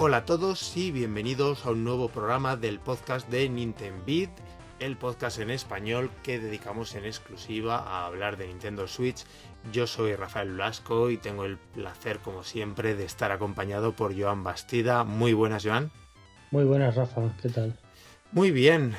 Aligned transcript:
Hola 0.00 0.18
a 0.18 0.24
todos 0.24 0.76
y 0.76 0.92
bienvenidos 0.92 1.66
a 1.66 1.72
un 1.72 1.82
nuevo 1.82 2.08
programa 2.08 2.54
del 2.54 2.78
podcast 2.78 3.28
de 3.30 3.48
Nintendo 3.48 4.00
Beat, 4.06 4.30
el 4.78 4.96
podcast 4.96 5.40
en 5.40 5.50
español 5.50 6.08
que 6.22 6.38
dedicamos 6.38 6.94
en 6.94 7.04
exclusiva 7.04 7.78
a 7.78 8.06
hablar 8.06 8.36
de 8.36 8.46
Nintendo 8.46 8.86
Switch. 8.86 9.24
Yo 9.72 9.88
soy 9.88 10.14
Rafael 10.14 10.52
Blasco 10.52 11.10
y 11.10 11.16
tengo 11.16 11.44
el 11.44 11.56
placer, 11.56 12.20
como 12.20 12.44
siempre, 12.44 12.94
de 12.94 13.04
estar 13.04 13.32
acompañado 13.32 13.90
por 13.90 14.16
Joan 14.16 14.44
Bastida. 14.44 15.02
Muy 15.02 15.32
buenas, 15.32 15.64
Joan. 15.64 15.90
Muy 16.52 16.62
buenas, 16.62 16.94
Rafa. 16.94 17.34
¿Qué 17.42 17.48
tal? 17.48 17.76
Muy 18.30 18.52
bien. 18.52 18.94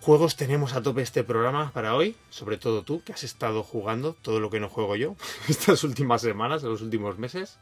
Juegos 0.00 0.36
tenemos 0.36 0.74
a 0.74 0.82
tope 0.82 1.02
este 1.02 1.24
programa 1.24 1.72
para 1.72 1.96
hoy, 1.96 2.14
sobre 2.30 2.56
todo 2.56 2.84
tú, 2.84 3.02
que 3.02 3.14
has 3.14 3.24
estado 3.24 3.64
jugando 3.64 4.14
todo 4.14 4.38
lo 4.38 4.48
que 4.48 4.60
no 4.60 4.68
juego 4.68 4.94
yo 4.94 5.16
estas 5.48 5.82
últimas 5.82 6.22
semanas, 6.22 6.62
en 6.62 6.68
los 6.68 6.82
últimos 6.82 7.18
meses. 7.18 7.58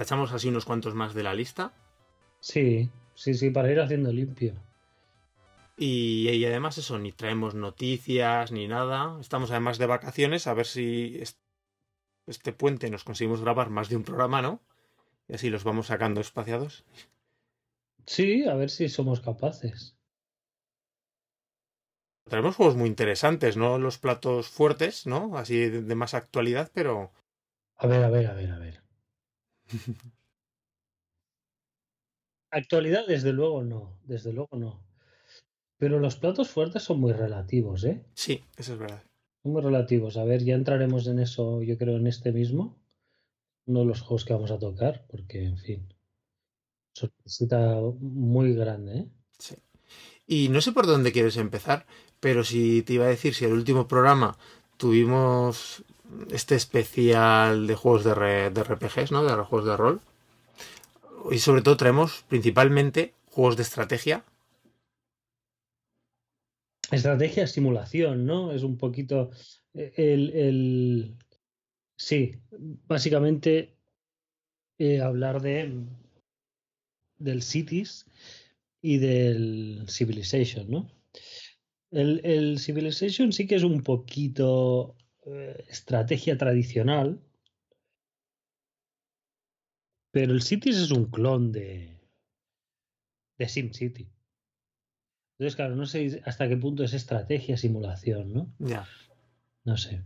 ¿Tachamos 0.00 0.32
así 0.32 0.48
unos 0.48 0.64
cuantos 0.64 0.94
más 0.94 1.12
de 1.12 1.22
la 1.22 1.34
lista? 1.34 1.74
Sí, 2.38 2.88
sí, 3.12 3.34
sí, 3.34 3.50
para 3.50 3.70
ir 3.70 3.80
haciendo 3.80 4.10
limpio. 4.10 4.54
Y, 5.76 6.42
además 6.46 6.78
eso, 6.78 6.98
ni 6.98 7.12
traemos 7.12 7.54
noticias 7.54 8.50
ni 8.50 8.66
nada. 8.66 9.20
Estamos 9.20 9.50
además 9.50 9.76
de 9.76 9.84
vacaciones, 9.84 10.46
a 10.46 10.54
ver 10.54 10.64
si 10.64 11.20
este 12.26 12.52
puente 12.54 12.88
nos 12.88 13.04
conseguimos 13.04 13.42
grabar 13.42 13.68
más 13.68 13.90
de 13.90 13.96
un 13.96 14.02
programa, 14.02 14.40
¿no? 14.40 14.62
Y 15.28 15.34
así 15.34 15.50
los 15.50 15.64
vamos 15.64 15.88
sacando 15.88 16.22
espaciados. 16.22 16.86
Sí, 18.06 18.48
a 18.48 18.54
ver 18.54 18.70
si 18.70 18.88
somos 18.88 19.20
capaces. 19.20 19.98
Traemos 22.24 22.56
juegos 22.56 22.76
muy 22.76 22.88
interesantes, 22.88 23.58
¿no? 23.58 23.78
Los 23.78 23.98
platos 23.98 24.48
fuertes, 24.48 25.06
¿no? 25.06 25.36
Así 25.36 25.68
de 25.68 25.94
más 25.94 26.14
actualidad, 26.14 26.70
pero... 26.72 27.12
A 27.76 27.86
ver, 27.86 28.02
a 28.02 28.08
ver, 28.08 28.26
a 28.28 28.32
ver, 28.32 28.50
a 28.52 28.58
ver. 28.58 28.89
Actualidad, 32.52 33.06
desde 33.06 33.32
luego 33.32 33.62
no, 33.62 33.98
desde 34.04 34.32
luego 34.32 34.56
no. 34.56 34.82
Pero 35.78 35.98
los 35.98 36.16
platos 36.16 36.50
fuertes 36.50 36.82
son 36.82 37.00
muy 37.00 37.12
relativos, 37.12 37.84
¿eh? 37.84 38.04
Sí, 38.14 38.44
eso 38.56 38.74
es 38.74 38.78
verdad. 38.78 39.02
Son 39.42 39.52
muy 39.52 39.62
relativos. 39.62 40.16
A 40.16 40.24
ver, 40.24 40.44
ya 40.44 40.54
entraremos 40.54 41.06
en 41.06 41.20
eso, 41.20 41.62
yo 41.62 41.78
creo, 41.78 41.96
en 41.96 42.06
este 42.06 42.32
mismo. 42.32 42.76
Uno 43.66 43.80
de 43.80 43.86
los 43.86 44.00
juegos 44.00 44.24
que 44.24 44.32
vamos 44.32 44.50
a 44.50 44.58
tocar, 44.58 45.06
porque, 45.08 45.44
en 45.44 45.56
fin, 45.56 45.94
sorpresita 46.94 47.80
muy 48.00 48.54
grande, 48.54 48.98
¿eh? 48.98 49.08
Sí. 49.38 49.54
Y 50.26 50.48
no 50.48 50.60
sé 50.60 50.72
por 50.72 50.86
dónde 50.86 51.12
quieres 51.12 51.36
empezar, 51.36 51.86
pero 52.20 52.44
si 52.44 52.82
te 52.82 52.94
iba 52.94 53.04
a 53.06 53.08
decir, 53.08 53.34
si 53.34 53.44
el 53.44 53.52
último 53.52 53.88
programa 53.88 54.36
tuvimos 54.76 55.84
este 56.30 56.54
especial 56.54 57.66
de 57.66 57.74
juegos 57.74 58.04
de, 58.04 58.50
de 58.50 58.62
RPGs, 58.62 59.12
¿no? 59.12 59.24
De 59.24 59.32
juegos 59.44 59.66
de 59.66 59.76
rol. 59.76 60.00
Y 61.30 61.38
sobre 61.38 61.62
todo 61.62 61.76
traemos 61.76 62.24
principalmente 62.28 63.14
juegos 63.30 63.56
de 63.56 63.62
estrategia. 63.62 64.24
Estrategia, 66.90 67.46
simulación, 67.46 68.26
¿no? 68.26 68.52
Es 68.52 68.62
un 68.62 68.76
poquito 68.76 69.30
eh, 69.74 69.92
el... 69.96 70.30
el... 70.30 71.16
Sí, 71.96 72.34
básicamente 72.86 73.76
eh, 74.78 75.00
hablar 75.02 75.42
de 75.42 75.84
del 77.18 77.42
Cities 77.42 78.06
y 78.80 78.96
del 78.96 79.84
Civilization, 79.86 80.70
¿no? 80.70 80.90
El, 81.90 82.22
el 82.24 82.58
Civilization 82.58 83.34
sí 83.34 83.46
que 83.46 83.56
es 83.56 83.62
un 83.62 83.82
poquito 83.82 84.96
eh, 85.34 85.64
estrategia 85.68 86.36
tradicional, 86.36 87.20
pero 90.10 90.32
el 90.32 90.42
Cities 90.42 90.76
es 90.76 90.90
un 90.90 91.06
clon 91.06 91.52
de, 91.52 92.00
de 93.38 93.48
SimCity. 93.48 94.08
Entonces, 95.38 95.56
claro, 95.56 95.76
no 95.76 95.86
sé 95.86 96.20
hasta 96.24 96.48
qué 96.48 96.56
punto 96.56 96.84
es 96.84 96.92
estrategia, 96.92 97.56
simulación, 97.56 98.32
¿no? 98.32 98.52
Ya. 98.58 98.86
No 99.64 99.76
sé. 99.76 100.04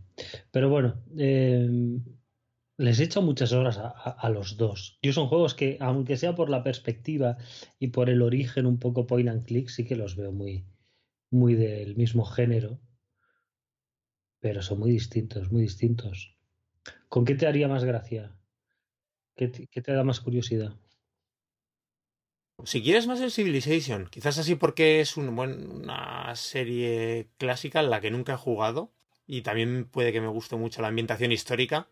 Pero 0.51 0.69
bueno, 0.69 1.03
em, 1.17 2.03
les 2.77 2.99
he 2.99 3.03
hecho 3.03 3.21
muchas 3.21 3.51
horas 3.51 3.77
a, 3.77 3.89
a, 3.89 4.29
los 4.29 4.57
dos. 4.57 4.99
Yo 5.01 5.11
son 5.11 5.27
juegos 5.27 5.55
que, 5.55 5.77
aunque 5.79 6.17
sea 6.17 6.35
por 6.35 6.49
la 6.49 6.63
perspectiva 6.63 7.37
y 7.79 7.87
por 7.87 8.09
el 8.09 8.21
origen 8.21 8.65
un 8.65 8.79
poco 8.79 9.07
point 9.07 9.29
and 9.29 9.45
click, 9.45 9.69
sí 9.69 9.85
que 9.85 9.95
los 9.95 10.15
veo 10.15 10.31
muy, 10.31 10.65
muy 11.31 11.55
del 11.55 11.95
mismo 11.95 12.25
género 12.25 12.79
pero 14.45 14.61
son 14.61 14.77
muy 14.77 14.91
distintos, 14.91 15.51
muy 15.51 15.63
distintos. 15.63 16.37
¿Con 17.09 17.25
qué 17.25 17.33
te 17.33 17.47
haría 17.47 17.67
más 17.67 17.83
gracia? 17.83 18.31
¿Qué 19.35 19.47
te, 19.47 19.91
da 19.91 20.03
más 20.03 20.19
curiosidad? 20.19 20.75
Si 22.63 22.83
quieres 22.83 23.07
más 23.07 23.21
el 23.21 23.31
Civilization, 23.31 24.05
quizás 24.05 24.37
así 24.37 24.53
porque 24.53 25.01
es 25.01 25.17
una 25.17 26.31
serie 26.35 27.31
clásica 27.39 27.79
en 27.79 27.89
la 27.89 28.01
que 28.01 28.11
nunca 28.11 28.33
he 28.33 28.37
jugado 28.37 28.93
y 29.25 29.41
también 29.41 29.85
puede 29.85 30.11
que 30.11 30.21
me 30.21 30.27
guste 30.27 30.55
mucho 30.57 30.79
la 30.83 30.89
ambientación 30.89 31.31
histórica, 31.31 31.89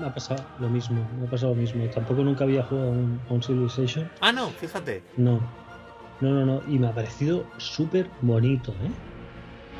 me 0.00 0.06
ha, 0.06 0.14
pasado 0.14 0.44
lo 0.58 0.68
mismo, 0.68 1.06
me 1.18 1.26
ha 1.26 1.30
pasado 1.30 1.54
lo 1.54 1.60
mismo. 1.60 1.84
Tampoco 1.90 2.22
nunca 2.22 2.44
había 2.44 2.62
jugado 2.62 2.88
a 2.88 3.32
un, 3.32 3.42
Civilization. 3.42 4.10
Ah, 4.20 4.32
no, 4.32 4.48
fíjate. 4.48 5.02
No, 5.16 5.40
no, 6.20 6.30
no, 6.30 6.46
no. 6.46 6.62
Y 6.68 6.78
me 6.78 6.88
ha 6.88 6.94
parecido 6.94 7.44
súper 7.58 8.08
bonito, 8.20 8.72
¿eh? 8.72 8.90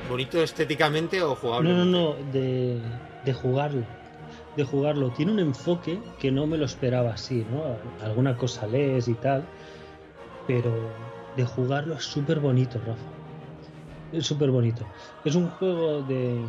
¿Bonito 0.09 0.43
estéticamente 0.43 1.23
o 1.23 1.35
jugable? 1.35 1.71
No, 1.71 1.85
no, 1.85 1.85
no, 1.85 2.15
de, 2.33 2.81
de 3.25 3.33
jugarlo. 3.33 3.85
De 4.57 4.65
jugarlo. 4.65 5.11
Tiene 5.11 5.33
un 5.33 5.41
enfoque 5.41 5.99
que 6.19 6.31
no 6.31 6.47
me 6.47 6.57
lo 6.57 6.65
esperaba 6.65 7.15
así, 7.15 7.47
¿no? 7.51 7.77
Alguna 8.05 8.37
cosa 8.37 8.67
lees 8.67 9.09
y 9.09 9.15
tal. 9.15 9.45
Pero 10.47 10.73
de 11.37 11.45
jugarlo 11.45 11.95
es 11.95 12.05
súper 12.05 12.41
bonito, 12.41 12.79
Rafa. 12.79 13.21
Es 14.13 14.27
súper 14.27 14.51
bonito. 14.51 14.85
Es 15.25 15.35
un 15.35 15.49
juego 15.51 16.03
de 16.03 16.41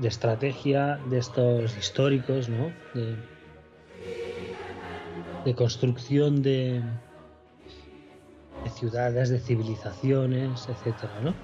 de 0.00 0.08
estrategia 0.08 0.98
de 1.10 1.18
estos 1.18 1.76
históricos, 1.76 2.48
¿no? 2.48 2.72
De, 5.44 5.54
construcción 5.54 6.42
de, 6.42 6.82
de, 8.64 8.70
ciudades, 8.70 9.28
de 9.28 9.38
civilizaciones, 9.38 10.68
etcétera, 10.68 11.20
¿no? 11.22 11.34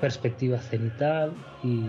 Perspectiva 0.00 0.58
cenital 0.58 1.32
y, 1.62 1.84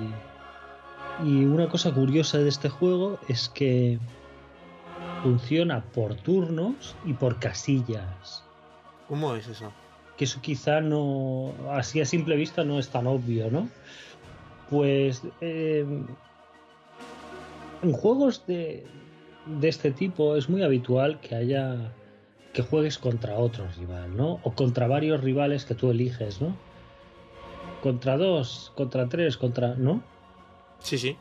y 1.23 1.45
una 1.45 1.67
cosa 1.69 1.91
curiosa 1.91 2.37
de 2.37 2.49
este 2.49 2.69
juego 2.69 3.19
es 3.27 3.49
que 3.49 3.97
funciona 5.23 5.83
por 5.83 6.15
turnos 6.15 6.95
y 7.05 7.13
por 7.13 7.39
casillas. 7.39 8.43
¿Cómo 9.07 9.35
es 9.35 9.47
eso? 9.47 9.71
Que 10.17 10.25
eso 10.25 10.41
quizá 10.41 10.81
no, 10.81 11.53
así 11.71 12.01
a 12.01 12.05
simple 12.05 12.35
vista 12.35 12.63
no 12.63 12.77
es 12.77 12.89
tan 12.89 13.07
obvio, 13.07 13.49
¿no? 13.49 13.69
Pues 14.69 15.21
eh, 15.41 15.85
en 17.81 17.93
juegos 17.93 18.45
de, 18.47 18.85
de 19.45 19.67
este 19.67 19.91
tipo 19.91 20.35
es 20.35 20.49
muy 20.49 20.63
habitual 20.63 21.19
que 21.19 21.35
haya 21.35 21.93
que 22.53 22.61
juegues 22.61 22.99
contra 22.99 23.35
otro 23.37 23.67
rival, 23.77 24.15
¿no? 24.15 24.39
O 24.43 24.53
contra 24.53 24.87
varios 24.87 25.21
rivales 25.21 25.65
que 25.65 25.73
tú 25.73 25.89
eliges, 25.89 26.39
¿no? 26.39 26.55
contra 27.83 28.15
dos, 28.17 28.71
contra 28.75 29.09
tres, 29.09 29.35
contra. 29.35 29.75
¿No? 29.75 30.01
Sí, 30.79 30.97
sí. 30.97 31.17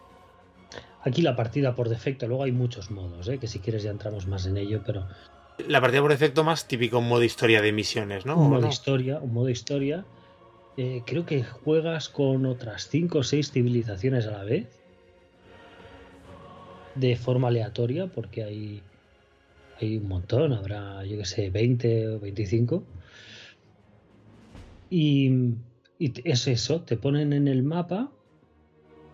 Aquí 1.03 1.21
la 1.21 1.35
partida 1.35 1.75
por 1.75 1.89
defecto, 1.89 2.29
luego 2.29 2.45
hay 2.45 2.53
muchos 2.53 2.93
modos, 2.93 3.27
¿eh? 3.29 3.39
que 3.39 3.49
si 3.49 3.59
quieres 3.59 3.83
ya 3.83 3.91
entramos 3.91 4.29
más 4.29 4.47
en 4.47 4.57
ello, 4.57 4.81
pero. 4.87 5.09
La 5.67 5.81
partida 5.81 6.01
por 6.01 6.13
defecto 6.13 6.45
más 6.45 6.69
típico 6.69 7.01
modo 7.01 7.25
historia 7.25 7.61
de 7.61 7.73
misiones, 7.73 8.25
¿no? 8.25 8.37
Un 8.37 8.51
modo 8.51 8.69
historia, 8.69 9.19
un 9.19 9.35
modo 9.35 9.49
historia. 9.49 10.05
Eh, 10.77 11.03
creo 11.05 11.27
que 11.27 11.43
juegas 11.43 12.09
con 12.09 12.47
otras 12.47 12.89
cinco 12.89 13.19
o 13.19 13.23
seis 13.23 13.53
civilizaciones 13.53 14.27
a 14.27 14.33
la 14.33 14.45
vez. 14.45 14.67
De 16.95 17.17
forma 17.17 17.49
aleatoria, 17.49 18.07
porque 18.07 18.45
hay, 18.45 18.83
hay 19.81 19.97
un 19.97 20.09
montón, 20.09 20.53
habrá, 20.53 21.05
yo 21.05 21.19
que 21.19 21.25
sé, 21.25 21.51
20 21.51 22.09
o 22.09 22.21
25. 22.21 22.83
Y, 24.91 25.55
y 25.99 26.13
es 26.25 26.47
eso, 26.47 26.83
te 26.83 26.97
ponen 26.97 27.33
en 27.33 27.49
el 27.49 27.63
mapa 27.63 28.13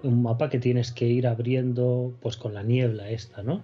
un 0.03 0.23
mapa 0.23 0.49
que 0.49 0.59
tienes 0.59 0.93
que 0.93 1.07
ir 1.07 1.27
abriendo 1.27 2.17
pues 2.21 2.37
con 2.37 2.55
la 2.55 2.63
niebla 2.63 3.11
esta, 3.11 3.43
¿no? 3.43 3.63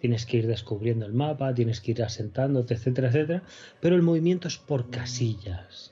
Tienes 0.00 0.26
que 0.26 0.38
ir 0.38 0.46
descubriendo 0.46 1.06
el 1.06 1.12
mapa, 1.12 1.54
tienes 1.54 1.80
que 1.80 1.92
ir 1.92 2.02
asentándote, 2.02 2.74
etcétera, 2.74 3.08
etcétera, 3.08 3.42
pero 3.80 3.96
el 3.96 4.02
movimiento 4.02 4.48
es 4.48 4.58
por 4.58 4.90
casillas. 4.90 5.91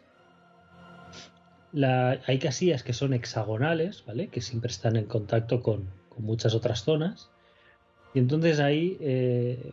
Hay 1.72 2.38
casillas 2.38 2.82
que 2.82 2.92
son 2.92 3.14
hexagonales, 3.14 4.04
¿vale? 4.06 4.28
Que 4.28 4.40
siempre 4.40 4.70
están 4.70 4.96
en 4.96 5.06
contacto 5.06 5.62
con, 5.62 5.88
muchas 6.18 6.54
otras 6.54 6.84
zonas. 6.84 7.30
Y 8.12 8.18
entonces 8.18 8.60
ahí, 8.60 8.98
eh, 9.00 9.72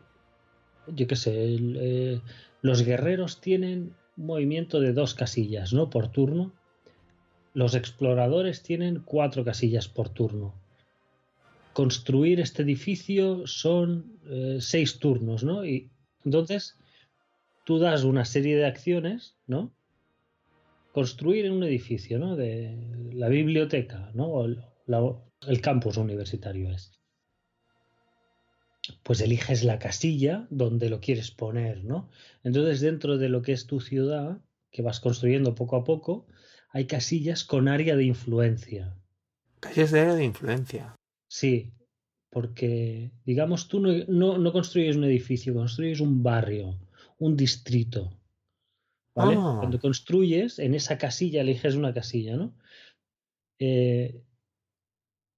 yo 0.87 1.05
qué 1.05 1.15
sé, 1.17 1.33
eh, 1.35 2.21
los 2.61 2.83
guerreros 2.83 3.41
tienen 3.41 3.93
un 4.15 4.25
movimiento 4.27 4.79
de 4.79 4.93
dos 4.93 5.13
casillas, 5.13 5.73
¿no? 5.73 5.89
Por 5.89 6.07
turno 6.07 6.53
los 7.57 7.73
exploradores 7.73 8.61
tienen 8.61 9.01
cuatro 9.03 9.43
casillas 9.43 9.87
por 9.87 10.09
turno. 10.09 10.53
Construir 11.73 12.39
este 12.39 12.61
edificio 12.61 13.47
son 13.47 14.19
eh, 14.27 14.57
seis 14.59 14.99
turnos, 14.99 15.43
¿no? 15.43 15.65
Y 15.65 15.89
entonces 16.23 16.77
tú 17.65 17.79
das 17.79 18.03
una 18.03 18.25
serie 18.25 18.57
de 18.57 18.67
acciones, 18.67 19.35
¿no? 19.47 19.71
Construir 20.97 21.45
en 21.45 21.51
un 21.51 21.63
edificio, 21.63 22.17
¿no? 22.17 22.35
De 22.35 22.75
la 23.13 23.29
biblioteca, 23.29 24.09
¿no? 24.15 24.29
O 24.31 24.47
el 24.47 25.61
campus 25.61 25.97
universitario 25.97 26.71
es. 26.71 26.91
Pues 29.03 29.21
eliges 29.21 29.63
la 29.63 29.77
casilla 29.77 30.47
donde 30.49 30.89
lo 30.89 30.99
quieres 30.99 31.29
poner, 31.29 31.83
¿no? 31.83 32.09
Entonces, 32.43 32.81
dentro 32.81 33.19
de 33.19 33.29
lo 33.29 33.43
que 33.43 33.51
es 33.51 33.67
tu 33.67 33.79
ciudad, 33.79 34.41
que 34.71 34.81
vas 34.81 34.99
construyendo 34.99 35.53
poco 35.53 35.75
a 35.75 35.83
poco, 35.83 36.25
hay 36.71 36.87
casillas 36.87 37.43
con 37.43 37.67
área 37.67 37.95
de 37.95 38.05
influencia. 38.05 38.97
Casillas 39.59 39.91
de 39.91 39.99
área 39.99 40.15
de 40.15 40.25
influencia. 40.25 40.95
Sí, 41.29 41.73
porque, 42.31 43.11
digamos, 43.23 43.67
tú 43.67 43.81
no, 43.81 44.51
construyes 44.51 44.95
un 44.95 45.03
edificio, 45.03 45.53
construyes 45.53 45.99
un 45.99 46.23
barrio, 46.23 46.79
un 47.19 47.37
distrito. 47.37 48.16
¿Vale? 49.17 49.35
Ah. 49.37 49.57
Cuando 49.59 49.79
construyes, 49.79 50.59
en 50.59 50.75
esa 50.75 50.97
casilla 50.99 51.41
eliges 51.41 51.73
una 51.75 51.93
casilla, 51.93 52.35
¿no? 52.35 52.53
Eh, 53.59 54.21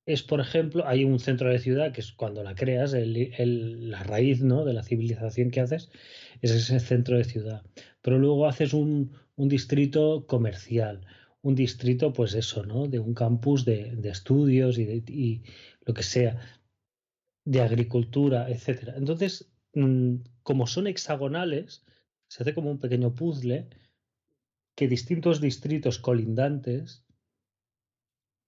es, 0.05 0.23
por 0.23 0.41
ejemplo, 0.41 0.85
hay 0.85 1.05
un 1.05 1.19
centro 1.19 1.49
de 1.49 1.59
ciudad 1.59 1.93
que 1.93 2.01
es 2.01 2.11
cuando 2.11 2.43
la 2.43 2.55
creas, 2.55 2.93
la 2.93 4.03
raíz 4.03 4.41
¿no? 4.41 4.65
de 4.65 4.73
la 4.73 4.83
civilización 4.83 5.51
que 5.51 5.61
haces 5.61 5.89
es 6.41 6.51
ese 6.51 6.79
centro 6.79 7.15
de 7.15 7.23
ciudad. 7.23 7.63
Pero 8.01 8.17
luego 8.17 8.47
haces 8.47 8.73
un, 8.73 9.11
un 9.35 9.47
distrito 9.47 10.25
comercial, 10.27 11.05
un 11.41 11.55
distrito, 11.55 12.11
pues 12.11 12.33
eso, 12.33 12.65
¿no? 12.65 12.87
De 12.87 12.99
un 12.99 13.13
campus 13.13 13.65
de, 13.65 13.97
estudios 14.03 14.77
y, 14.77 14.85
de, 14.85 15.41
lo 15.85 15.93
que 15.93 16.03
sea, 16.03 16.39
de 17.45 17.61
agricultura, 17.61 18.49
etcétera. 18.49 18.95
Entonces, 18.97 19.53
mm, 19.75 20.15
como 20.43 20.65
son 20.67 20.87
hexagonales, 20.87 21.85
se 22.29 22.43
hace 22.43 22.53
como 22.53 22.71
un 22.71 22.79
pequeño 22.79 23.13
puzzle 23.13 23.67
que 24.75 24.87
distintos 24.87 25.41
distritos 25.41 25.99
colindantes 25.99 27.03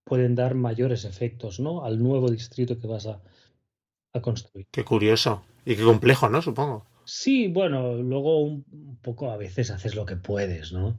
pueden 0.06 0.36
dar 0.36 0.56
mayores 0.56 1.04
efectos, 1.04 1.60
¿no? 1.60 1.84
Al 1.84 2.02
nuevo 2.02 2.32
distrito 2.32 2.80
que 2.80 2.88
vas 2.88 3.08
a, 3.08 3.22
a 4.14 4.22
construir. 4.22 4.68
Qué 4.72 4.86
curioso 4.86 5.44
y 5.66 5.76
qué 5.76 5.84
complejo, 5.84 6.30
¿no? 6.30 6.42
Supongo. 6.42 6.86
Sí, 7.04 7.48
bueno, 7.50 7.96
luego 7.98 8.42
un 8.42 8.98
poco 9.02 9.32
a 9.32 9.38
veces 9.38 9.72
haces 9.72 9.96
lo 9.96 10.06
que 10.06 10.16
puedes, 10.16 10.72
¿no? 10.72 10.98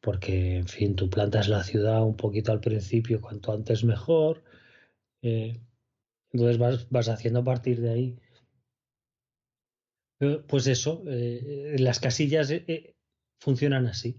porque, 0.00 0.56
en 0.56 0.68
fin, 0.68 0.96
tú 0.96 1.10
plantas 1.10 1.48
la 1.48 1.62
ciudad 1.64 2.02
un 2.04 2.16
poquito 2.16 2.52
al 2.52 2.60
principio, 2.60 3.20
cuanto 3.20 3.52
antes 3.52 3.84
mejor. 3.84 4.42
Eh, 5.22 5.60
entonces 6.32 6.58
vas, 6.58 6.88
vas, 6.90 7.08
haciendo 7.08 7.40
a 7.40 7.44
partir 7.44 7.80
de 7.80 7.90
ahí. 7.90 8.18
Pues 10.18 10.66
eso, 10.66 11.04
eh, 11.06 11.76
las 11.78 12.00
casillas 12.00 12.50
eh, 12.50 12.96
funcionan 13.38 13.86
así. 13.86 14.16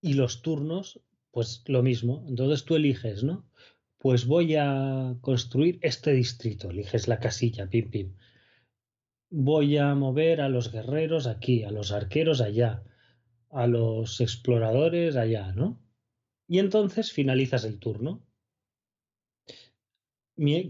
Y 0.00 0.14
los 0.14 0.42
turnos, 0.42 1.00
pues 1.30 1.64
lo 1.66 1.82
mismo. 1.82 2.24
Entonces 2.28 2.64
tú 2.64 2.76
eliges, 2.76 3.24
¿no? 3.24 3.48
Pues 3.98 4.26
voy 4.26 4.54
a 4.56 5.16
construir 5.20 5.78
este 5.82 6.12
distrito. 6.12 6.70
Eliges 6.70 7.08
la 7.08 7.18
casilla, 7.18 7.68
pim, 7.68 7.90
pim. 7.90 8.14
Voy 9.30 9.76
a 9.76 9.94
mover 9.94 10.40
a 10.40 10.48
los 10.48 10.70
guerreros 10.70 11.26
aquí, 11.26 11.64
a 11.64 11.70
los 11.70 11.92
arqueros 11.92 12.40
allá 12.40 12.82
a 13.50 13.66
los 13.66 14.20
exploradores 14.20 15.16
allá, 15.16 15.52
¿no? 15.52 15.80
Y 16.46 16.58
entonces 16.58 17.12
finalizas 17.12 17.64
el 17.64 17.78
turno. 17.78 18.26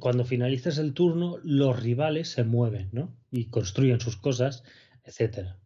Cuando 0.00 0.24
finalizas 0.24 0.78
el 0.78 0.94
turno, 0.94 1.38
los 1.42 1.80
rivales 1.82 2.30
se 2.30 2.44
mueven, 2.44 2.88
¿no? 2.92 3.14
Y 3.30 3.46
construyen 3.46 4.00
sus 4.00 4.16
cosas, 4.16 4.64
etc. 5.04 5.56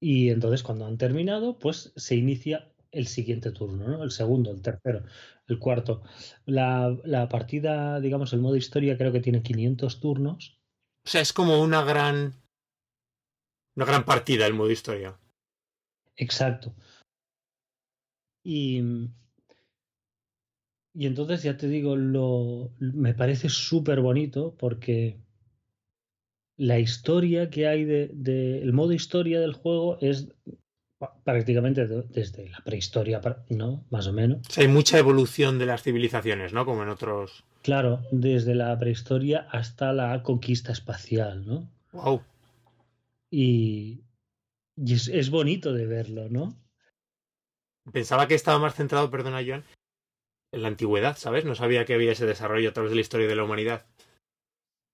Y 0.00 0.30
entonces 0.30 0.62
cuando 0.62 0.86
han 0.86 0.98
terminado, 0.98 1.58
pues 1.58 1.92
se 1.96 2.14
inicia 2.14 2.72
el 2.92 3.08
siguiente 3.08 3.50
turno, 3.50 3.88
¿no? 3.88 4.04
El 4.04 4.12
segundo, 4.12 4.52
el 4.52 4.62
tercero, 4.62 5.04
el 5.48 5.58
cuarto. 5.58 6.02
La, 6.46 6.96
la 7.04 7.28
partida, 7.28 8.00
digamos, 8.00 8.32
el 8.32 8.40
modo 8.40 8.56
historia 8.56 8.96
creo 8.96 9.12
que 9.12 9.20
tiene 9.20 9.42
500 9.42 10.00
turnos. 10.00 10.60
O 11.04 11.08
sea, 11.08 11.20
es 11.20 11.32
como 11.32 11.60
una 11.60 11.82
gran 11.82 12.34
una 13.74 13.86
gran 13.86 14.04
partida 14.04 14.46
el 14.46 14.54
modo 14.54 14.70
historia. 14.70 15.18
Exacto. 16.16 16.74
Y, 18.44 19.08
y 20.94 21.06
entonces 21.06 21.42
ya 21.42 21.56
te 21.56 21.68
digo, 21.68 21.96
lo, 21.96 22.70
me 22.78 23.14
parece 23.14 23.48
súper 23.48 24.00
bonito 24.00 24.54
porque 24.58 25.18
la 26.56 26.78
historia 26.78 27.50
que 27.50 27.66
hay 27.66 27.84
de, 27.84 28.62
el 28.62 28.72
modo 28.72 28.92
historia 28.92 29.40
del 29.40 29.54
juego 29.54 29.98
es 30.00 30.28
prácticamente 31.24 31.86
desde 31.86 32.48
la 32.50 32.60
prehistoria, 32.64 33.20
¿no? 33.48 33.84
Más 33.90 34.06
o 34.06 34.12
menos. 34.12 34.40
hay 34.56 34.68
mucha 34.68 34.98
evolución 34.98 35.58
de 35.58 35.66
las 35.66 35.82
civilizaciones, 35.82 36.52
¿no? 36.52 36.64
Como 36.64 36.82
en 36.82 36.90
otros. 36.90 37.44
Claro, 37.62 38.02
desde 38.12 38.54
la 38.54 38.78
prehistoria 38.78 39.48
hasta 39.50 39.92
la 39.92 40.22
conquista 40.22 40.72
espacial, 40.72 41.44
¿no? 41.46 41.68
Wow. 41.92 42.22
Y, 43.30 44.02
es, 44.76 45.30
bonito 45.30 45.72
de 45.72 45.86
verlo, 45.86 46.28
¿no? 46.28 46.56
Pensaba 47.92 48.28
que 48.28 48.34
estaba 48.34 48.58
más 48.58 48.74
centrado, 48.74 49.10
perdona, 49.10 49.42
Joan, 49.44 49.64
en 50.52 50.62
la 50.62 50.68
antigüedad, 50.68 51.16
¿sabes? 51.16 51.44
No 51.44 51.54
sabía 51.54 51.84
que 51.84 51.94
había 51.94 52.12
ese 52.12 52.26
desarrollo 52.26 52.68
a 52.68 52.72
través 52.72 52.90
de 52.90 52.96
la 52.96 53.00
historia 53.00 53.26
de 53.26 53.36
la 53.36 53.44
humanidad. 53.44 53.86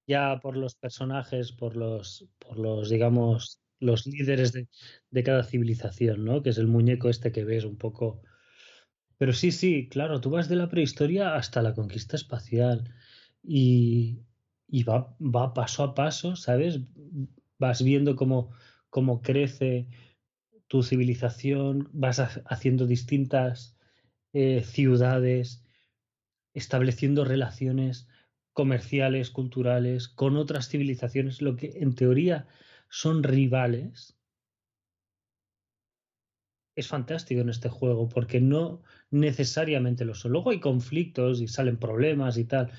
Ya 0.06 0.38
por 0.40 0.56
los 0.56 0.74
personajes, 0.74 1.52
por 1.52 1.76
los, 1.76 2.26
por 2.38 2.58
los 2.58 2.88
digamos, 2.88 3.60
los 3.80 4.06
líderes 4.06 4.52
de, 4.52 4.68
de 5.10 5.22
cada 5.22 5.44
civilización, 5.44 6.24
¿no? 6.24 6.42
Que 6.42 6.50
es 6.50 6.58
el 6.58 6.68
muñeco 6.68 7.10
este 7.10 7.32
que 7.32 7.44
ves 7.44 7.64
un 7.64 7.76
poco. 7.76 8.22
Pero 9.18 9.32
sí, 9.32 9.50
sí, 9.50 9.88
claro, 9.88 10.20
tú 10.20 10.30
vas 10.30 10.48
de 10.48 10.56
la 10.56 10.68
prehistoria 10.68 11.34
hasta 11.34 11.60
la 11.60 11.74
conquista 11.74 12.16
espacial 12.16 12.94
y, 13.42 14.20
y 14.68 14.84
va, 14.84 15.16
va 15.20 15.52
paso 15.52 15.82
a 15.82 15.94
paso, 15.94 16.36
¿sabes? 16.36 16.80
vas 17.58 17.82
viendo 17.82 18.16
cómo, 18.16 18.52
cómo 18.90 19.20
crece 19.20 19.88
tu 20.68 20.82
civilización, 20.82 21.88
vas 21.92 22.20
haciendo 22.20 22.86
distintas 22.86 23.77
eh, 24.32 24.62
ciudades, 24.64 25.64
estableciendo 26.54 27.24
relaciones 27.24 28.08
comerciales, 28.52 29.30
culturales, 29.30 30.08
con 30.08 30.36
otras 30.36 30.68
civilizaciones, 30.68 31.40
lo 31.42 31.56
que 31.56 31.78
en 31.80 31.94
teoría 31.94 32.48
son 32.88 33.22
rivales. 33.22 34.18
Es 36.74 36.88
fantástico 36.88 37.40
en 37.40 37.48
este 37.48 37.68
juego 37.68 38.08
porque 38.08 38.40
no 38.40 38.82
necesariamente 39.10 40.04
lo 40.04 40.14
son. 40.14 40.32
Luego 40.32 40.50
hay 40.50 40.60
conflictos 40.60 41.40
y 41.40 41.48
salen 41.48 41.76
problemas 41.76 42.36
y 42.36 42.44
tal, 42.44 42.70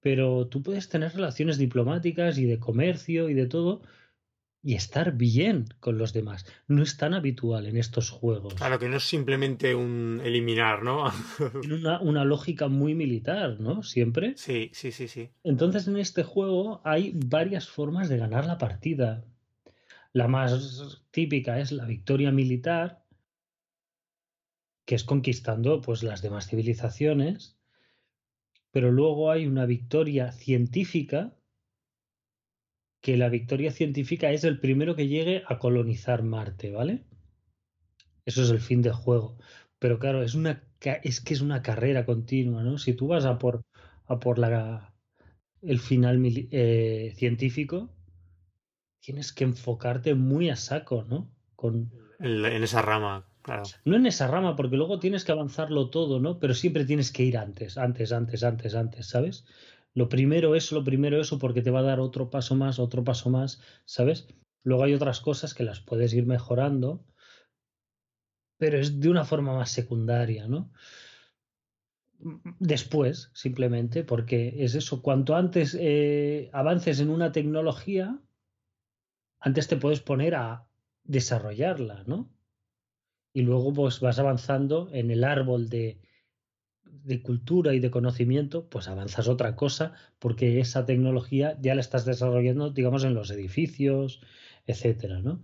pero 0.00 0.46
tú 0.48 0.62
puedes 0.62 0.88
tener 0.88 1.12
relaciones 1.14 1.58
diplomáticas 1.58 2.38
y 2.38 2.44
de 2.44 2.58
comercio 2.58 3.30
y 3.30 3.34
de 3.34 3.46
todo 3.46 3.82
y 4.64 4.74
estar 4.74 5.12
bien 5.12 5.66
con 5.78 5.98
los 5.98 6.14
demás. 6.14 6.46
No 6.66 6.82
es 6.82 6.96
tan 6.96 7.12
habitual 7.12 7.66
en 7.66 7.76
estos 7.76 8.08
juegos. 8.08 8.54
Claro, 8.54 8.78
que 8.78 8.88
no 8.88 8.96
es 8.96 9.04
simplemente 9.04 9.74
un 9.74 10.22
eliminar, 10.24 10.82
¿no? 10.82 11.04
Tiene 11.60 11.74
una, 11.74 12.00
una, 12.00 12.24
lógica 12.24 12.68
muy 12.68 12.94
militar, 12.94 13.60
¿no? 13.60 13.82
Siempre. 13.82 14.32
Sí, 14.36 14.70
sí, 14.72 14.90
sí, 14.90 15.06
sí. 15.06 15.28
Entonces 15.44 15.86
en 15.86 15.98
este 15.98 16.22
juego 16.22 16.80
hay 16.82 17.12
varias 17.14 17.68
formas 17.68 18.08
de 18.08 18.16
ganar 18.16 18.46
la 18.46 18.56
partida. 18.56 19.22
La 20.14 20.28
más 20.28 21.04
típica 21.10 21.60
es 21.60 21.70
la 21.70 21.84
victoria 21.84 22.32
militar, 22.32 23.04
que 24.86 24.94
es 24.94 25.04
conquistando 25.04 25.82
pues, 25.82 26.02
las 26.02 26.22
demás 26.22 26.48
civilizaciones. 26.48 27.58
Pero 28.70 28.90
luego 28.90 29.30
hay 29.30 29.46
una 29.46 29.66
victoria 29.66 30.32
científica, 30.32 31.34
que 33.04 33.18
la 33.18 33.28
victoria 33.28 33.70
científica 33.70 34.32
es 34.32 34.44
el 34.44 34.58
primero 34.58 34.96
que 34.96 35.08
llegue 35.08 35.42
a 35.46 35.58
colonizar 35.58 36.22
Marte, 36.22 36.72
¿vale? 36.72 37.04
Eso 38.24 38.42
es 38.42 38.48
el 38.48 38.60
fin 38.60 38.80
del 38.80 38.94
juego. 38.94 39.36
Pero 39.78 39.98
claro, 39.98 40.22
es 40.22 40.34
una 40.34 40.64
es 41.02 41.20
que 41.20 41.34
es 41.34 41.42
una 41.42 41.60
carrera 41.60 42.06
continua, 42.06 42.62
¿no? 42.62 42.78
Si 42.78 42.94
tú 42.94 43.08
vas 43.08 43.26
a 43.26 43.38
por 43.38 43.62
a 44.06 44.18
por 44.20 44.38
la 44.38 44.94
el 45.60 45.80
final 45.80 46.18
eh, 46.24 47.12
científico, 47.14 47.90
tienes 49.00 49.34
que 49.34 49.44
enfocarte 49.44 50.14
muy 50.14 50.48
a 50.48 50.56
saco, 50.56 51.04
¿no? 51.06 51.30
Con 51.56 51.92
en 52.20 52.62
esa 52.62 52.80
rama, 52.80 53.26
claro. 53.42 53.64
No 53.84 53.96
en 53.96 54.06
esa 54.06 54.28
rama, 54.28 54.56
porque 54.56 54.76
luego 54.76 54.98
tienes 54.98 55.26
que 55.26 55.32
avanzarlo 55.32 55.90
todo, 55.90 56.20
¿no? 56.20 56.38
Pero 56.38 56.54
siempre 56.54 56.86
tienes 56.86 57.12
que 57.12 57.24
ir 57.24 57.36
antes, 57.36 57.76
antes, 57.76 58.12
antes, 58.12 58.42
antes, 58.44 58.74
antes, 58.74 59.06
¿sabes? 59.08 59.44
Lo 59.94 60.08
primero 60.08 60.56
es 60.56 60.72
lo 60.72 60.82
primero 60.82 61.20
eso 61.20 61.38
porque 61.38 61.62
te 61.62 61.70
va 61.70 61.80
a 61.80 61.84
dar 61.84 62.00
otro 62.00 62.28
paso 62.28 62.56
más, 62.56 62.78
otro 62.78 63.04
paso 63.04 63.30
más, 63.30 63.60
¿sabes? 63.84 64.26
Luego 64.64 64.82
hay 64.84 64.94
otras 64.94 65.20
cosas 65.20 65.54
que 65.54 65.62
las 65.62 65.80
puedes 65.80 66.12
ir 66.14 66.26
mejorando, 66.26 67.04
pero 68.58 68.78
es 68.78 68.98
de 68.98 69.08
una 69.08 69.24
forma 69.24 69.54
más 69.54 69.70
secundaria, 69.70 70.48
¿no? 70.48 70.72
Después, 72.58 73.30
simplemente, 73.34 74.02
porque 74.02 74.64
es 74.64 74.74
eso, 74.74 75.02
cuanto 75.02 75.36
antes 75.36 75.76
eh, 75.78 76.50
avances 76.52 76.98
en 77.00 77.10
una 77.10 77.30
tecnología, 77.30 78.18
antes 79.38 79.68
te 79.68 79.76
puedes 79.76 80.00
poner 80.00 80.34
a 80.34 80.66
desarrollarla, 81.04 82.02
¿no? 82.06 82.32
Y 83.32 83.42
luego 83.42 83.72
pues 83.72 84.00
vas 84.00 84.18
avanzando 84.18 84.88
en 84.90 85.10
el 85.10 85.22
árbol 85.22 85.68
de, 85.68 86.00
de 87.04 87.22
cultura 87.22 87.74
y 87.74 87.80
de 87.80 87.90
conocimiento, 87.90 88.68
pues 88.68 88.88
avanzas 88.88 89.28
otra 89.28 89.56
cosa 89.56 89.92
porque 90.18 90.58
esa 90.58 90.86
tecnología 90.86 91.58
ya 91.60 91.74
la 91.74 91.82
estás 91.82 92.04
desarrollando, 92.06 92.70
digamos, 92.70 93.04
en 93.04 93.14
los 93.14 93.30
edificios, 93.30 94.22
etcétera, 94.66 95.20
¿no? 95.20 95.42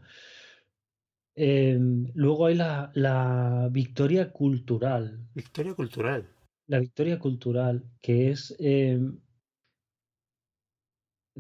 Em, 1.37 2.11
luego 2.15 2.47
hay 2.47 2.55
la, 2.55 2.91
la, 2.95 3.69
victoria 3.71 4.33
cultural. 4.33 5.29
Victoria 5.35 5.75
cultural. 5.75 6.29
La 6.67 6.81
victoria 6.81 7.19
cultural, 7.19 7.85
que 8.01 8.31
es. 8.31 8.57
Em, 8.59 9.21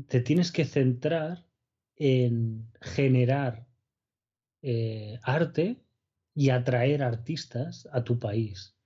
te 0.06 0.20
tienes 0.20 0.52
que 0.52 0.64
centrar 0.64 1.46
en 1.96 2.70
generar 2.80 3.66
eh, 4.62 5.18
arte 5.22 5.82
y 6.34 6.50
atraer 6.50 7.02
artistas 7.02 7.88
a 7.92 8.04
tu 8.04 8.18
país 8.18 8.79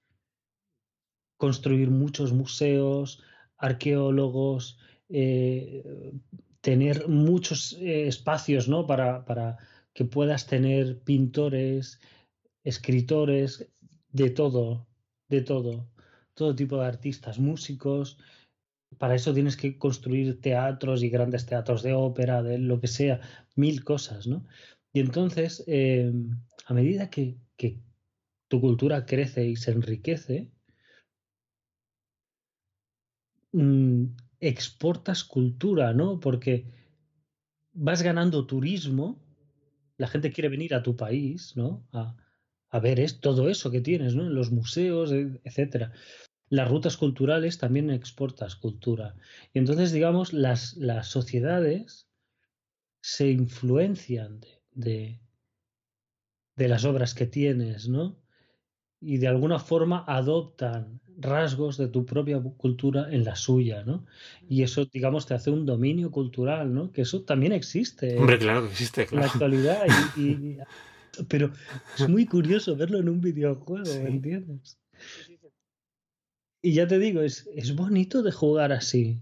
construir 1.36 1.90
muchos 1.90 2.32
museos, 2.32 3.22
arqueólogos, 3.56 4.78
eh, 5.08 6.12
tener 6.60 7.08
muchos 7.08 7.74
eh, 7.74 8.06
espacios 8.06 8.68
¿no? 8.68 8.86
para, 8.86 9.24
para, 9.24 9.58
que 9.92 10.04
puedas 10.04 10.46
tener 10.46 11.00
pintores, 11.02 12.00
escritores, 12.64 13.70
de 14.10 14.30
todo, 14.30 14.86
de 15.28 15.40
todo, 15.40 15.88
todo 16.34 16.54
tipo 16.54 16.78
de 16.78 16.86
artistas, 16.86 17.38
músicos. 17.38 18.18
Para 18.98 19.14
eso 19.14 19.34
tienes 19.34 19.56
que 19.56 19.76
construir 19.78 20.40
teatros 20.40 21.02
y 21.02 21.10
grandes 21.10 21.46
teatros 21.46 21.82
de 21.82 21.94
ópera, 21.94 22.42
de 22.42 22.58
lo 22.58 22.80
que 22.80 22.86
sea, 22.86 23.20
mil 23.56 23.82
cosas, 23.84 24.26
¿no? 24.26 24.44
Y 24.92 25.00
entonces, 25.00 25.64
eh, 25.66 26.12
a 26.66 26.74
medida 26.74 27.10
que, 27.10 27.36
que 27.56 27.80
tu 28.48 28.60
cultura 28.60 29.04
crece 29.04 29.46
y 29.46 29.56
se 29.56 29.72
enriquece, 29.72 30.52
Mm, 33.54 34.16
exportas 34.40 35.22
cultura, 35.22 35.94
¿no? 35.94 36.18
Porque 36.18 36.66
vas 37.72 38.02
ganando 38.02 38.46
turismo, 38.46 39.22
la 39.96 40.08
gente 40.08 40.32
quiere 40.32 40.48
venir 40.48 40.74
a 40.74 40.82
tu 40.82 40.96
país, 40.96 41.56
¿no? 41.56 41.86
A, 41.92 42.16
ver 42.80 42.98
es, 42.98 43.20
todo 43.20 43.48
eso 43.48 43.70
que 43.70 43.80
tienes, 43.80 44.16
¿no? 44.16 44.26
En 44.26 44.34
los 44.34 44.50
museos, 44.50 45.12
e, 45.12 45.40
etcétera. 45.44 45.92
Las 46.48 46.68
rutas 46.68 46.96
culturales 46.96 47.56
también 47.58 47.90
exportas 47.90 48.56
cultura. 48.56 49.14
Y 49.52 49.60
entonces, 49.60 49.92
digamos, 49.92 50.32
las, 50.32 50.76
las 50.76 51.06
sociedades 51.06 52.08
se 53.02 53.30
influencian 53.30 54.40
de, 54.72 55.20
de 56.56 56.68
las 56.68 56.84
obras 56.84 57.14
que 57.14 57.26
tienes, 57.26 57.88
¿no? 57.88 58.20
Y 59.00 59.18
de 59.18 59.28
alguna 59.28 59.60
forma 59.60 60.04
adoptan 60.08 61.03
rasgos 61.18 61.76
de 61.76 61.88
tu 61.88 62.04
propia 62.04 62.40
cultura 62.40 63.08
en 63.10 63.24
la 63.24 63.36
suya, 63.36 63.84
¿no? 63.84 64.04
Y 64.48 64.62
eso, 64.62 64.84
digamos, 64.86 65.26
te 65.26 65.34
hace 65.34 65.50
un 65.50 65.66
dominio 65.66 66.10
cultural, 66.10 66.72
¿no? 66.72 66.92
Que 66.92 67.02
eso 67.02 67.22
también 67.22 67.52
existe. 67.52 68.18
Hombre, 68.18 68.38
claro 68.38 68.62
que 68.62 68.70
existe, 68.70 69.06
claro. 69.06 69.16
En 69.16 69.26
la 69.26 69.32
actualidad. 69.32 69.86
Y, 70.16 70.58
pero 71.28 71.52
es 71.98 72.08
muy 72.08 72.26
curioso 72.26 72.76
verlo 72.76 72.98
en 72.98 73.08
un 73.08 73.20
videojuego, 73.20 73.84
¿me 74.02 74.08
entiendes? 74.08 74.78
Y 76.62 76.72
ya 76.72 76.86
te 76.86 76.98
digo, 76.98 77.20
es, 77.20 77.48
es 77.54 77.76
bonito 77.76 78.22
de 78.22 78.32
jugar 78.32 78.72
así. 78.72 79.20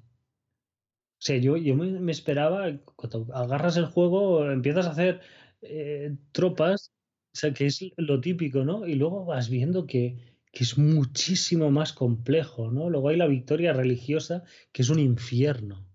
O 1.22 1.25
sea, 1.25 1.37
yo, 1.38 1.56
yo 1.56 1.76
me, 1.76 2.11
esperaba, 2.11 2.72
cuando 2.96 3.32
agarras 3.34 3.76
el 3.76 3.87
juego, 3.87 4.50
empiezas 4.50 4.87
a 4.87 4.90
hacer 4.90 5.20
eh, 5.61 6.16
tropas, 6.32 6.92
o 7.32 7.37
sea, 7.37 7.52
que 7.54 7.66
es 7.66 7.80
lo 7.96 8.20
típico, 8.20 8.64
¿no? 8.64 8.87
Y 8.87 8.94
luego 8.94 9.25
vas 9.25 9.49
viendo 9.49 9.87
que, 9.87 10.16
que 10.52 10.64
es 10.64 10.78
muchísimo 10.78 11.71
más 11.71 11.92
complejo, 11.92 12.71
¿no? 12.71 12.90
Luego 12.90 13.09
hay 13.09 13.16
la 13.16 13.26
victoria 13.26 13.73
religiosa, 13.73 14.44
que 14.71 14.82
es 14.82 14.90
un 14.90 14.99
infierno. 14.99 15.88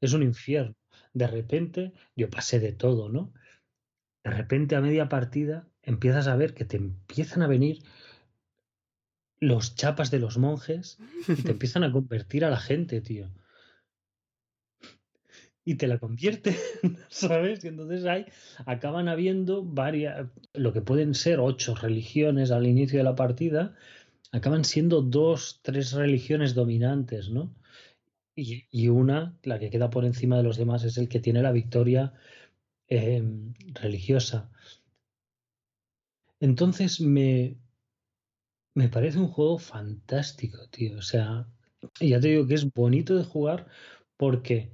Es 0.00 0.14
un 0.14 0.22
infierno. 0.22 0.74
De 1.12 1.26
repente, 1.26 1.92
yo 2.16 2.30
pasé 2.30 2.58
de 2.58 2.72
todo, 2.72 3.08
¿no? 3.08 3.32
De 4.24 4.30
repente 4.30 4.74
a 4.74 4.80
media 4.80 5.08
partida 5.08 5.68
empiezas 5.82 6.26
a 6.28 6.36
ver 6.36 6.54
que 6.54 6.64
te 6.64 6.78
empiezan 6.78 7.42
a 7.42 7.46
venir 7.46 7.82
los 9.38 9.74
chapas 9.76 10.10
de 10.10 10.18
los 10.18 10.38
monjes 10.38 10.98
y 11.28 11.42
te 11.42 11.50
empiezan 11.52 11.84
a 11.84 11.92
convertir 11.92 12.44
a 12.44 12.50
la 12.50 12.58
gente, 12.58 13.02
tío 13.02 13.30
y 15.64 15.76
te 15.76 15.86
la 15.86 15.98
convierte, 15.98 16.56
¿sabes? 17.08 17.64
Y 17.64 17.68
entonces 17.68 18.04
hay, 18.04 18.26
acaban 18.66 19.08
habiendo 19.08 19.64
varias, 19.64 20.28
lo 20.52 20.72
que 20.72 20.82
pueden 20.82 21.14
ser 21.14 21.40
ocho 21.40 21.74
religiones 21.74 22.50
al 22.50 22.66
inicio 22.66 22.98
de 22.98 23.04
la 23.04 23.16
partida, 23.16 23.74
acaban 24.32 24.64
siendo 24.64 25.00
dos, 25.00 25.60
tres 25.62 25.92
religiones 25.92 26.54
dominantes, 26.54 27.30
¿no? 27.30 27.54
Y, 28.36 28.88
una, 28.88 29.38
la 29.44 29.60
que 29.60 29.70
queda 29.70 29.90
por 29.90 30.04
encima 30.04 30.36
de 30.36 30.42
los 30.42 30.56
demás, 30.56 30.82
es 30.82 30.98
el 30.98 31.08
que 31.08 31.20
tiene 31.20 31.40
la 31.40 31.52
victoria 31.52 32.12
em, 32.88 33.54
religiosa. 33.74 34.50
Entonces 36.40 37.00
me, 37.00 37.56
me 38.74 38.88
parece 38.88 39.20
un 39.20 39.28
juego 39.28 39.58
fantástico, 39.58 40.68
tío. 40.68 40.98
O 40.98 41.02
sea, 41.02 41.46
ya 42.00 42.18
te 42.18 42.28
digo 42.28 42.46
que 42.46 42.54
es 42.54 42.72
bonito 42.72 43.14
de 43.16 43.24
jugar 43.24 43.68
porque 44.16 44.72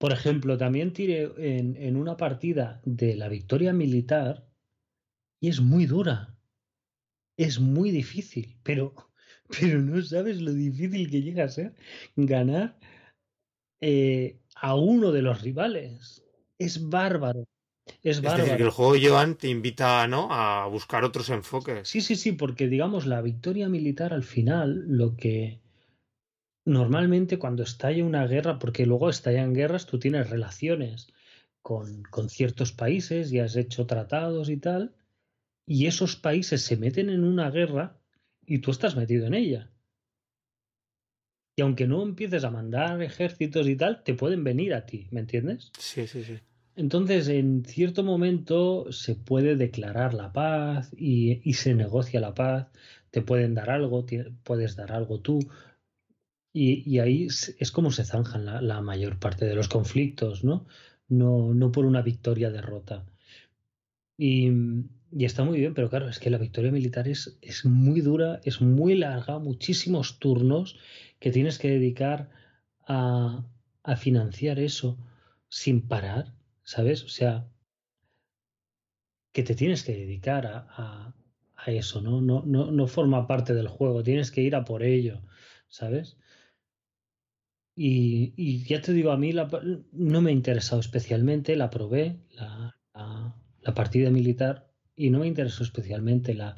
por 0.00 0.14
ejemplo, 0.14 0.56
también 0.56 0.94
tiré 0.94 1.30
en, 1.36 1.94
una 1.94 2.16
partida 2.16 2.80
de 2.86 3.16
la 3.16 3.28
victoria 3.28 3.74
militar 3.74 4.48
y 5.38 5.50
es 5.50 5.60
muy 5.60 5.84
dura. 5.84 6.38
Es 7.36 7.60
muy 7.60 7.90
difícil, 7.90 8.56
pero, 8.62 8.94
pero 9.60 9.82
no 9.82 10.00
sabes 10.00 10.40
lo 10.40 10.54
difícil 10.54 11.10
que 11.10 11.20
llega 11.20 11.44
a 11.44 11.48
ser 11.48 11.74
ganar 12.16 12.78
eh, 13.82 14.40
a 14.56 14.74
uno 14.74 15.12
de 15.12 15.20
los 15.20 15.42
rivales. 15.42 16.24
Es 16.56 16.88
bárbaro. 16.88 17.44
Es, 18.02 18.22
bárbaro. 18.22 18.44
decir, 18.44 18.56
que 18.56 18.62
el 18.62 18.70
juego 18.70 18.94
Joan 19.02 19.34
te 19.34 19.48
invita 19.48 20.08
¿no? 20.08 20.28
a 20.32 20.66
buscar 20.66 21.04
otros 21.04 21.28
enfoques. 21.28 21.86
Sí, 21.86 22.00
sí, 22.00 22.16
sí, 22.16 22.32
porque 22.32 22.68
digamos 22.68 23.04
la 23.04 23.20
victoria 23.20 23.68
militar 23.68 24.14
al 24.14 24.24
final 24.24 24.82
lo 24.88 25.14
que 25.14 25.60
normalmente 26.70 27.38
cuando 27.38 27.62
estalla 27.62 28.04
una 28.04 28.26
guerra, 28.26 28.58
porque 28.58 28.86
luego 28.86 29.10
estallan 29.10 29.52
guerras, 29.52 29.86
tú 29.86 29.98
tienes 29.98 30.30
relaciones 30.30 31.12
con, 31.62 32.02
con 32.04 32.30
ciertos 32.30 32.72
países 32.72 33.32
y 33.32 33.40
has 33.40 33.56
hecho 33.56 33.86
tratados 33.86 34.48
y 34.48 34.56
tal, 34.56 34.94
y 35.66 35.86
esos 35.86 36.16
países 36.16 36.62
se 36.62 36.76
meten 36.76 37.10
en 37.10 37.24
una 37.24 37.50
guerra 37.50 37.98
y 38.46 38.58
tú 38.58 38.70
estás 38.70 38.96
metido 38.96 39.26
en 39.26 39.34
ella. 39.34 39.70
Y 41.56 41.62
aunque 41.62 41.86
no 41.86 42.02
empieces 42.02 42.44
a 42.44 42.50
mandar 42.50 43.02
ejércitos 43.02 43.68
y 43.68 43.76
tal, 43.76 44.02
te 44.02 44.14
pueden 44.14 44.44
venir 44.44 44.72
a 44.72 44.86
ti, 44.86 45.08
¿me 45.10 45.20
entiendes? 45.20 45.72
Sí, 45.78 46.06
sí, 46.06 46.24
sí. 46.24 46.38
entonces, 46.76 47.28
en 47.28 47.64
cierto 47.64 48.02
momento 48.02 48.90
se 48.92 49.14
puede 49.14 49.56
declarar 49.56 50.14
la 50.14 50.32
paz 50.32 50.90
y, 50.96 51.40
y, 51.48 51.54
se 51.54 51.74
negocia 51.74 52.20
la 52.20 52.32
paz. 52.32 52.68
Te 53.10 53.20
pueden 53.22 53.54
dar 53.54 53.70
algo, 53.70 54.06
puedes 54.44 54.76
dar 54.76 54.92
algo 54.92 55.20
tú. 55.20 55.40
Y, 56.52 56.98
ahí 56.98 57.26
es 57.26 57.70
como 57.72 57.92
se 57.92 58.04
zanjan 58.04 58.44
la, 58.44 58.80
mayor 58.80 59.18
parte 59.18 59.44
de 59.46 59.54
los 59.54 59.68
conflictos, 59.68 60.42
¿no? 60.42 60.66
No, 61.08 61.54
no 61.54 61.70
por 61.70 61.84
una 61.84 62.02
victoria-derrota. 62.02 63.06
Y, 64.16 64.50
y, 65.12 65.24
está 65.24 65.44
muy 65.44 65.60
bien, 65.60 65.74
pero 65.74 65.88
claro, 65.88 66.08
es 66.08 66.18
que 66.18 66.30
la 66.30 66.38
victoria 66.38 66.72
militar 66.72 67.08
es, 67.08 67.38
muy 67.64 68.00
dura, 68.00 68.40
es 68.44 68.60
muy 68.60 68.96
larga, 68.96 69.38
muchísimos 69.38 70.18
turnos 70.18 70.76
que 71.20 71.30
tienes 71.30 71.58
que 71.58 71.70
dedicar 71.70 72.30
a, 72.86 73.44
financiar 73.96 74.60
eso 74.60 74.98
sin 75.48 75.82
parar 75.82 76.32
¿sabes? 76.62 77.02
O 77.02 77.08
sea, 77.08 77.48
que 79.32 79.42
te 79.42 79.56
tienes 79.56 79.82
que 79.82 79.92
dedicar 79.92 80.46
a, 80.46 81.14
eso. 81.66 82.00
No, 82.00 82.20
¿no? 82.20 82.42
no 82.44 82.86
forma 82.86 83.26
parte 83.26 83.52
del 83.54 83.68
juego, 83.68 84.02
tienes 84.02 84.30
que 84.30 84.40
ir 84.40 84.54
a 84.54 84.64
por 84.64 84.82
ello, 84.82 85.20
¿sabes? 85.68 86.16
Y, 87.74 88.64
ya 88.64 88.80
te 88.82 88.92
digo, 88.92 89.10
a 89.10 89.16
mí 89.16 89.32
la, 89.32 89.48
no 89.92 90.20
me 90.20 90.30
ha 90.30 90.34
interesado 90.34 90.80
especialmente, 90.80 91.56
la 91.56 91.70
probé, 91.70 92.20
la, 92.32 92.76
la, 92.94 93.34
la 93.60 93.74
partida 93.74 94.10
militar, 94.10 94.70
y 94.96 95.10
no 95.10 95.20
me 95.20 95.26
interesó 95.26 95.62
especialmente 95.62 96.34
la, 96.34 96.56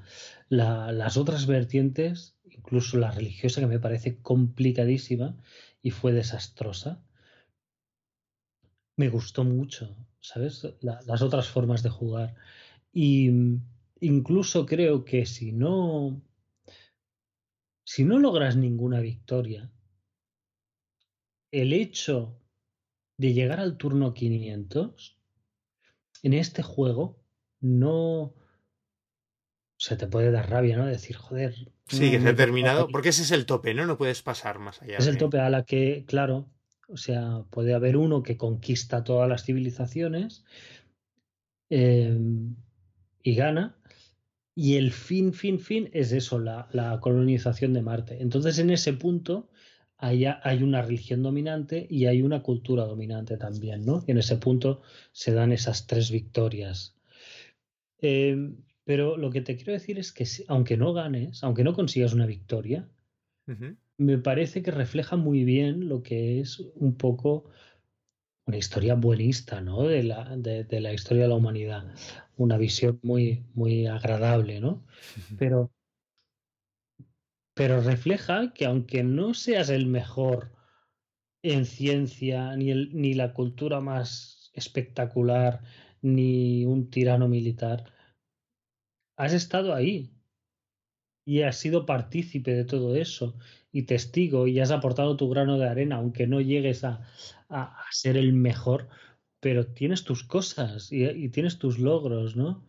las 0.49 1.17
otras 1.17 1.47
vertientes, 1.47 2.37
incluso 2.45 2.99
la 2.99 3.13
religiosa, 3.13 3.61
que 3.61 3.69
me 3.69 3.79
parece 3.79 4.21
complicadísima 4.21 5.37
y 5.81 5.91
fue 5.91 6.13
desastrosa 6.13 7.05
me 8.97 9.09
gustó 9.09 9.45
mucho, 9.45 9.97
¿sabes? 10.21 10.67
La, 10.81 11.01
las 11.07 11.23
otras 11.23 11.49
formas 11.49 11.83
de 11.83 11.91
jugar. 11.91 12.35
Y 12.93 13.31
incluso 14.01 14.67
creo 14.67 15.05
que 15.05 15.27
si 15.27 15.53
no. 15.53 16.21
Si 17.85 18.05
no 18.05 18.19
logras 18.19 18.57
ninguna 18.57 19.01
victoria, 19.01 19.71
el 21.53 21.73
hecho 21.73 22.39
de 23.19 23.33
llegar 23.33 23.61
al 23.61 23.77
turno 23.77 24.15
500 24.15 25.19
en 26.25 26.33
este 26.33 26.63
juego 26.63 27.23
no. 27.61 28.35
Se 29.77 29.97
te 29.97 30.07
puede 30.07 30.31
dar 30.31 30.49
rabia, 30.49 30.77
¿no? 30.77 30.87
Decir, 30.87 31.17
joder. 31.17 31.55
Sí, 31.89 32.11
que 32.11 32.21
se 32.21 32.29
ha 32.29 32.37
terminado. 32.37 32.89
Porque 32.89 33.09
ese 33.11 33.23
es 33.23 33.33
el 33.33 33.47
tope, 33.47 33.75
¿no? 33.75 33.85
No 33.85 33.99
puedes 33.99 34.23
pasar 34.23 34.59
más 34.59 34.81
allá. 34.81 34.99
Es 34.99 35.09
el 35.09 35.19
tope 35.19 35.41
a 35.41 35.51
la 35.51 35.65
que, 35.65 36.05
claro, 36.07 36.49
o 36.89 36.97
sea, 36.97 37.45
puede 37.51 37.75
haber 37.75 37.97
uno 37.97 38.23
que 38.23 38.37
conquista 38.37 39.03
todas 39.03 39.29
las 39.29 39.45
civilizaciones 39.45 40.45
eh, 41.69 42.17
y 43.23 43.35
gana. 43.35 43.77
Y 44.55 44.77
el 44.77 44.93
fin, 44.93 45.33
fin, 45.33 45.59
fin 45.59 45.91
es 45.93 46.13
eso, 46.13 46.39
la, 46.39 46.69
la, 46.73 47.01
colonización 47.01 47.73
de 47.73 47.83
Marte. 47.83 48.23
Entonces, 48.23 48.59
en 48.59 48.71
ese 48.71 48.93
punto 48.93 49.51
hay, 50.03 50.27
hay 50.27 50.63
una 50.63 50.83
religión 50.83 51.23
dominante 51.23 51.87
y 51.89 52.05
hay 52.07 52.21
una 52.21 52.43
cultura 52.43 52.85
dominante 52.85 53.39
también, 53.39 53.87
¿no? 53.87 54.05
Y 54.07 54.11
en 54.11 54.19
ese 54.19 54.37
punto 54.37 54.83
se 55.13 55.33
dan 55.33 55.53
esas 55.53 55.87
tres 55.87 56.11
victorias. 56.11 56.95
Eh, 58.01 58.53
pero 58.85 59.17
lo 59.17 59.31
que 59.31 59.41
te 59.41 59.57
quiero 59.57 59.73
decir 59.73 59.99
es 59.99 60.13
que 60.13 60.27
aunque 60.49 60.77
no 60.77 60.93
ganes, 60.93 61.43
aunque 61.43 61.65
no 61.65 61.73
consigas 61.73 62.13
una 62.13 62.27
victoria, 62.27 62.89
uh 63.47 63.53
-huh 63.53 63.77
me 64.03 64.19
parece 64.19 64.63
que 64.63 64.71
refleja 64.71 65.17
muy 65.17 65.45
bien 65.45 65.89
lo 65.89 66.03
que 66.03 66.41
es 66.41 66.61
un 66.75 66.95
poco 66.97 67.45
una 68.47 68.57
historia 68.57 68.95
buenista, 68.95 69.61
¿no? 69.61 69.85
De 69.85 70.03
la, 70.03 70.37
de, 70.37 70.65
de 70.65 70.81
la 70.81 70.93
historia 70.93 71.25
de 71.25 71.29
la 71.29 71.37
humanidad. 71.37 71.95
Una 72.37 72.59
visión 72.59 72.99
muy, 73.03 73.45
muy 73.55 73.87
agradable, 73.87 74.61
¿no? 74.61 74.85
Pero, 75.39 75.71
pero 77.55 77.81
refleja 77.81 78.53
que 78.55 78.65
aunque 78.65 79.03
no 79.03 79.35
seas 79.35 79.69
el 79.69 79.87
mejor 79.87 80.53
en 81.43 81.67
ciencia, 81.67 82.57
ni, 82.57 82.71
el, 82.71 82.91
ni 82.95 83.15
la 83.15 83.35
cultura 83.35 83.81
más 83.81 84.51
espectacular, 84.55 85.63
ni 86.01 86.65
un 86.65 86.91
tirano 86.91 87.29
militar, 87.29 87.93
has 89.17 89.33
estado 89.33 89.75
ahí 89.75 90.11
y 91.25 91.43
has 91.43 91.57
sido 91.57 91.87
partícipe 91.87 92.53
de 92.53 92.65
todo 92.65 92.97
eso 92.97 93.37
y 93.71 93.83
testigo 93.85 94.47
y 94.47 94.61
has 94.61 94.71
aportado 94.71 95.17
tu 95.17 95.29
grano 95.29 95.59
de 95.59 95.69
arena, 95.69 95.97
aunque 95.97 96.27
no 96.27 96.41
llegues 96.41 96.85
a, 96.85 97.07
a, 97.49 97.77
ser 97.91 98.17
el 98.17 98.33
mejor, 98.33 98.89
pero 99.41 99.67
tienes 99.67 100.05
tus 100.05 100.25
cosas 100.25 100.93
y, 100.93 101.05
y 101.05 101.29
tienes 101.29 101.59
tus 101.59 101.79
logros, 101.79 102.37
¿no? 102.37 102.67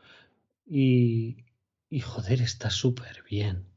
Y, 0.66 1.46
y 1.90 2.00
joder, 2.00 2.42
está 2.42 2.70
súper 2.70 3.24
bien. 3.30 3.73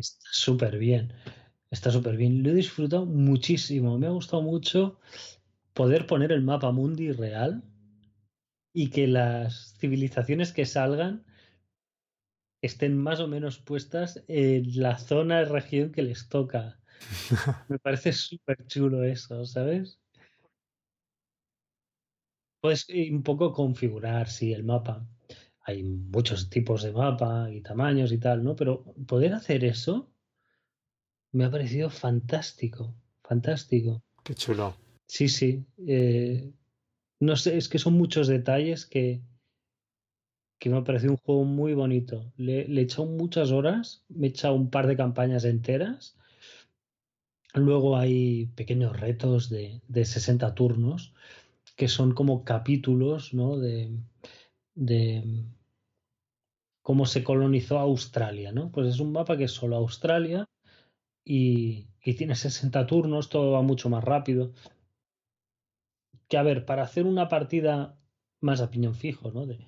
Está 0.00 0.28
súper 0.32 0.78
bien. 0.78 1.12
Está 1.70 1.90
súper 1.90 2.16
bien. 2.16 2.42
Lo 2.42 2.50
he 2.50 2.54
disfrutado 2.54 3.04
muchísimo. 3.06 3.98
Me 3.98 4.06
ha 4.06 4.10
gustado 4.10 4.42
mucho 4.42 4.98
poder 5.74 6.06
poner 6.06 6.32
el 6.32 6.42
mapa 6.42 6.72
mundi 6.72 7.12
real 7.12 7.62
y 8.72 8.90
que 8.90 9.06
las 9.06 9.74
civilizaciones 9.78 10.52
que 10.52 10.64
salgan 10.64 11.24
estén 12.62 12.96
más 12.96 13.20
o 13.20 13.28
menos 13.28 13.58
puestas 13.58 14.24
en 14.28 14.80
la 14.80 14.98
zona, 14.98 15.44
región 15.44 15.92
que 15.92 16.02
les 16.02 16.28
toca. 16.28 16.80
Me 17.68 17.78
parece 17.78 18.12
súper 18.12 18.66
chulo 18.66 19.04
eso, 19.04 19.44
¿sabes? 19.44 20.00
Puedes 22.62 22.86
un 22.88 23.22
poco 23.22 23.52
configurar, 23.52 24.28
sí, 24.30 24.52
el 24.52 24.64
mapa. 24.64 25.06
Hay 25.70 25.82
muchos 25.84 26.50
tipos 26.50 26.82
de 26.82 26.92
mapa 26.92 27.50
y 27.50 27.60
tamaños 27.60 28.12
y 28.12 28.18
tal, 28.18 28.42
¿no? 28.42 28.56
Pero 28.56 28.84
poder 29.06 29.34
hacer 29.34 29.64
eso 29.64 30.10
me 31.32 31.44
ha 31.44 31.50
parecido 31.50 31.90
fantástico, 31.90 32.94
fantástico. 33.22 34.02
Qué 34.24 34.34
chulo. 34.34 34.74
Sí, 35.06 35.28
sí. 35.28 35.64
Eh, 35.86 36.52
no 37.20 37.36
sé, 37.36 37.56
es 37.56 37.68
que 37.68 37.78
son 37.78 37.94
muchos 37.94 38.26
detalles 38.26 38.84
que, 38.84 39.22
que 40.58 40.70
me 40.70 40.78
ha 40.78 40.84
parecido 40.84 41.12
un 41.12 41.18
juego 41.18 41.44
muy 41.44 41.74
bonito. 41.74 42.32
Le, 42.36 42.66
le 42.66 42.80
he 42.80 42.84
echado 42.84 43.06
muchas 43.06 43.52
horas, 43.52 44.04
me 44.08 44.26
he 44.26 44.30
echado 44.30 44.54
un 44.54 44.70
par 44.70 44.86
de 44.86 44.96
campañas 44.96 45.44
enteras. 45.44 46.16
Luego 47.54 47.96
hay 47.96 48.46
pequeños 48.54 48.98
retos 48.98 49.50
de, 49.50 49.80
de 49.88 50.04
60 50.04 50.54
turnos, 50.54 51.14
que 51.76 51.88
son 51.88 52.12
como 52.12 52.44
capítulos 52.44 53.34
¿no? 53.34 53.56
de, 53.56 53.96
de 54.74 55.44
cómo 56.90 57.06
se 57.06 57.22
colonizó 57.22 57.78
Australia. 57.78 58.50
¿no? 58.50 58.72
Pues 58.72 58.88
es 58.88 58.98
un 58.98 59.12
mapa 59.12 59.36
que 59.36 59.44
es 59.44 59.52
solo 59.52 59.76
Australia 59.76 60.48
y, 61.24 61.86
y 62.02 62.14
tiene 62.14 62.34
60 62.34 62.84
turnos, 62.84 63.28
todo 63.28 63.52
va 63.52 63.62
mucho 63.62 63.88
más 63.88 64.02
rápido. 64.02 64.52
Que 66.26 66.36
a 66.36 66.42
ver, 66.42 66.64
para 66.64 66.82
hacer 66.82 67.06
una 67.06 67.28
partida 67.28 67.96
más 68.40 68.60
a 68.60 68.70
piñón 68.72 68.96
fijo, 68.96 69.30
¿no? 69.30 69.46
De, 69.46 69.64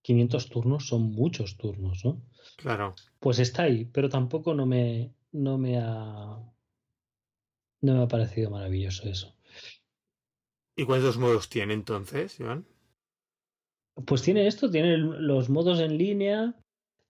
500 0.00 0.48
turnos 0.48 0.88
son 0.88 1.02
muchos 1.12 1.58
turnos, 1.58 2.02
¿no? 2.02 2.22
Claro. 2.56 2.94
Pues 3.20 3.40
está 3.40 3.64
ahí, 3.64 3.84
pero 3.84 4.08
tampoco 4.08 4.54
no 4.54 4.64
me, 4.64 5.12
no 5.32 5.58
me 5.58 5.78
ha. 5.78 6.38
No 7.82 7.94
me 7.94 8.02
ha 8.04 8.08
parecido 8.08 8.48
maravilloso 8.48 9.06
eso. 9.06 9.36
¿Y 10.76 10.86
cuántos 10.86 11.18
modos 11.18 11.50
tiene 11.50 11.74
entonces, 11.74 12.40
Iván? 12.40 12.66
Pues 14.06 14.22
tiene 14.22 14.46
esto, 14.46 14.70
tiene 14.70 14.96
los 14.96 15.48
modos 15.48 15.80
en 15.80 15.96
línea, 15.96 16.54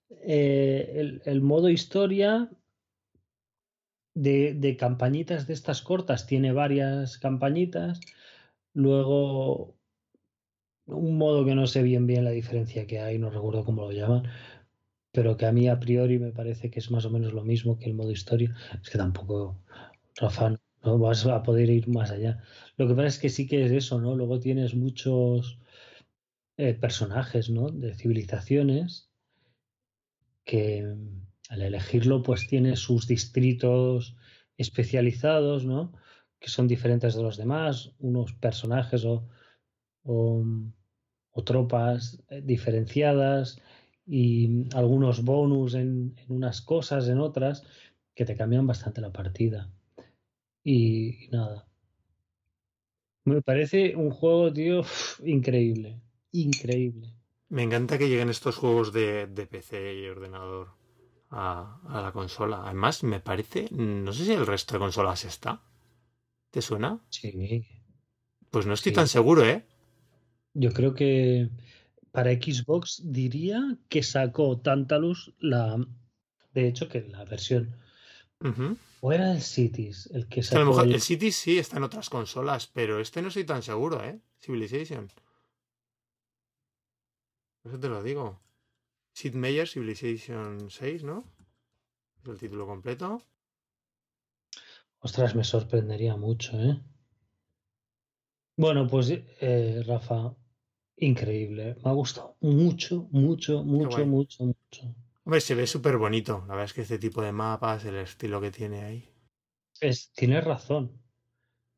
eh, 0.09 1.19
el, 1.25 1.41
modo 1.41 1.69
historia 1.69 2.49
de, 4.13 4.53
de 4.53 4.77
campañitas 4.77 5.47
de 5.47 5.53
estas 5.53 5.81
cortas, 5.81 6.27
tiene 6.27 6.51
varias 6.51 7.17
campañitas, 7.17 7.99
luego 8.73 9.75
un 10.87 11.17
modo 11.17 11.45
que 11.45 11.55
no 11.55 11.65
sé 11.67 11.81
bien 11.81 12.05
bien 12.05 12.23
la 12.23 12.31
diferencia 12.31 12.85
que 12.85 12.99
hay, 12.99 13.17
no 13.17 13.29
recuerdo 13.29 13.65
cómo 13.65 13.81
lo 13.81 13.91
llaman, 13.91 14.23
pero 15.11 15.37
que 15.37 15.45
a 15.45 15.51
mí 15.51 15.67
a 15.67 15.79
priori 15.79 16.19
me 16.19 16.31
parece 16.31 16.69
que 16.69 16.79
es 16.79 16.91
más 16.91 17.05
o 17.05 17.09
menos 17.09 17.33
lo 17.33 17.43
mismo 17.43 17.79
que 17.79 17.85
el 17.85 17.95
modo 17.95 18.11
historia. 18.11 18.53
Es 18.83 18.89
que 18.89 18.97
tampoco, 18.97 19.57
Rafa, 20.17 20.59
no 20.83 20.99
vas 20.99 21.25
a 21.25 21.41
poder 21.41 21.69
ir 21.69 21.87
más 21.87 22.11
allá. 22.11 22.43
Lo 22.77 22.87
que 22.87 22.93
pasa 22.93 23.07
es 23.07 23.19
que 23.19 23.29
sí 23.29 23.47
que 23.47 23.65
es 23.65 23.71
eso, 23.71 23.99
¿no? 24.01 24.15
Luego 24.15 24.39
tienes 24.39 24.75
muchos 24.75 25.57
eh, 26.57 26.73
personajes, 26.73 27.49
¿no? 27.49 27.69
De 27.69 27.93
civilizaciones 27.93 29.09
que 30.43 30.95
al 31.49 31.61
elegirlo 31.61 32.21
pues 32.21 32.47
tiene 32.47 32.75
sus 32.75 33.07
distritos 33.07 34.15
especializados, 34.57 35.65
¿no? 35.65 35.93
Que 36.39 36.49
son 36.49 36.67
diferentes 36.67 37.15
de 37.15 37.23
los 37.23 37.37
demás, 37.37 37.93
unos 37.99 38.33
personajes 38.33 39.05
o 39.05 39.27
o, 40.05 41.43
tropas 41.43 42.23
diferenciadas 42.43 43.61
y 44.05 44.67
algunos 44.75 45.23
bonus 45.23 45.73
en, 45.73 46.15
en, 46.17 46.31
unas 46.31 46.61
cosas, 46.61 47.07
en 47.07 47.19
otras, 47.19 47.63
que 48.13 48.25
te 48.25 48.35
cambian 48.35 48.67
bastante 48.67 49.01
la 49.01 49.11
partida. 49.11 49.69
Y, 50.63 51.25
y, 51.25 51.29
nada. 51.29 51.67
Me 53.25 53.41
parece 53.41 53.95
un 53.95 54.11
juego, 54.11 54.53
tío, 54.53 54.83
increíble. 55.23 55.99
Increíble. 56.35 57.13
Me 57.49 57.63
encanta 57.63 57.97
que 57.97 58.09
lleguen 58.09 58.29
estos 58.29 58.57
juegos 58.57 58.91
de, 58.91 59.27
PC 59.49 59.95
y 59.95 60.07
ordenador 60.07 60.69
a, 61.29 61.79
la 61.89 62.11
consola. 62.11 62.63
Además, 62.65 63.03
me 63.03 63.19
parece. 63.19 63.69
No 63.71 64.11
sé 64.11 64.25
si 64.25 64.33
el 64.33 64.45
resto 64.45 64.73
de 64.73 64.79
consolas 64.79 65.23
está. 65.25 65.61
¿Te 66.51 66.61
suena? 66.61 66.99
Sí. 67.09 67.65
Pues 68.51 68.65
no 68.65 68.73
estoy 68.73 68.91
tan 68.91 69.07
seguro, 69.07 69.45
¿eh? 69.45 69.65
Yo 70.53 70.71
creo 70.71 70.93
que 70.93 71.49
para 72.11 72.31
Xbox 72.31 73.01
diría 73.03 73.77
que 73.89 74.03
sacó 74.03 74.57
Tantalus 74.59 75.33
la. 75.39 75.77
De 76.53 76.67
hecho, 76.67 76.87
que 76.89 77.01
la 77.01 77.25
versión 77.25 77.75
¿O 79.01 79.11
era 79.11 79.31
el 79.31 79.41
Cities 79.41 80.09
el 80.13 80.27
que 80.27 80.43
sacó? 80.43 80.57
A 80.57 80.63
lo 80.63 80.69
mejor 80.71 80.87
el... 80.87 81.01
Cities 81.01 81.35
sí 81.35 81.57
está 81.57 81.77
en 81.77 81.83
otras 81.83 82.09
consolas, 82.09 82.67
pero 82.67 82.99
este 82.99 83.21
no 83.21 83.29
estoy 83.29 83.43
tan 83.43 83.61
seguro, 83.61 84.03
¿eh? 84.03 84.19
Civilization. 84.39 85.09
Eso 87.65 87.79
te 87.79 87.89
lo 87.89 88.03
digo. 88.03 88.39
Sid 89.13 89.33
Meier, 89.33 89.67
Civilization 89.67 90.69
6, 90.69 91.03
¿no? 91.03 91.23
Es 92.21 92.29
el 92.29 92.37
título 92.37 92.67
completo. 92.67 93.21
Ostras, 94.99 95.35
me 95.35 95.43
sorprendería 95.43 96.15
mucho, 96.15 96.59
¿eh? 96.59 96.79
Bueno, 98.57 98.87
pues 98.87 99.09
eh, 99.09 99.83
Rafa, 99.85 100.35
increíble. 100.97 101.75
Me 101.83 101.89
ha 101.89 101.93
gustado 101.93 102.37
mucho, 102.41 103.07
mucho, 103.11 103.63
mucho, 103.63 104.05
mucho, 104.05 104.45
mucho. 104.45 104.95
Hombre, 105.23 105.41
se 105.41 105.55
ve 105.55 105.65
súper 105.65 105.97
bonito. 105.97 106.43
La 106.47 106.53
verdad 106.53 106.65
es 106.65 106.73
que 106.73 106.81
este 106.81 106.99
tipo 106.99 107.21
de 107.21 107.31
mapas, 107.31 107.83
el 107.85 107.95
estilo 107.95 108.39
que 108.39 108.51
tiene 108.51 108.83
ahí. 108.83 109.09
Es, 109.81 110.11
tienes 110.13 110.43
razón. 110.43 111.01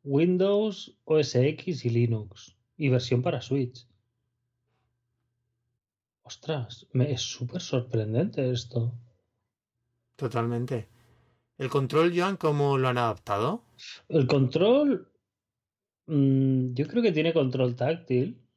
Windows, 0.03 0.97
OS 1.05 1.35
X 1.35 1.85
y 1.85 1.89
Linux. 1.89 2.57
Y 2.75 2.89
versión 2.89 3.21
para 3.21 3.41
Switch. 3.41 3.87
Ostras, 6.27 6.87
me, 6.91 7.11
es 7.11 7.21
súper 7.21 7.61
sorprendente 7.61 8.51
esto. 8.51 8.93
Totalmente. 10.15 10.87
¿El 11.57 11.69
control, 11.69 12.13
Joan, 12.15 12.37
cómo 12.37 12.77
lo 12.77 12.87
han 12.89 12.97
adaptado? 12.97 13.63
El 14.09 14.27
control. 14.27 15.11
Mm, 16.07 16.73
yo 16.73 16.87
creo 16.87 17.01
que 17.01 17.11
tiene 17.11 17.33
control 17.33 17.75
táctil 17.75 18.47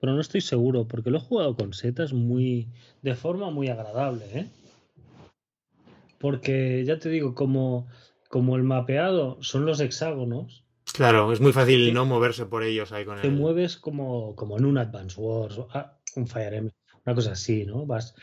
pero 0.00 0.14
no 0.14 0.20
estoy 0.20 0.40
seguro 0.40 0.88
porque 0.88 1.10
lo 1.10 1.18
he 1.18 1.20
jugado 1.20 1.54
con 1.54 1.74
setas 1.74 2.12
muy 2.12 2.68
de 3.02 3.14
forma 3.14 3.50
muy 3.50 3.68
agradable, 3.68 4.24
¿eh? 4.32 4.46
Porque 6.18 6.84
ya 6.86 6.98
te 6.98 7.10
digo, 7.10 7.34
como, 7.34 7.86
como 8.28 8.56
el 8.56 8.62
mapeado 8.62 9.38
son 9.42 9.66
los 9.66 9.80
hexágonos. 9.80 10.64
Claro, 10.94 11.32
es 11.32 11.40
muy 11.40 11.52
fácil 11.52 11.94
no 11.94 12.04
moverse 12.06 12.46
por 12.46 12.62
ellos 12.62 12.92
ahí 12.92 13.04
con 13.04 13.20
Te 13.20 13.30
mueves 13.30 13.76
como, 13.76 14.34
como 14.36 14.58
en 14.58 14.64
un 14.64 14.78
Advance 14.78 15.20
Wars, 15.20 15.60
ah, 15.72 15.99
un 16.20 16.28
Fire 16.28 16.54
Emblem, 16.54 16.74
una 17.04 17.14
cosa 17.14 17.32
así, 17.32 17.64
¿no? 17.64 17.86
Vas, 17.86 18.14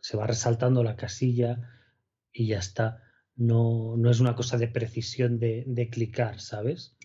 se 0.00 0.16
va 0.16 0.26
resaltando 0.26 0.82
la 0.82 0.96
casilla 0.96 1.60
y 2.32 2.48
ya 2.48 2.58
está. 2.58 3.02
No, 3.36 3.96
no 3.96 4.10
es 4.10 4.20
una 4.20 4.36
cosa 4.36 4.58
de 4.58 4.68
precisión 4.68 5.38
de, 5.38 5.64
de 5.66 5.88
clicar, 5.88 6.40
¿sabes? 6.40 6.96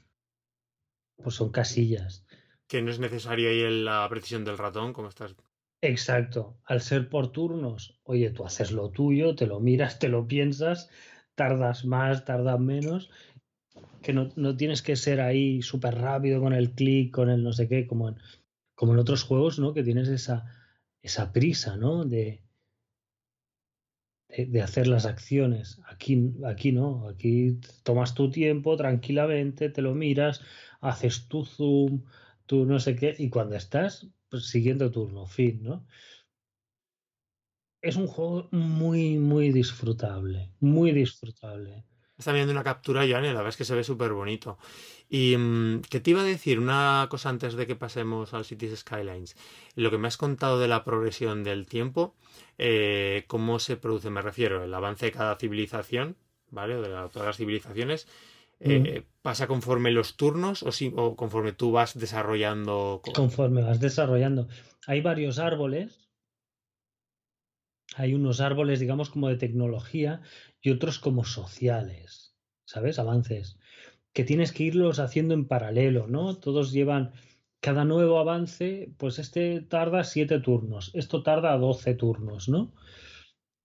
Pues 1.16 1.36
son 1.36 1.52
casillas 1.52 2.26
que 2.70 2.84
no 2.84 2.92
es 2.92 3.00
necesario 3.00 3.50
ahí 3.50 3.84
la 3.84 4.08
precisión 4.10 4.46
del 4.46 4.58
ratón, 4.58 4.94
como 4.94 5.10
estás. 5.10 5.36
Exacto. 5.82 6.60
Al 6.66 6.82
ser 6.82 7.10
por 7.10 7.32
turnos, 7.32 8.00
oye, 8.04 8.30
tú 8.30 8.46
haces 8.46 8.72
lo 8.72 8.92
tuyo, 8.92 9.36
te 9.36 9.48
lo 9.48 9.60
miras, 9.60 9.98
te 9.98 10.08
lo 10.08 10.28
piensas, 10.28 10.90
tardas 11.34 11.84
más, 11.84 12.26
tardas 12.26 12.60
menos, 12.60 13.10
que 14.04 14.14
no, 14.14 14.56
tienes 14.56 14.84
que 14.84 14.96
ser 14.96 15.20
ahí 15.20 15.64
súper 15.64 15.96
rápido 15.96 16.42
con 16.42 16.54
el 16.54 16.72
clic, 16.72 17.12
con 17.12 17.32
el 17.32 17.44
no 17.44 17.54
sé 17.54 17.68
qué, 17.68 17.88
como 17.88 18.10
en, 18.10 18.18
como 18.80 18.94
en 18.94 19.00
otros 19.00 19.24
juegos, 19.24 19.60
¿no? 19.60 19.74
Que 19.74 19.84
tienes 19.84 20.08
esa, 20.08 20.46
esa 21.02 21.34
prisa, 21.34 21.76
¿no? 21.76 22.06
De, 22.06 22.46
de, 24.30 24.62
hacer 24.62 24.88
las 24.88 25.06
acciones. 25.06 25.82
Aquí, 25.86 26.32
aquí 26.46 26.72
no, 26.72 27.10
aquí 27.10 27.60
tomas 27.84 28.14
tu 28.14 28.32
tiempo 28.32 28.78
tranquilamente, 28.78 29.68
te 29.68 29.82
lo 29.82 29.96
miras, 29.96 30.42
haces 30.80 31.28
tu 31.28 31.44
zoom, 31.44 32.06
tú 32.46 32.66
no 32.66 32.80
sé 32.80 32.96
qué, 32.96 33.14
y 33.20 33.30
cuando 33.30 33.58
estás, 33.58 34.08
pues 34.30 34.46
siguiendo 34.48 34.90
turno, 34.90 35.26
fin, 35.26 35.62
¿no? 35.62 35.86
Es 37.82 37.98
un 37.98 38.08
juego 38.08 38.48
muy, 38.54 39.18
muy 39.18 39.52
disfrutable, 39.52 40.54
muy 40.62 40.94
disfrutable. 40.94 41.84
Está 42.18 42.32
viendo 42.32 42.54
una 42.54 42.64
captura, 42.64 43.06
ya, 43.06 43.20
la 43.20 43.34
verdad 43.34 43.50
es 43.50 43.58
que 43.58 43.66
se 43.66 43.76
ve 43.76 43.84
súper 43.84 44.14
bonito. 44.14 44.58
Y 45.10 45.36
mm, 45.38 45.82
que 45.90 46.00
te 46.00 46.12
iba 46.12 46.22
a 46.22 46.26
decir 46.26 46.60
una 46.60 47.08
cosa 47.10 47.30
antes 47.30 47.56
de 47.56 47.66
que 47.66 47.76
pasemos 47.76 48.34
al 48.34 48.46
Cities 48.46 48.80
Skylines. 48.80 49.36
Lo 49.76 49.90
que 49.90 49.98
me 49.98 50.08
has 50.08 50.18
contado 50.18 50.60
de 50.60 50.68
la 50.68 50.84
progresión 50.84 51.44
del 51.44 51.66
tiempo, 51.66 52.16
eh, 52.58 53.24
cómo 53.28 53.60
se 53.60 53.76
produce, 53.76 54.10
me 54.10 54.22
refiero, 54.22 54.64
el 54.64 54.74
avance 54.74 55.08
de 55.08 55.12
cada 55.12 55.36
civilización, 55.36 56.16
¿vale? 56.52 56.76
de 56.76 56.90
todas 57.12 57.28
las 57.28 57.38
civilizaciones, 57.38 58.08
eh, 58.62 59.06
¿Pasa 59.22 59.48
conforme 59.48 59.92
los 59.92 60.18
turnos 60.18 60.64
o, 60.64 60.72
si, 60.72 60.92
o 60.96 61.16
conforme 61.16 61.54
tú 61.54 61.72
vas 61.72 61.98
desarrollando? 61.98 63.02
Conforme 63.16 63.62
vas 63.62 63.80
desarrollando. 63.80 64.48
Hay 64.86 65.02
varios 65.02 65.40
árboles. 65.40 66.10
Hay 67.96 68.14
unos 68.14 68.42
árboles, 68.42 68.80
digamos, 68.80 69.10
como 69.10 69.30
de 69.30 69.38
tecnología 69.38 70.22
y 70.62 70.72
otros 70.72 71.00
como 71.00 71.24
sociales, 71.24 72.36
¿sabes? 72.66 73.00
Avances. 73.00 73.58
Que 74.14 74.24
tienes 74.24 74.52
que 74.52 74.64
irlos 74.64 75.00
haciendo 75.00 75.34
en 75.34 75.48
paralelo, 75.48 76.08
¿no? 76.08 76.38
Todos 76.38 76.72
llevan, 76.72 77.12
cada 77.60 77.86
nuevo 77.86 78.20
avance, 78.20 78.92
pues 78.98 79.20
este 79.20 79.62
tarda 79.62 80.04
siete 80.04 80.40
turnos, 80.40 80.92
esto 80.94 81.24
tarda 81.24 81.58
doce 81.58 81.94
turnos, 81.94 82.50
¿no? 82.50 82.74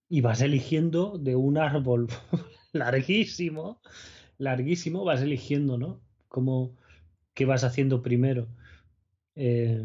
Y 0.09 0.20
vas 0.20 0.40
eligiendo 0.40 1.18
de 1.18 1.37
un 1.37 1.59
árbol 1.59 2.09
larguísimo 2.72 3.80
larguísimo, 4.38 5.04
vas 5.04 5.22
eligiendo, 5.22 5.78
¿no? 5.78 6.00
Cómo, 6.28 6.76
qué 7.35 7.44
vas 7.44 7.64
haciendo 7.64 8.02
primero. 8.02 8.48
Eh, 9.35 9.85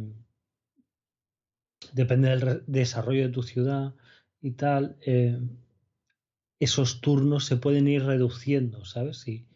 depende 1.94 2.30
del 2.30 2.64
desarrollo 2.68 3.24
de 3.24 3.34
tu 3.34 3.44
ciudad 3.44 3.96
y 4.42 4.52
tal. 4.52 4.98
Eh, 5.06 5.40
esos 6.60 7.02
turnos 7.02 7.46
se 7.46 7.58
pueden 7.58 7.88
ir 7.88 8.04
reduciendo, 8.04 8.86
¿sabes? 8.86 9.20
Si, 9.20 9.48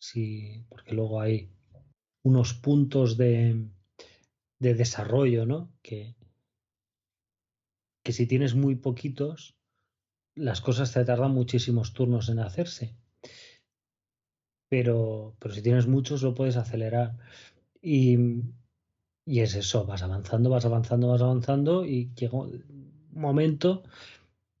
si, 0.00 0.64
porque 0.68 0.94
luego 0.94 1.20
hay 1.20 1.52
unos 2.24 2.54
puntos 2.54 3.16
de, 3.16 3.68
de 4.58 4.74
desarrollo, 4.74 5.46
¿no? 5.46 5.72
Que, 5.82 6.16
que 8.02 8.12
si 8.12 8.26
tienes 8.26 8.54
muy 8.54 8.74
poquitos, 8.74 9.56
las 10.34 10.60
cosas 10.60 10.92
te 10.92 11.04
tardan 11.04 11.32
muchísimos 11.32 11.92
turnos 11.92 12.28
en 12.28 12.40
hacerse 12.40 12.96
pero, 14.70 15.34
pero 15.40 15.52
si 15.52 15.62
tienes 15.62 15.86
muchos 15.86 16.22
lo 16.22 16.34
puedes 16.34 16.56
acelerar. 16.56 17.18
Y, 17.82 18.16
y 19.26 19.40
es 19.40 19.54
eso, 19.54 19.84
vas 19.84 20.02
avanzando, 20.02 20.48
vas 20.48 20.64
avanzando, 20.64 21.08
vas 21.08 21.20
avanzando 21.20 21.84
y 21.84 22.12
llega 22.14 22.38
un 22.38 22.64
momento 23.12 23.82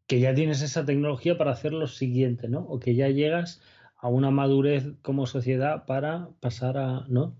que 0.06 0.18
ya 0.18 0.34
tienes 0.34 0.62
esa 0.62 0.84
tecnología 0.84 1.38
para 1.38 1.52
hacer 1.52 1.72
lo 1.72 1.86
siguiente, 1.86 2.48
¿no? 2.48 2.60
O 2.62 2.80
que 2.80 2.96
ya 2.96 3.08
llegas 3.08 3.62
a 4.00 4.08
una 4.08 4.30
madurez 4.30 4.86
como 5.02 5.26
sociedad 5.26 5.86
para 5.86 6.30
pasar 6.40 6.78
a, 6.78 7.06
¿no? 7.08 7.36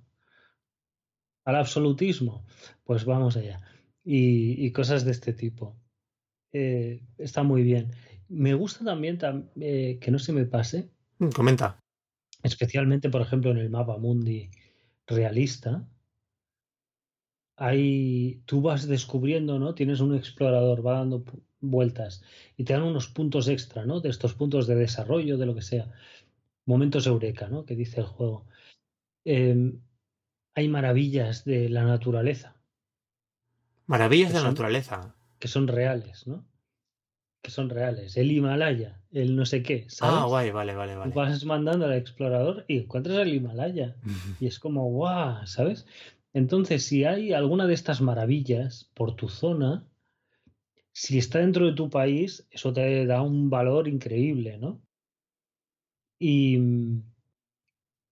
Al 1.44 1.56
absolutismo. 1.56 2.44
Pues 2.84 3.04
vamos 3.04 3.36
allá. 3.36 3.60
Y, 4.04 4.70
cosas 4.72 5.04
de 5.04 5.12
este 5.12 5.32
tipo. 5.32 5.76
Eh, 6.52 7.02
está 7.18 7.42
muy 7.42 7.62
bien. 7.62 7.92
Me 8.28 8.54
gusta 8.54 8.84
también 8.84 9.18
eh, 9.60 9.98
que 10.00 10.10
no 10.10 10.18
se 10.18 10.32
me 10.32 10.44
pase. 10.44 10.90
Mm, 11.18 11.30
comenta 11.30 11.80
especialmente 12.42 13.10
por 13.10 13.22
ejemplo 13.22 13.50
en 13.50 13.58
el 13.58 13.70
mapa 13.70 13.98
mundi 13.98 14.50
realista, 15.06 15.86
ahí 17.56 18.42
tú 18.46 18.62
vas 18.62 18.86
descubriendo, 18.86 19.58
¿no? 19.58 19.74
Tienes 19.74 20.00
un 20.00 20.14
explorador, 20.14 20.86
va 20.86 20.98
dando 20.98 21.24
vueltas 21.60 22.22
y 22.56 22.64
te 22.64 22.72
dan 22.72 22.82
unos 22.82 23.08
puntos 23.08 23.48
extra, 23.48 23.84
¿no? 23.84 24.00
De 24.00 24.08
estos 24.08 24.34
puntos 24.34 24.66
de 24.66 24.76
desarrollo, 24.76 25.36
de 25.36 25.46
lo 25.46 25.54
que 25.54 25.62
sea. 25.62 25.92
Momentos 26.70 27.06
eureka, 27.06 27.48
¿no? 27.48 27.64
Que 27.66 27.74
dice 27.76 28.00
el 28.00 28.06
juego. 28.06 28.46
Em, 29.24 29.80
hay 30.54 30.68
maravillas 30.68 31.44
de 31.44 31.68
la 31.68 31.84
naturaleza. 31.84 32.48
Maravillas 33.86 34.32
de 34.32 34.40
la 34.40 34.48
naturaleza. 34.50 35.14
Que 35.40 35.48
son 35.48 35.66
reales, 35.66 36.26
¿no? 36.26 36.44
que 37.42 37.50
son 37.50 37.70
reales. 37.70 38.16
El 38.16 38.30
Himalaya, 38.32 39.00
el 39.12 39.34
no 39.36 39.46
sé 39.46 39.62
qué, 39.62 39.86
¿sabes? 39.88 40.14
Ah, 40.18 40.26
guay, 40.26 40.50
vale, 40.50 40.74
vale, 40.74 40.96
vale. 40.96 41.14
Vas 41.14 41.44
mandando 41.44 41.86
al 41.86 41.94
explorador 41.94 42.64
y 42.68 42.78
encuentras 42.78 43.18
el 43.18 43.34
Himalaya. 43.34 43.96
y 44.38 44.46
es 44.46 44.58
como, 44.58 44.84
guau, 44.90 45.46
¿sabes? 45.46 45.86
Entonces, 46.32 46.84
si 46.84 47.04
hay 47.04 47.32
alguna 47.32 47.66
de 47.66 47.74
estas 47.74 48.00
maravillas 48.00 48.90
por 48.94 49.16
tu 49.16 49.28
zona, 49.28 49.84
si 50.92 51.18
está 51.18 51.38
dentro 51.38 51.66
de 51.66 51.72
tu 51.72 51.88
país, 51.88 52.46
eso 52.50 52.72
te 52.72 53.06
da 53.06 53.22
un 53.22 53.48
valor 53.50 53.88
increíble, 53.88 54.58
¿no? 54.58 54.80
Y, 56.20 56.58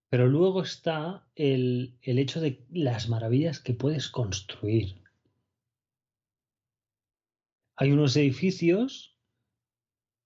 Pero 0.09 0.27
luego 0.27 0.63
está 0.63 1.27
el, 1.35 1.95
el 2.01 2.17
hecho 2.17 2.41
de 2.41 2.65
las 2.71 3.07
maravillas 3.07 3.59
que 3.59 3.73
puedes 3.75 4.09
construir. 4.09 5.03
Hay 7.77 7.91
unos 7.91 8.17
edificios 8.17 9.15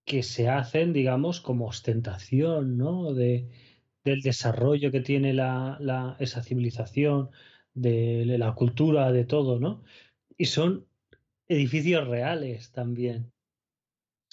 que 0.06 0.24
se 0.24 0.48
hacen, 0.48 0.94
digamos, 0.94 1.42
como 1.42 1.68
ostentación, 1.68 2.78
¿no? 2.78 3.14
De, 3.14 3.50
del 4.06 4.22
desarrollo 4.22 4.90
que 4.92 5.02
tiene 5.02 5.34
la, 5.34 5.78
la, 5.82 6.16
esa 6.20 6.42
civilización, 6.42 7.30
de 7.74 8.38
la 8.38 8.54
cultura, 8.54 9.12
de 9.12 9.26
todo, 9.26 9.60
¿no? 9.60 9.84
Y 10.38 10.46
son 10.46 10.88
edificios 11.48 12.08
reales 12.08 12.72
también. 12.72 13.33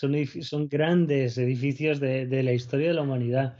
Son, 0.00 0.14
son 0.42 0.68
grandes 0.68 1.36
edificios 1.36 2.00
de, 2.00 2.26
de, 2.26 2.42
la 2.42 2.52
historia 2.52 2.88
de 2.88 2.94
la 2.94 3.02
humanidad. 3.02 3.58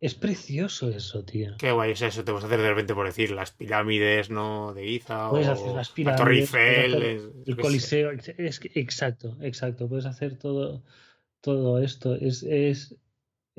Es 0.00 0.14
precioso 0.14 0.90
eso, 0.90 1.24
tío. 1.24 1.54
Qué 1.58 1.70
guay, 1.70 1.92
o 1.92 1.96
sea, 1.96 2.08
eso 2.08 2.24
te 2.24 2.32
vas 2.32 2.42
a 2.42 2.46
hacer 2.48 2.60
de 2.60 2.68
repente 2.68 2.92
por 2.92 3.06
decir 3.06 3.30
las 3.30 3.52
pirámides, 3.52 4.30
¿no? 4.30 4.74
De 4.74 4.84
Giza. 4.84 5.30
Puedes 5.30 5.46
o 5.46 5.52
hacer 5.52 5.72
las 5.72 5.90
pirámides. 5.90 6.20
La 6.20 6.24
Torre 6.24 6.40
Eiffel. 6.40 7.32
El 7.46 7.56
Coliseo. 7.56 8.10
Es, 8.10 8.60
exacto, 8.74 9.38
exacto. 9.40 9.88
Puedes 9.88 10.06
hacer 10.06 10.36
todo, 10.36 10.82
todo 11.40 11.78
esto. 11.78 12.16
Es 12.16 12.40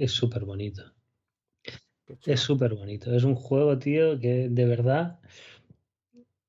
súper 0.07 0.41
es, 0.41 0.45
bonito. 0.45 0.83
Es 2.25 2.41
súper 2.41 2.75
bonito. 2.75 3.15
Es 3.15 3.23
un 3.23 3.35
juego, 3.35 3.79
tío, 3.79 4.19
que 4.19 4.49
de 4.49 4.65
verdad 4.65 5.19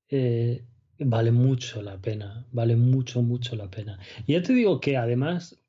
eh, 0.08 0.64
vale 0.98 1.30
mucho 1.32 1.82
la 1.82 2.00
pena. 2.00 2.46
Vale 2.52 2.76
mucho, 2.76 3.22
mucho 3.22 3.56
la 3.56 3.70
pena. 3.70 3.98
Y 4.26 4.34
ya 4.34 4.42
te 4.42 4.52
digo 4.52 4.80
que 4.80 4.96
además 4.96 5.62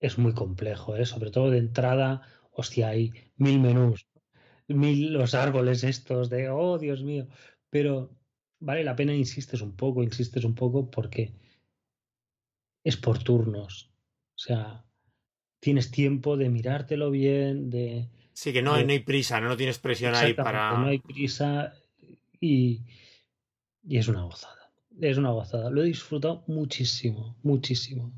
es 0.00 0.18
muy 0.18 0.32
complejo, 0.34 0.96
¿eh? 0.96 1.06
sobre 1.06 1.30
todo 1.30 1.50
de 1.50 1.58
entrada. 1.58 2.22
Hostia, 2.52 2.88
hay 2.88 3.12
mil 3.36 3.60
menús, 3.60 4.06
mil 4.68 5.12
los 5.12 5.34
árboles 5.34 5.84
estos 5.84 6.30
de, 6.30 6.50
oh, 6.50 6.78
Dios 6.78 7.02
mío. 7.02 7.28
Pero 7.70 8.10
vale 8.60 8.84
la 8.84 8.96
pena, 8.96 9.14
insistes 9.14 9.60
un 9.62 9.76
poco, 9.76 10.02
insistes 10.02 10.44
un 10.44 10.54
poco 10.54 10.90
porque 10.90 11.34
es 12.84 12.96
por 12.96 13.22
turnos. 13.22 13.90
O 14.34 14.38
sea, 14.38 14.84
tienes 15.60 15.90
tiempo 15.90 16.36
de 16.36 16.50
mirártelo 16.50 17.10
bien, 17.10 17.70
de 17.70 18.08
Sí, 18.32 18.52
que 18.52 18.62
no, 18.62 18.76
de- 18.76 18.84
no 18.84 18.92
hay 18.92 19.00
prisa, 19.00 19.40
no, 19.40 19.48
no 19.48 19.56
tienes 19.56 19.78
presión 19.78 20.14
ahí 20.14 20.34
para. 20.34 20.78
no 20.78 20.86
hay 20.88 20.98
prisa 20.98 21.72
y, 22.40 22.82
y 23.86 23.98
es 23.98 24.08
una 24.08 24.22
gozada. 24.22 24.70
Es 25.00 25.16
una 25.18 25.30
gozada. 25.30 25.70
Lo 25.70 25.82
he 25.82 25.86
disfrutado 25.86 26.42
muchísimo, 26.46 27.36
muchísimo. 27.42 28.12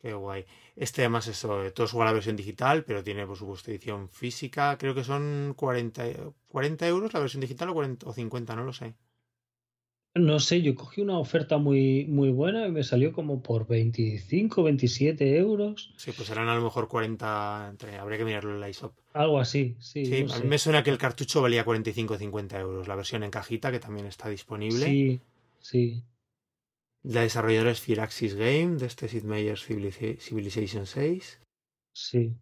Qué 0.00 0.12
guay. 0.14 0.44
Este 0.74 1.02
además 1.02 1.30
todo 1.40 1.84
es 1.86 1.92
igual 1.92 2.08
a 2.08 2.10
la 2.10 2.14
versión 2.14 2.36
digital, 2.36 2.84
pero 2.84 3.04
tiene 3.04 3.26
por 3.26 3.36
supuesto 3.36 3.70
edición 3.70 4.08
física. 4.08 4.76
Creo 4.78 4.94
que 4.94 5.04
son 5.04 5.54
40, 5.56 6.08
e- 6.08 6.32
40 6.48 6.88
euros 6.88 7.12
la 7.12 7.20
versión 7.20 7.40
digital 7.40 7.68
o, 7.68 7.74
40 7.74 8.08
o 8.08 8.12
50, 8.12 8.56
no 8.56 8.64
lo 8.64 8.72
sé. 8.72 8.94
No 10.14 10.40
sé, 10.40 10.60
yo 10.60 10.74
cogí 10.74 11.00
una 11.00 11.18
oferta 11.18 11.56
muy, 11.56 12.04
muy 12.04 12.28
buena 12.30 12.66
y 12.66 12.70
me 12.70 12.84
salió 12.84 13.12
como 13.14 13.42
por 13.42 13.66
25, 13.66 14.62
27 14.62 15.38
euros, 15.38 15.94
Sí, 15.96 16.12
pues 16.12 16.28
serán 16.28 16.48
a 16.50 16.54
lo 16.54 16.60
mejor 16.62 16.86
40, 16.88 17.68
entre, 17.70 17.96
habría 17.96 18.18
que 18.18 18.26
mirarlo 18.26 18.50
en 18.52 18.60
la 18.60 18.68
iShop. 18.68 18.92
algo 19.14 19.40
así, 19.40 19.74
sí, 19.80 20.04
Sí, 20.04 20.24
no 20.24 20.32
a 20.34 20.36
mí 20.36 20.42
sé. 20.42 20.48
me 20.48 20.58
suena 20.58 20.82
que 20.82 20.90
el 20.90 20.98
cartucho 20.98 21.40
valía 21.40 21.64
45 21.64 22.12
o 22.14 22.18
50 22.18 22.60
euros, 22.60 22.88
la 22.88 22.94
versión 22.94 23.22
en 23.22 23.30
cajita 23.30 23.70
que 23.72 23.80
también 23.80 24.06
está 24.06 24.28
disponible. 24.28 24.84
Sí, 24.84 25.20
sí. 25.60 26.02
La 27.04 27.22
desarrolladora 27.22 27.70
es 27.70 27.80
Firaxis 27.80 28.34
Game, 28.34 28.76
de 28.76 28.86
este 28.86 29.08
Sid 29.08 29.22
Meier's 29.24 29.66
Civiliza- 29.66 30.18
Civilization 30.20 30.84
6. 30.86 31.40
Sí. 31.94 32.34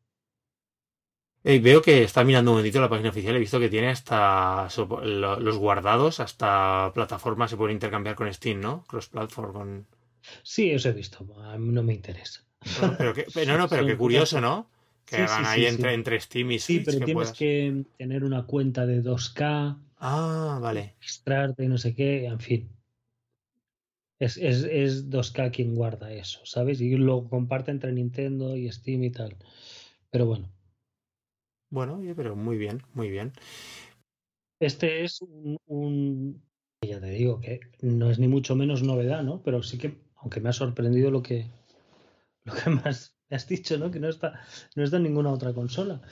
Eh, 1.43 1.59
veo 1.59 1.81
que 1.83 2.03
está 2.03 2.23
mirando 2.25 2.51
un 2.51 2.57
momentito 2.57 2.81
la 2.81 2.89
página 2.89 3.11
oficial. 3.11 3.35
He 3.37 3.39
visto 3.47 3.59
que 3.61 3.69
tiene 3.71 3.89
hasta 3.89 4.69
lo- 4.77 5.41
los 5.41 5.57
guardados, 5.59 6.21
hasta 6.21 6.91
plataformas 6.95 7.51
se 7.51 7.57
pueden 7.57 7.77
intercambiar 7.77 8.15
con 8.17 8.33
Steam, 8.33 8.61
¿no? 8.61 8.85
Cross-platform 8.89 9.53
con. 9.53 9.87
Sí, 10.43 10.71
eso 10.71 10.89
he 10.91 10.93
visto. 10.93 11.27
No 11.59 11.83
me 11.83 11.95
interesa. 11.95 12.41
Bueno, 12.79 12.95
pero 12.99 13.15
que, 13.15 13.27
pero 13.33 13.53
no, 13.53 13.59
no, 13.59 13.69
pero 13.69 13.87
qué 13.87 13.97
curioso, 13.97 14.41
¿no? 14.41 14.69
Que 15.07 15.17
Sí, 15.17 15.23
hagan 15.23 15.45
sí, 15.45 15.51
ahí 15.51 15.61
sí, 15.63 15.67
entre, 15.67 15.91
sí. 15.91 15.95
entre 15.95 16.21
Steam 16.21 16.51
y 16.53 16.59
Sí, 16.59 16.75
Switch 16.75 16.85
pero 16.87 16.99
que 16.99 17.05
tienes 17.07 17.29
puedas. 17.29 17.39
que 17.39 17.85
tener 17.97 18.25
una 18.25 18.47
cuenta 18.47 18.87
de 18.87 19.01
2K, 19.03 19.77
Ah, 19.99 20.59
vale. 20.61 20.95
registrarte 21.01 21.65
y 21.65 21.69
no 21.69 21.79
sé 21.79 21.95
qué, 21.95 22.27
en 22.27 22.39
fin. 22.41 22.69
Es, 24.21 24.37
es, 24.37 24.63
es 24.65 25.11
2K 25.11 25.51
quien 25.51 25.75
guarda 25.75 26.13
eso, 26.13 26.41
¿sabes? 26.45 26.81
Y 26.81 26.97
lo 26.97 27.29
comparte 27.29 27.71
entre 27.73 27.93
Nintendo 27.93 28.57
y 28.57 28.71
Steam 28.71 29.03
y 29.05 29.11
tal. 29.11 29.37
Pero 30.11 30.27
bueno, 30.27 30.49
Bueno, 31.71 32.01
pero 32.17 32.37
muy 32.37 32.57
bien, 32.59 32.83
muy 32.95 33.11
bien. 33.11 33.33
este 34.61 35.05
es 35.05 35.21
un, 35.23 35.57
un- 35.67 36.43
Ya 36.83 37.01
te 37.01 37.11
digo 37.11 37.41
que 37.41 37.61
no 37.83 38.11
es 38.11 38.19
ni 38.19 38.29
mucho 38.29 38.57
menos 38.57 38.83
novedad, 38.83 39.23
¿no? 39.23 39.43
Pero 39.43 39.63
sí 39.63 39.77
que, 39.79 40.01
aunque 40.17 40.41
me 40.41 40.49
ha 40.49 40.53
sorprendido 40.53 41.11
lo 41.11 41.23
que, 41.23 41.51
lo 42.45 42.55
que 42.55 42.71
más 42.81 43.17
me 43.31 43.37
has 43.37 43.49
dicho, 43.49 43.79
¿no? 43.79 43.91
Que 43.91 44.01
no 44.01 44.09
está, 44.09 44.41
no 44.77 44.85
está 44.85 44.97
en 44.99 45.05
ninguna 45.05 45.33
otra 45.33 45.53
consola. 45.55 46.03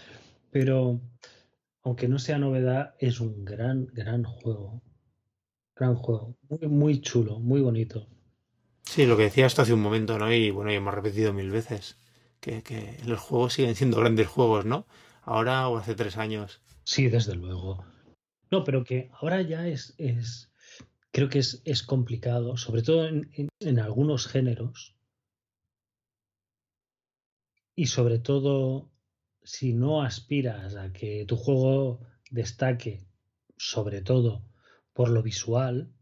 Pero, 0.51 1.01
aunque 1.85 2.09
no 2.09 2.18
sea 2.21 2.38
novedad, 2.38 2.94
es 3.01 3.21
un 3.21 3.44
gran, 3.44 3.87
gran 3.88 4.25
juego. 4.25 4.83
Gran 5.77 5.97
juego. 5.97 6.37
Muy, 6.51 6.68
muy 6.68 7.01
chulo, 7.03 7.40
muy 7.40 7.62
bonito. 7.62 8.07
Sí, 8.83 9.07
lo 9.07 9.16
que 9.16 9.25
decía 9.25 9.47
esto 9.47 9.62
hace 9.62 9.75
un 9.75 9.83
momento, 9.83 10.18
¿no? 10.18 10.33
Y 10.33 10.51
bueno, 10.51 10.73
y 10.73 10.75
hemos 10.77 10.94
repetido 10.94 11.33
mil 11.33 11.51
veces 11.51 11.97
que, 12.40 12.62
que 12.62 12.99
los 13.05 13.21
juegos 13.21 13.53
siguen 13.55 13.77
siendo 13.77 13.99
grandes 14.01 14.27
juegos, 14.29 14.64
¿no? 14.64 14.87
Ahora 15.33 15.69
o 15.69 15.77
hace 15.77 15.95
tres 15.95 16.17
años. 16.17 16.62
Sí, 16.85 17.09
desde 17.11 17.35
luego. 17.35 17.85
No, 18.51 18.64
pero 18.64 18.83
que 18.83 19.11
ahora 19.21 19.43
ya 19.43 19.69
es, 19.69 19.95
es 19.99 20.51
creo 21.12 21.29
que 21.29 21.41
es, 21.41 21.61
es 21.67 21.83
complicado, 21.83 22.57
sobre 22.57 22.81
todo 22.83 23.07
en, 23.07 23.31
en- 23.61 23.79
algunos 23.79 24.27
géneros. 24.27 24.97
Y 27.77 27.87
sobre 27.88 28.19
todo, 28.19 28.91
si 29.43 29.75
no 29.75 30.01
aspiras 30.03 30.77
a 30.77 30.95
que 30.95 31.27
tu 31.29 31.37
juego 31.37 32.01
destaque, 32.31 33.07
sobre 33.59 34.01
todo 34.01 34.49
por 34.95 35.11
lo 35.11 35.23
visual, 35.23 35.93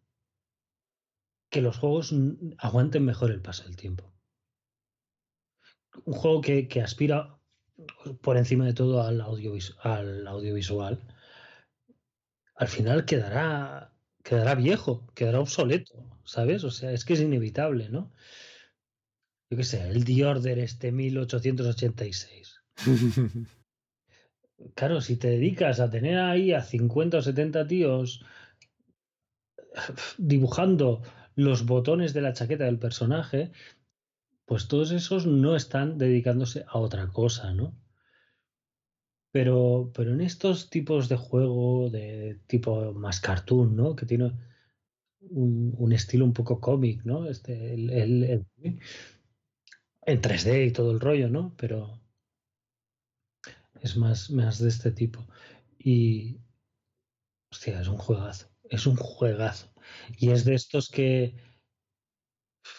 que 1.51 1.63
los 1.63 1.79
juegos 1.79 2.15
aguanten 2.59 3.05
mejor 3.05 3.33
el 3.33 3.43
paso 3.43 3.65
del 3.65 3.75
tiempo. 3.75 4.13
Un 6.05 6.15
juego 6.15 6.41
que, 6.43 6.69
que 6.69 6.81
aspira 6.81 7.36
por 8.23 8.37
encima 8.37 8.65
de 8.67 8.75
todo 8.75 9.03
al, 9.03 9.21
al 9.21 10.27
audiovisual, 10.27 11.01
al 12.55 12.69
final 12.69 13.05
quedará, 13.05 13.93
quedará 14.23 14.55
viejo, 14.55 15.07
quedará 15.15 15.41
obsoleto, 15.41 16.21
¿sabes? 16.25 16.65
O 16.65 16.71
sea, 16.71 16.93
es 16.93 17.05
que 17.05 17.13
es 17.15 17.21
inevitable, 17.21 17.89
¿no? 17.91 18.13
Yo 19.51 19.57
qué 19.57 19.65
sé, 19.65 19.89
el 19.89 20.05
The 20.05 20.25
Order 20.25 20.59
este 20.59 20.93
1886. 20.93 22.63
Claro, 24.75 25.03
si 25.03 25.17
te 25.17 25.29
dedicas 25.29 25.81
a 25.81 25.91
tener 25.91 26.19
ahí 26.19 26.53
a 26.53 26.63
50 26.63 27.19
o 27.19 27.23
70 27.23 27.67
tíos 27.67 28.25
dibujando 30.17 31.03
los 31.35 31.67
botones 31.67 32.15
de 32.15 32.23
la 32.23 32.33
chaqueta 32.33 32.65
del 32.65 32.79
personaje, 32.79 33.53
pues 34.47 34.69
todos 34.69 34.93
esos 34.93 35.27
no 35.27 35.57
están 35.57 35.99
dedicándose 35.99 36.65
a 36.69 36.79
otra 36.79 37.09
cosa, 37.09 37.53
¿no? 37.53 37.75
Pero, 39.33 39.91
pero 39.95 40.13
en 40.15 40.21
estos 40.21 40.71
tipos 40.71 41.09
de 41.09 41.17
juego 41.17 41.91
de 41.91 42.41
tipo 42.47 42.93
más 42.93 43.21
cartoon, 43.21 43.77
¿no? 43.77 43.95
Que 43.95 44.07
tiene 44.07 44.33
un, 45.31 45.93
estilo 45.93 46.25
un 46.25 46.33
poco 46.33 46.61
cómic, 46.61 47.03
¿no? 47.05 47.27
Este, 47.29 47.75
el, 47.75 47.91
el- 47.91 48.25
el- 48.25 48.81
en 50.03 50.21
3D 50.21 50.65
y 50.67 50.71
todo 50.73 50.93
el 50.93 51.01
rollo, 51.01 51.29
¿no? 51.29 51.53
Pero 51.57 52.01
es 53.81 53.97
más, 53.97 54.31
más 54.31 54.59
de 54.59 54.69
este 54.69 54.91
tipo. 54.91 55.27
Y, 55.79 56.39
hostia, 57.51 57.81
es 57.81 57.89
un 57.89 57.97
juegazo. 57.99 58.49
Es 58.71 58.87
un 58.87 58.97
juegazo. 58.97 59.73
Y 60.19 60.31
es 60.31 60.45
de 60.45 60.55
estos 60.55 60.89
que, 60.89 61.37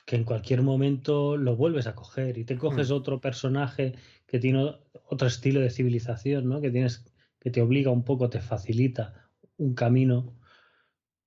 que 0.08 0.16
en 0.16 0.24
cualquier 0.24 0.62
momento 0.62 1.36
lo 1.36 1.58
vuelves 1.58 1.86
a 1.86 1.94
coger 1.94 2.38
y 2.38 2.46
te 2.46 2.58
coges 2.58 2.90
Hmm. 2.90 2.94
otro 2.94 3.20
personaje 3.20 3.94
que 4.26 4.40
tiene 4.40 4.74
otro 5.10 5.28
estilo 5.28 5.60
de 5.60 5.70
civilización, 5.70 6.48
¿no? 6.48 6.62
Que 6.62 6.72
tienes, 6.72 7.06
que 7.42 7.52
te 7.52 7.62
obliga 7.62 7.92
un 7.92 8.04
poco, 8.04 8.30
te 8.30 8.40
facilita 8.40 9.30
un 9.58 9.76
camino 9.76 10.34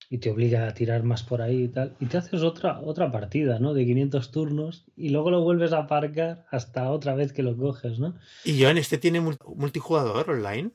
y 0.09 0.16
te 0.19 0.31
obliga 0.31 0.66
a 0.66 0.73
tirar 0.73 1.03
más 1.03 1.23
por 1.23 1.43
ahí 1.43 1.64
y 1.64 1.69
tal. 1.69 1.95
Y 2.01 2.07
te 2.07 2.16
haces 2.16 2.43
otra, 2.43 2.81
otra 2.81 3.11
partida, 3.12 3.59
¿no? 3.59 3.75
De 3.75 3.85
500 3.85 4.31
turnos 4.31 4.87
y 4.97 5.11
luego 5.11 5.31
lo 5.31 5.43
vuelves 5.43 5.73
a 5.75 5.81
aparcar 5.81 6.47
hasta 6.51 6.90
otra 6.90 7.14
vez 7.14 7.35
que 7.35 7.43
lo 7.43 7.57
coges, 7.59 7.99
¿no? 7.99 8.14
Y 8.45 8.62
Joan, 8.62 8.79
¿este 8.79 8.97
tiene 8.97 9.21
mul- 9.21 9.37
multijugador 9.57 10.31
online? 10.31 10.71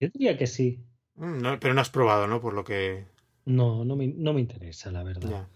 Yo 0.00 0.08
diría 0.12 0.36
que 0.36 0.48
sí. 0.48 0.80
Mm, 1.14 1.40
no, 1.40 1.60
pero 1.60 1.72
no 1.72 1.80
has 1.80 1.90
probado, 1.90 2.26
¿no? 2.26 2.40
Por 2.40 2.52
lo 2.54 2.64
que. 2.64 3.06
No, 3.46 3.84
no 3.84 3.94
me, 3.94 4.08
no 4.08 4.32
me 4.32 4.40
interesa, 4.40 4.90
la 4.90 5.04
verdad. 5.04 5.46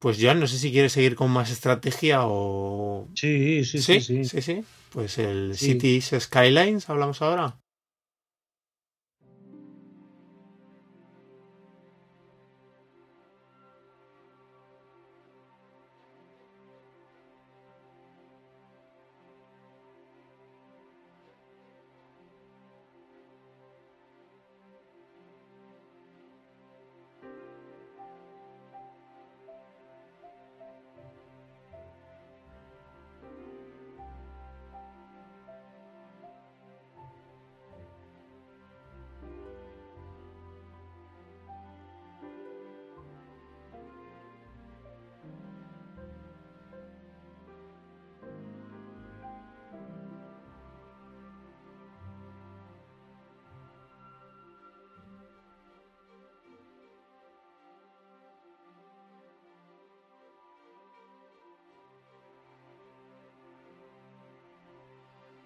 Pues 0.00 0.16
Joan, 0.18 0.40
no 0.40 0.46
sé 0.46 0.58
si 0.58 0.72
quieres 0.72 0.92
seguir 0.92 1.14
con 1.14 1.30
más 1.30 1.50
estrategia 1.50 2.20
o. 2.24 3.06
Sí, 3.14 3.64
sí, 3.66 3.82
sí, 3.82 4.00
sí. 4.00 4.24
sí, 4.24 4.40
sí. 4.42 4.64
Pues 4.90 5.18
el 5.18 5.56
Sí. 5.56 5.72
Cities 5.74 6.14
Skylines, 6.18 6.88
hablamos 6.88 7.20
ahora. 7.22 7.60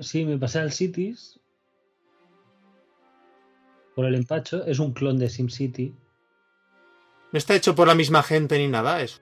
Sí, 0.05 0.25
me 0.25 0.39
pasé 0.39 0.59
al 0.61 0.73
Cities 0.73 1.41
por 3.95 4.05
el 4.05 4.15
empacho. 4.15 4.65
Es 4.67 4.79
un 4.79 4.93
clon 4.93 5.19
de 5.19 5.29
SimCity. 5.29 5.95
¿No 7.33 7.39
está 7.39 7.55
hecho 7.55 7.75
por 7.75 7.89
la 7.89 7.95
misma 7.95 8.23
gente 8.23 8.59
ni 8.59 8.69
nada 8.69 9.01
eso? 9.01 9.21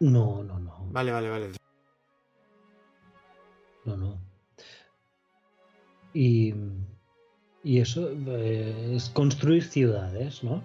No, 0.00 0.42
no, 0.44 0.58
no. 0.58 0.86
Vale, 0.90 1.10
vale, 1.10 1.28
vale. 1.28 1.50
No, 3.84 3.96
no. 3.96 4.18
Y, 6.14 6.54
y 7.62 7.80
eso 7.80 8.10
eh, 8.10 8.94
es 8.94 9.10
construir 9.10 9.64
ciudades, 9.64 10.42
¿no? 10.42 10.64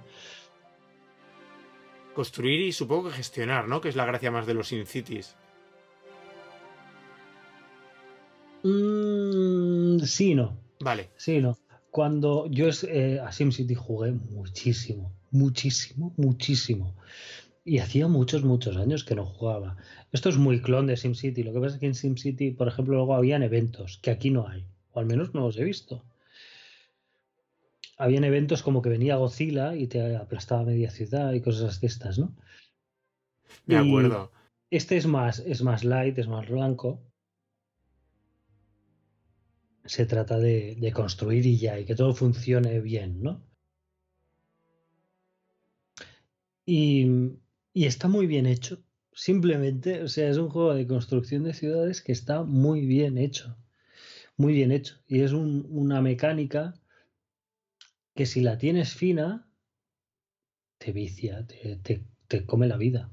Construir 2.14 2.62
y 2.62 2.72
supongo 2.72 3.10
que 3.10 3.16
gestionar, 3.16 3.68
¿no? 3.68 3.82
Que 3.82 3.90
es 3.90 3.96
la 3.96 4.06
gracia 4.06 4.32
más 4.32 4.46
de 4.46 4.54
los 4.54 4.68
SimCities. 4.68 5.36
Mm, 8.64 10.00
sí, 10.00 10.36
no. 10.36 10.58
Vale. 10.80 11.10
Sí, 11.16 11.40
no. 11.40 11.58
Cuando 11.90 12.48
yo 12.48 12.68
eh, 12.88 13.20
a 13.20 13.32
SimCity 13.32 13.76
jugué 13.76 14.12
muchísimo, 14.12 15.14
muchísimo, 15.32 16.14
muchísimo. 16.18 16.96
Y 17.64 17.80
hacía 17.80 18.08
muchos, 18.08 18.44
muchos 18.44 18.78
años 18.78 19.04
que 19.04 19.16
no 19.16 19.26
jugaba. 19.26 19.78
Esto 20.12 20.30
es 20.30 20.38
muy 20.38 20.62
clon 20.62 20.88
de 20.88 20.98
SimCity. 20.98 21.44
Lo 21.44 21.54
que 21.54 21.60
pasa 21.60 21.76
es 21.76 21.80
que 21.80 21.86
en 21.88 21.96
SimCity, 21.96 22.52
por 22.52 22.68
ejemplo, 22.68 22.96
luego 22.96 23.16
habían 23.16 23.44
eventos 23.44 24.00
que 24.02 24.12
aquí 24.12 24.32
no 24.32 24.48
hay. 24.48 24.66
O 24.94 25.00
al 25.00 25.06
menos 25.06 25.34
no 25.34 25.42
los 25.42 25.58
he 25.58 25.64
visto. 25.64 26.04
Habían 27.98 28.24
eventos 28.24 28.64
como 28.64 28.82
que 28.82 28.90
venía 28.90 29.18
Godzilla 29.18 29.76
y 29.76 29.88
te 29.88 30.16
aplastaba 30.16 30.64
media 30.64 30.90
ciudad 30.90 31.34
y 31.34 31.42
cosas 31.42 31.80
de 31.82 31.88
estas, 31.88 32.18
¿no? 32.18 32.36
Me 33.66 33.78
acuerdo. 33.78 34.32
este 34.72 34.98
es 34.98 35.06
más, 35.06 35.40
es 35.40 35.62
más 35.62 35.84
light, 35.84 36.18
es 36.18 36.28
más 36.28 36.50
blanco. 36.50 37.00
Se 39.96 40.08
trata 40.08 40.40
de, 40.40 40.76
de 40.76 40.92
construir 40.92 41.46
y 41.46 41.56
ya, 41.58 41.80
y 41.80 41.86
que 41.86 41.94
todo 41.94 42.16
funcione 42.16 42.80
bien, 42.80 43.22
¿no? 43.22 43.44
Y, 46.66 47.06
y 47.72 47.86
está 47.86 48.08
muy 48.08 48.26
bien 48.26 48.48
hecho. 48.48 48.84
Simplemente, 49.14 50.02
o 50.02 50.08
sea, 50.08 50.28
es 50.30 50.38
un 50.38 50.50
juego 50.50 50.74
de 50.74 50.88
construcción 50.88 51.44
de 51.44 51.54
ciudades 51.54 52.02
que 52.02 52.12
está 52.14 52.42
muy 52.44 52.86
bien 52.88 53.18
hecho. 53.20 53.58
Muy 54.38 54.54
bien 54.54 54.72
hecho. 54.72 54.98
Y 55.08 55.22
es 55.22 55.34
un- 55.34 55.68
una 55.70 56.02
mecánica 56.02 56.76
que 58.16 58.26
si 58.26 58.40
la 58.40 58.58
tienes 58.58 58.94
fina, 58.96 59.28
te 60.80 60.92
vicia, 60.92 61.48
te, 61.48 61.78
te- 61.78 62.04
te 62.28 62.46
come 62.46 62.68
la 62.68 62.76
vida. 62.76 63.10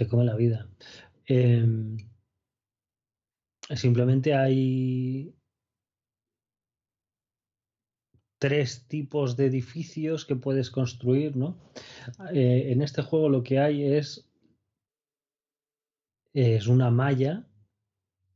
Te 0.00 0.06
come 0.10 0.24
la 0.28 0.36
vida. 0.42 0.60
Em, 1.26 1.96
simplemente 3.74 4.34
hay 4.34 5.34
tres 8.44 8.86
tipos 8.88 9.38
de 9.38 9.46
edificios 9.46 10.26
que 10.26 10.36
puedes 10.36 10.70
construir, 10.70 11.34
¿no? 11.34 11.56
Eh, 12.30 12.72
en 12.72 12.82
este 12.82 13.00
juego 13.00 13.30
lo 13.30 13.42
que 13.42 13.58
hay 13.58 13.82
es, 13.82 14.28
es 16.34 16.66
una 16.66 16.90
malla 16.90 17.48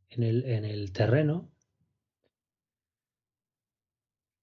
en 0.09 0.23
el, 0.23 0.47
en 0.47 0.64
el 0.64 0.92
terreno 0.92 1.53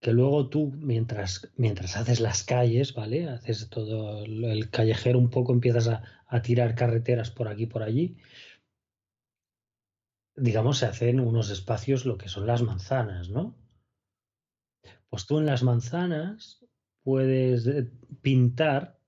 que 0.01 0.13
luego 0.13 0.49
tú, 0.49 0.71
mientras, 0.78 1.51
mientras 1.58 1.97
haces 1.97 2.19
las 2.19 2.43
calles, 2.43 2.93
¿vale? 2.93 3.28
Haces 3.28 3.67
todo 3.67 4.23
el, 4.23 4.69
callejero 4.69 5.17
un 5.17 5.32
poco, 5.32 5.51
empiezas 5.51 5.88
a, 5.88 6.04
a 6.28 6.43
tirar 6.43 6.75
carreteras 6.75 7.32
por 7.32 7.47
aquí, 7.47 7.65
por 7.65 7.82
allí. 7.82 8.17
Digamos, 10.36 10.78
se 10.78 10.86
hacen 10.86 11.19
unos 11.19 11.49
espacios, 11.49 12.06
lo 12.06 12.19
que 12.19 12.30
son 12.30 12.45
las 12.45 12.62
manzanas, 12.62 13.32
¿no? 13.32 13.64
Pues 15.15 15.28
tú 15.28 15.39
en 15.39 15.45
las 15.45 15.63
manzanas 15.63 16.62
puedes 17.01 17.65
eh, 17.67 17.89
pintar 18.21 18.99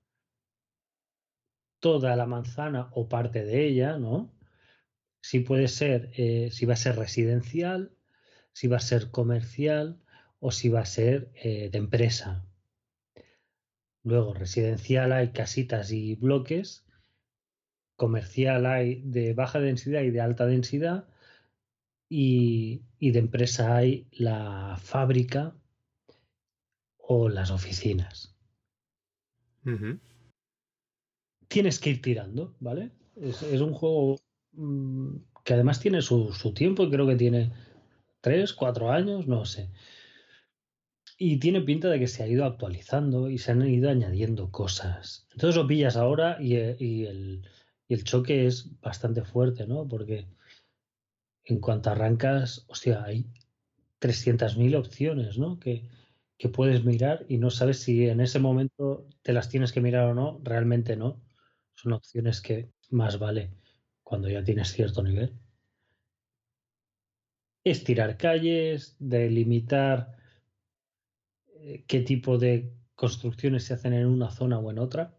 toda 1.81 2.15
la 2.15 2.25
manzana 2.25 2.87
o 2.93 3.09
parte 3.09 3.43
de 3.43 3.67
ella, 3.67 3.97
¿no? 3.97 4.33
Si 5.19 5.41
puede 5.41 5.67
ser, 5.67 6.13
eh, 6.15 6.49
si 6.49 6.65
va 6.65 6.75
a 6.75 6.77
ser 6.77 6.95
residencial, 6.95 7.91
si 8.53 8.69
va 8.69 8.77
a 8.77 8.79
ser 8.79 9.11
comercial 9.11 10.01
o 10.39 10.51
si 10.51 10.69
va 10.69 10.79
a 10.79 10.85
ser 10.85 11.29
eh, 11.43 11.69
de 11.69 11.77
empresa. 11.77 12.47
Luego, 14.01 14.33
residencial 14.33 15.11
hay 15.11 15.33
casitas 15.33 15.91
y 15.91 16.15
bloques, 16.15 16.85
comercial 17.97 18.65
hay 18.65 19.01
de 19.01 19.33
baja 19.33 19.59
densidad 19.59 20.03
y 20.03 20.11
de 20.11 20.21
alta 20.21 20.45
densidad, 20.45 21.09
y, 22.07 22.85
y 22.97 23.11
de 23.11 23.19
empresa 23.19 23.75
hay 23.75 24.07
la 24.13 24.77
fábrica 24.81 25.53
o 27.07 27.29
las 27.29 27.51
oficinas. 27.51 28.35
Tienes 31.47 31.79
que 31.79 31.89
ir 31.91 32.01
tirando, 32.01 32.55
¿vale? 32.59 32.91
Es, 33.15 33.41
es 33.43 33.61
un 33.61 33.73
juego 33.73 34.19
mm, 34.51 35.15
que 35.43 35.53
además 35.53 35.79
tiene 35.79 36.01
su, 36.01 36.33
su 36.33 36.53
tiempo 36.53 36.83
y 36.83 36.91
creo 36.91 37.07
que 37.07 37.15
tiene 37.15 37.51
tres, 38.19 38.53
cuatro 38.53 38.91
años, 38.91 39.27
no 39.27 39.45
sé. 39.45 39.69
Y 41.17 41.37
tiene 41.37 41.61
pinta 41.61 41.89
de 41.89 41.99
que 41.99 42.07
se 42.07 42.23
ha 42.23 42.27
ido 42.27 42.45
actualizando 42.45 43.29
y 43.29 43.37
se 43.37 43.51
han 43.51 43.65
ido 43.65 43.89
añadiendo 43.89 44.51
cosas. 44.51 45.27
Entonces 45.31 45.55
lo 45.55 45.65
pillas 45.65 45.95
ahora 45.95 46.37
y, 46.41 46.55
eh, 46.55 46.75
y 46.79 47.05
el, 47.05 47.47
y 47.87 47.93
el 47.93 48.03
choque 48.03 48.45
es 48.45 48.79
bastante 48.81 49.23
fuerte, 49.23 49.65
¿no? 49.65 49.87
Porque 49.87 50.27
en 51.45 51.59
cuanto 51.59 51.89
arrancas, 51.89 52.65
hostia, 52.67 53.03
hay 53.03 53.25
300.000 54.01 54.75
opciones, 54.75 55.37
¿no? 55.37 55.57
Que, 55.59 55.87
que 56.37 56.49
puedes 56.49 56.85
mirar 56.85 57.25
y 57.27 57.37
no 57.37 57.49
sabes 57.49 57.79
si 57.79 58.07
en 58.07 58.21
ese 58.21 58.39
momento 58.39 59.07
te 59.23 59.33
las 59.33 59.49
tienes 59.49 59.71
que 59.71 59.81
mirar 59.81 60.09
o 60.09 60.13
no. 60.13 60.39
Realmente 60.43 60.95
no. 60.95 61.21
Son 61.73 61.93
opciones 61.93 62.41
que 62.41 62.71
más 62.89 63.19
vale 63.19 63.51
cuando 64.03 64.29
ya 64.29 64.43
tienes 64.43 64.71
cierto 64.71 65.03
nivel. 65.03 65.33
Estirar 67.63 68.17
calles, 68.17 68.95
delimitar 68.99 70.15
eh, 71.55 71.83
qué 71.87 72.01
tipo 72.01 72.37
de 72.37 72.71
construcciones 72.95 73.63
se 73.65 73.73
hacen 73.73 73.93
en 73.93 74.07
una 74.07 74.31
zona 74.31 74.59
o 74.59 74.71
en 74.71 74.79
otra. 74.79 75.17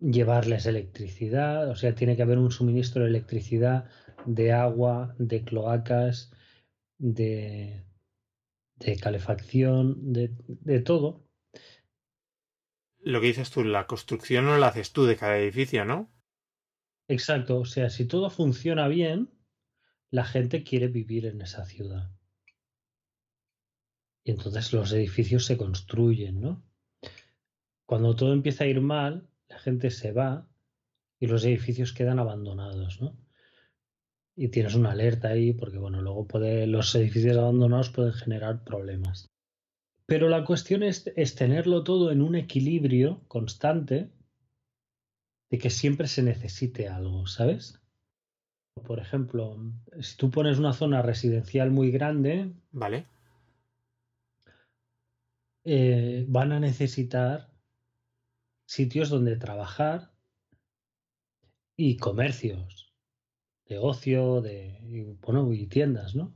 Llevarles 0.00 0.66
electricidad, 0.66 1.68
o 1.68 1.76
sea, 1.76 1.94
tiene 1.94 2.16
que 2.16 2.22
haber 2.22 2.38
un 2.38 2.50
suministro 2.50 3.02
de 3.02 3.10
electricidad, 3.10 3.88
de 4.26 4.52
agua, 4.52 5.14
de 5.18 5.44
cloacas, 5.44 6.32
de, 6.98 7.84
de 8.84 8.96
calefacción, 8.96 10.12
de, 10.12 10.34
de 10.46 10.80
todo. 10.80 11.26
Lo 12.98 13.20
que 13.20 13.28
dices 13.28 13.50
tú, 13.50 13.64
la 13.64 13.86
construcción 13.86 14.44
no 14.44 14.58
la 14.58 14.68
haces 14.68 14.92
tú 14.92 15.04
de 15.04 15.16
cada 15.16 15.38
edificio, 15.38 15.84
¿no? 15.84 16.12
Exacto, 17.08 17.58
o 17.58 17.64
sea, 17.64 17.90
si 17.90 18.06
todo 18.06 18.30
funciona 18.30 18.88
bien, 18.88 19.30
la 20.10 20.24
gente 20.24 20.62
quiere 20.62 20.88
vivir 20.88 21.26
en 21.26 21.40
esa 21.40 21.64
ciudad. 21.64 22.10
Y 24.24 24.30
entonces 24.30 24.72
los 24.72 24.92
edificios 24.92 25.46
se 25.46 25.56
construyen, 25.56 26.40
¿no? 26.40 26.64
Cuando 27.86 28.14
todo 28.14 28.32
empieza 28.32 28.64
a 28.64 28.68
ir 28.68 28.80
mal, 28.80 29.28
la 29.48 29.58
gente 29.58 29.90
se 29.90 30.12
va 30.12 30.48
y 31.18 31.26
los 31.26 31.44
edificios 31.44 31.92
quedan 31.92 32.18
abandonados, 32.18 33.00
¿no? 33.00 33.18
Y 34.34 34.48
tienes 34.48 34.74
una 34.74 34.92
alerta 34.92 35.28
ahí 35.28 35.52
porque, 35.52 35.78
bueno, 35.78 36.00
luego 36.00 36.26
puede, 36.26 36.66
los 36.66 36.94
edificios 36.94 37.36
abandonados 37.36 37.90
pueden 37.90 38.12
generar 38.12 38.64
problemas. 38.64 39.26
Pero 40.06 40.28
la 40.28 40.44
cuestión 40.44 40.82
es, 40.82 41.12
es 41.16 41.34
tenerlo 41.34 41.84
todo 41.84 42.10
en 42.10 42.22
un 42.22 42.34
equilibrio 42.34 43.22
constante 43.28 44.10
de 45.50 45.58
que 45.58 45.70
siempre 45.70 46.08
se 46.08 46.22
necesite 46.22 46.88
algo, 46.88 47.26
¿sabes? 47.26 47.82
Por 48.86 48.98
ejemplo, 48.98 49.58
si 50.00 50.16
tú 50.16 50.30
pones 50.30 50.58
una 50.58 50.72
zona 50.72 51.02
residencial 51.02 51.70
muy 51.70 51.90
grande, 51.90 52.52
Vale. 52.70 53.06
eh, 55.64 56.24
van 56.26 56.52
a 56.52 56.60
necesitar 56.60 57.52
sitios 58.66 59.10
donde 59.10 59.36
trabajar 59.36 60.14
y 61.76 61.98
comercios 61.98 62.81
de 63.66 63.78
ocio, 63.78 64.40
de 64.40 64.78
y, 64.82 65.02
bueno, 65.02 65.52
y 65.52 65.66
tiendas, 65.66 66.14
¿no? 66.14 66.34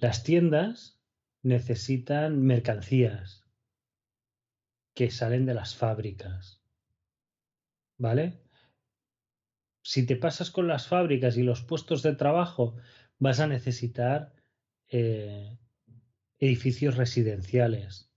Las 0.00 0.22
tiendas 0.22 1.00
necesitan 1.42 2.42
mercancías 2.42 3.44
que 4.94 5.10
salen 5.10 5.44
de 5.46 5.54
las 5.54 5.76
fábricas, 5.76 6.62
¿vale? 7.98 8.40
Si 9.82 10.06
te 10.06 10.16
pasas 10.16 10.50
con 10.50 10.66
las 10.66 10.88
fábricas 10.88 11.36
y 11.36 11.42
los 11.42 11.62
puestos 11.62 12.02
de 12.02 12.14
trabajo, 12.16 12.76
vas 13.18 13.40
a 13.40 13.46
necesitar 13.46 14.34
eh, 14.88 15.58
edificios 16.38 16.96
residenciales, 16.96 18.10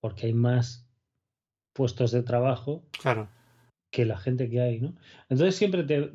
porque 0.00 0.26
hay 0.26 0.34
más 0.34 0.88
puestos 1.72 2.12
de 2.12 2.22
trabajo 2.22 2.86
Claro. 3.00 3.28
que 3.90 4.04
la 4.04 4.18
gente 4.18 4.48
que 4.48 4.60
hay, 4.60 4.80
¿no? 4.80 4.94
Entonces 5.28 5.56
siempre 5.56 5.82
te, 5.84 6.12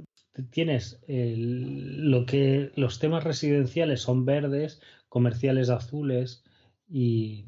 tienes 0.51 1.01
lo 1.07 2.25
que 2.25 2.71
los 2.75 2.99
temas 2.99 3.23
residenciales 3.23 4.01
son 4.01 4.25
verdes, 4.25 4.81
comerciales 5.07 5.69
azules 5.69 6.43
y, 6.87 7.45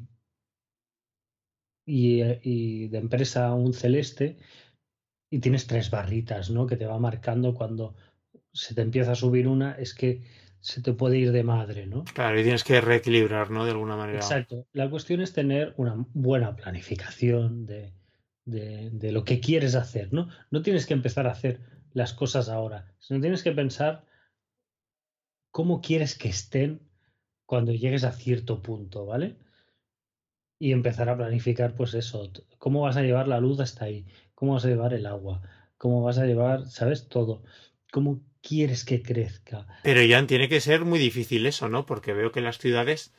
y, 1.86 2.88
de 2.88 2.98
empresa 2.98 3.54
un 3.54 3.72
celeste 3.72 4.38
y 5.30 5.38
tienes 5.38 5.66
tres 5.66 5.90
barritas, 5.90 6.50
¿no? 6.50 6.66
Que 6.66 6.76
te 6.76 6.86
va 6.86 6.98
marcando 6.98 7.54
cuando 7.54 7.94
se 8.52 8.74
te 8.74 8.82
empieza 8.82 9.12
a 9.12 9.16
subir 9.16 9.48
una, 9.48 9.72
es 9.72 9.94
que 9.94 10.22
se 10.60 10.82
te 10.82 10.92
puede 10.92 11.18
ir 11.18 11.32
de 11.32 11.42
madre, 11.42 11.86
¿no? 11.86 12.04
Claro, 12.04 12.38
y 12.38 12.42
tienes 12.42 12.64
que 12.64 12.80
reequilibrar, 12.80 13.50
¿no? 13.50 13.64
De 13.64 13.72
alguna 13.72 13.96
manera. 13.96 14.18
Exacto. 14.18 14.66
La 14.72 14.90
cuestión 14.90 15.20
es 15.20 15.32
tener 15.32 15.74
una 15.76 16.06
buena 16.12 16.54
planificación 16.54 17.66
de, 17.66 17.94
de, 18.44 19.12
lo 19.12 19.24
que 19.24 19.40
quieres 19.40 19.74
hacer, 19.74 20.12
¿no? 20.12 20.28
No 20.50 20.62
tienes 20.62 20.86
que 20.86 20.94
empezar 20.94 21.26
a 21.26 21.32
hacer 21.32 21.60
las 21.94 22.14
cosas 22.14 22.48
ahora, 22.48 22.94
sino 22.98 23.20
tienes 23.20 23.42
que 23.42 23.52
pensar 23.52 24.04
cómo 25.50 25.80
quieres 25.80 26.16
que 26.16 26.28
estén 26.28 26.80
cuando 27.46 27.72
llegues 27.72 28.04
a 28.04 28.12
cierto 28.12 28.62
punto, 28.62 29.06
¿vale? 29.06 29.36
Y 30.58 30.72
empezar 30.72 31.08
a 31.08 31.16
planificar, 31.16 31.74
pues 31.74 31.94
eso, 31.94 32.30
cómo 32.58 32.82
vas 32.82 32.96
a 32.96 33.02
llevar 33.02 33.28
la 33.28 33.40
luz 33.40 33.60
hasta 33.60 33.86
ahí, 33.86 34.06
cómo 34.34 34.54
vas 34.54 34.64
a 34.64 34.68
llevar 34.68 34.94
el 34.94 35.06
agua, 35.06 35.42
cómo 35.76 36.02
vas 36.02 36.18
a 36.18 36.26
llevar, 36.26 36.66
¿sabes? 36.66 37.08
Todo. 37.08 37.42
¿Cómo 37.90 38.22
quieres 38.40 38.84
que 38.84 39.02
crezca? 39.02 39.66
Pero 39.82 40.02
ya 40.02 40.26
tiene 40.26 40.48
que 40.48 40.60
ser 40.60 40.84
muy 40.84 40.98
difícil 40.98 41.46
eso, 41.46 41.68
¿no? 41.68 41.84
Porque 41.84 42.14
veo 42.14 42.32
que 42.32 42.40
las 42.40 42.58
ciudades 42.58 43.12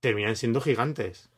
terminan 0.00 0.36
siendo 0.36 0.60
gigantes 0.60 1.30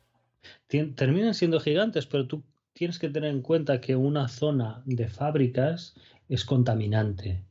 terminan 0.95 1.35
siendo 1.35 1.61
gigantes, 1.61 2.07
pero 2.07 2.27
tú 2.27 2.43
tienes 2.75 2.99
que 2.99 3.09
tener 3.09 3.31
en 3.31 3.43
cuenta 3.43 3.81
que 3.81 3.97
una 3.97 4.29
zona 4.29 4.83
de 4.87 5.09
fábricas 5.09 5.95
es 6.29 6.45
contaminante. 6.45 7.45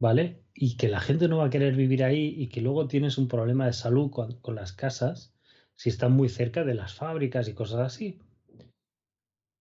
¿Vale? 0.00 0.42
Y 0.54 0.76
que 0.76 0.88
la 0.88 1.00
gente 1.00 1.28
no 1.28 1.38
va 1.38 1.46
a 1.46 1.50
querer 1.50 1.74
vivir 1.74 2.04
ahí 2.04 2.34
y 2.36 2.48
que 2.48 2.60
luego 2.60 2.88
tienes 2.88 3.16
un 3.18 3.28
problema 3.28 3.66
de 3.66 3.72
salud 3.72 4.10
con, 4.10 4.40
con 4.40 4.54
las 4.54 4.72
casas 4.72 5.34
si 5.76 5.88
están 5.88 6.12
muy 6.12 6.28
cerca 6.28 6.64
de 6.64 6.74
las 6.74 6.94
fábricas 6.94 7.48
y 7.48 7.54
cosas 7.54 7.80
así. 7.80 8.20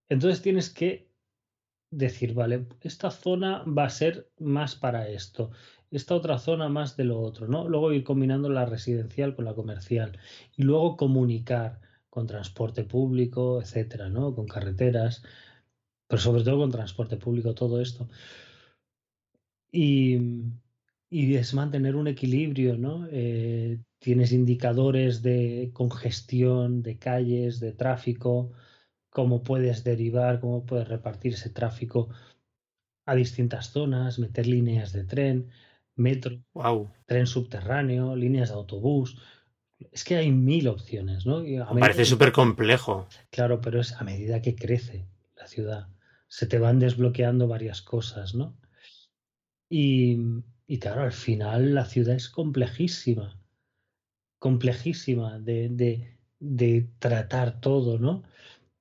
Entonces 0.10 0.42
tienes 0.42 0.70
que 0.70 1.12
decir, 1.92 2.34
vale, 2.34 2.68
esta 2.82 3.12
zona 3.12 3.64
va 3.64 3.86
a 3.86 3.90
ser 3.90 4.30
más 4.40 4.76
para 4.76 5.08
esto, 5.10 5.52
esta 5.92 6.16
otra 6.16 6.40
zona 6.40 6.70
más 6.70 6.98
de 6.98 7.06
lo 7.06 7.20
otro, 7.22 7.48
¿no? 7.48 7.68
Luego 7.68 7.94
ir 7.94 8.04
combinando 8.04 8.50
la 8.50 8.66
residencial 8.66 9.36
con 9.36 9.46
la 9.46 9.54
comercial 9.54 10.18
y 10.56 10.64
luego 10.64 10.98
comunicar 10.98 11.80
con 12.14 12.28
transporte 12.28 12.84
público, 12.84 13.60
etcétera, 13.60 14.08
¿no? 14.08 14.36
Con 14.36 14.46
carreteras, 14.46 15.24
pero 16.08 16.22
sobre 16.22 16.44
todo 16.44 16.60
con 16.60 16.72
transporte 16.72 17.18
público, 17.18 17.56
todo 17.56 17.82
esto. 17.82 18.08
Y, 19.72 20.20
y 21.10 21.36
es 21.36 21.56
mantener 21.56 21.96
un 21.96 22.08
equilibrio, 22.08 22.78
¿no? 22.78 23.08
Eh, 23.12 23.80
tienes 23.98 24.32
indicadores 24.32 25.24
de 25.24 25.72
congestión, 25.74 26.84
de 26.84 27.00
calles, 27.00 27.60
de 27.60 27.72
tráfico, 27.72 28.52
cómo 29.10 29.42
puedes 29.42 29.84
derivar, 29.84 30.40
cómo 30.40 30.68
puedes 30.68 30.88
repartir 30.88 31.34
ese 31.34 31.50
tráfico 31.50 32.10
a 33.08 33.16
distintas 33.16 33.72
zonas, 33.72 34.20
meter 34.20 34.46
líneas 34.46 34.94
de 34.94 35.04
tren, 35.04 35.50
metro, 35.96 36.44
tren 37.08 37.26
subterráneo, 37.26 38.16
líneas 38.16 38.50
de 38.50 38.56
autobús. 38.56 39.18
Es 39.92 40.04
que 40.04 40.16
hay 40.16 40.32
mil 40.32 40.68
opciones, 40.68 41.26
¿no? 41.26 41.44
Parece 41.80 42.06
súper 42.06 42.32
complejo. 42.32 43.08
Claro, 43.30 43.62
pero 43.62 43.80
es 43.82 43.94
a 43.94 44.04
medida 44.04 44.42
que 44.42 44.56
crece 44.56 45.08
la 45.36 45.48
ciudad. 45.48 45.88
Se 46.28 46.48
te 46.48 46.60
van 46.60 46.80
desbloqueando 46.80 47.48
varias 47.48 47.82
cosas, 47.82 48.34
¿no? 48.34 48.58
Y, 49.70 50.18
y 50.68 50.80
claro, 50.80 51.02
al 51.02 51.12
final 51.12 51.74
la 51.76 51.86
ciudad 51.86 52.16
es 52.16 52.30
complejísima. 52.30 53.40
Complejísima 54.40 55.40
de, 55.40 55.70
de, 55.70 56.18
de 56.40 56.90
tratar 57.00 57.60
todo, 57.60 58.00
¿no? 58.00 58.24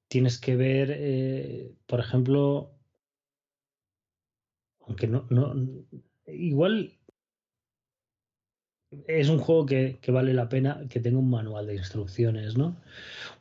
Tienes 0.09 0.39
que 0.39 0.57
ver, 0.57 0.95
eh, 0.95 1.75
por 1.87 2.01
ejemplo, 2.01 2.75
aunque 4.81 5.07
no, 5.07 5.27
no, 5.31 5.55
igual 6.27 6.99
es 9.07 9.29
un 9.29 9.39
juego 9.39 9.67
que, 9.67 9.99
vale 10.09 10.35
la 10.35 10.49
pena 10.49 10.85
que 10.89 11.01
tenga 11.01 11.19
un 11.19 11.31
manual 11.31 11.67
de 11.67 11.77
instrucciones, 11.77 12.57
¿no? 12.57 12.77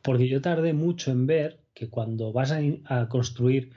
Porque 0.02 0.28
yo 0.28 0.40
tardé 0.40 0.72
mucho 0.72 1.10
en 1.10 1.26
ver 1.26 1.60
que 1.74 1.88
cuando 1.88 2.32
vas 2.32 2.52
a, 2.52 3.08
construir, 3.08 3.72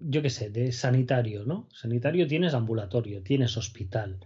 yo 0.00 0.22
qué 0.22 0.30
sé, 0.30 0.50
de 0.50 0.72
sanitario, 0.72 1.44
¿no? 1.44 1.68
Sanitario 1.72 2.26
tienes 2.26 2.54
ambulatorio, 2.54 3.22
tienes 3.22 3.56
hospital, 3.56 4.20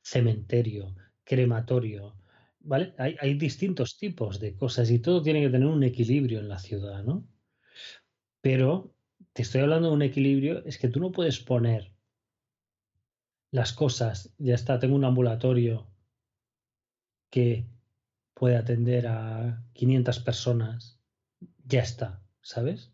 cementerio, 0.00 0.94
crematorio, 1.24 2.16
¿vale? 2.60 2.94
Hay, 2.98 3.16
hay 3.20 3.34
distintos 3.34 3.98
tipos 3.98 4.40
de 4.40 4.54
cosas 4.54 4.90
y 4.90 4.98
todo 5.00 5.22
tiene 5.22 5.42
que 5.42 5.50
tener 5.50 5.68
un 5.68 5.82
equilibrio 5.82 6.40
en 6.40 6.48
la 6.48 6.58
ciudad, 6.58 7.04
¿no? 7.04 7.28
Pero 8.40 8.94
te 9.34 9.42
estoy 9.42 9.60
hablando 9.60 9.88
de 9.88 9.94
un 9.94 10.02
equilibrio, 10.02 10.64
es 10.64 10.78
que 10.78 10.88
tú 10.88 11.00
no 11.00 11.12
puedes 11.12 11.40
poner 11.40 11.92
las 13.50 13.72
cosas, 13.72 14.34
ya 14.38 14.54
está, 14.54 14.78
tengo 14.78 14.94
un 14.94 15.04
ambulatorio 15.04 15.86
que 17.30 17.66
puede 18.34 18.56
atender 18.56 19.06
a 19.06 19.64
500 19.72 20.20
personas, 20.20 21.00
ya 21.64 21.80
está, 21.80 22.22
¿sabes? 22.40 22.92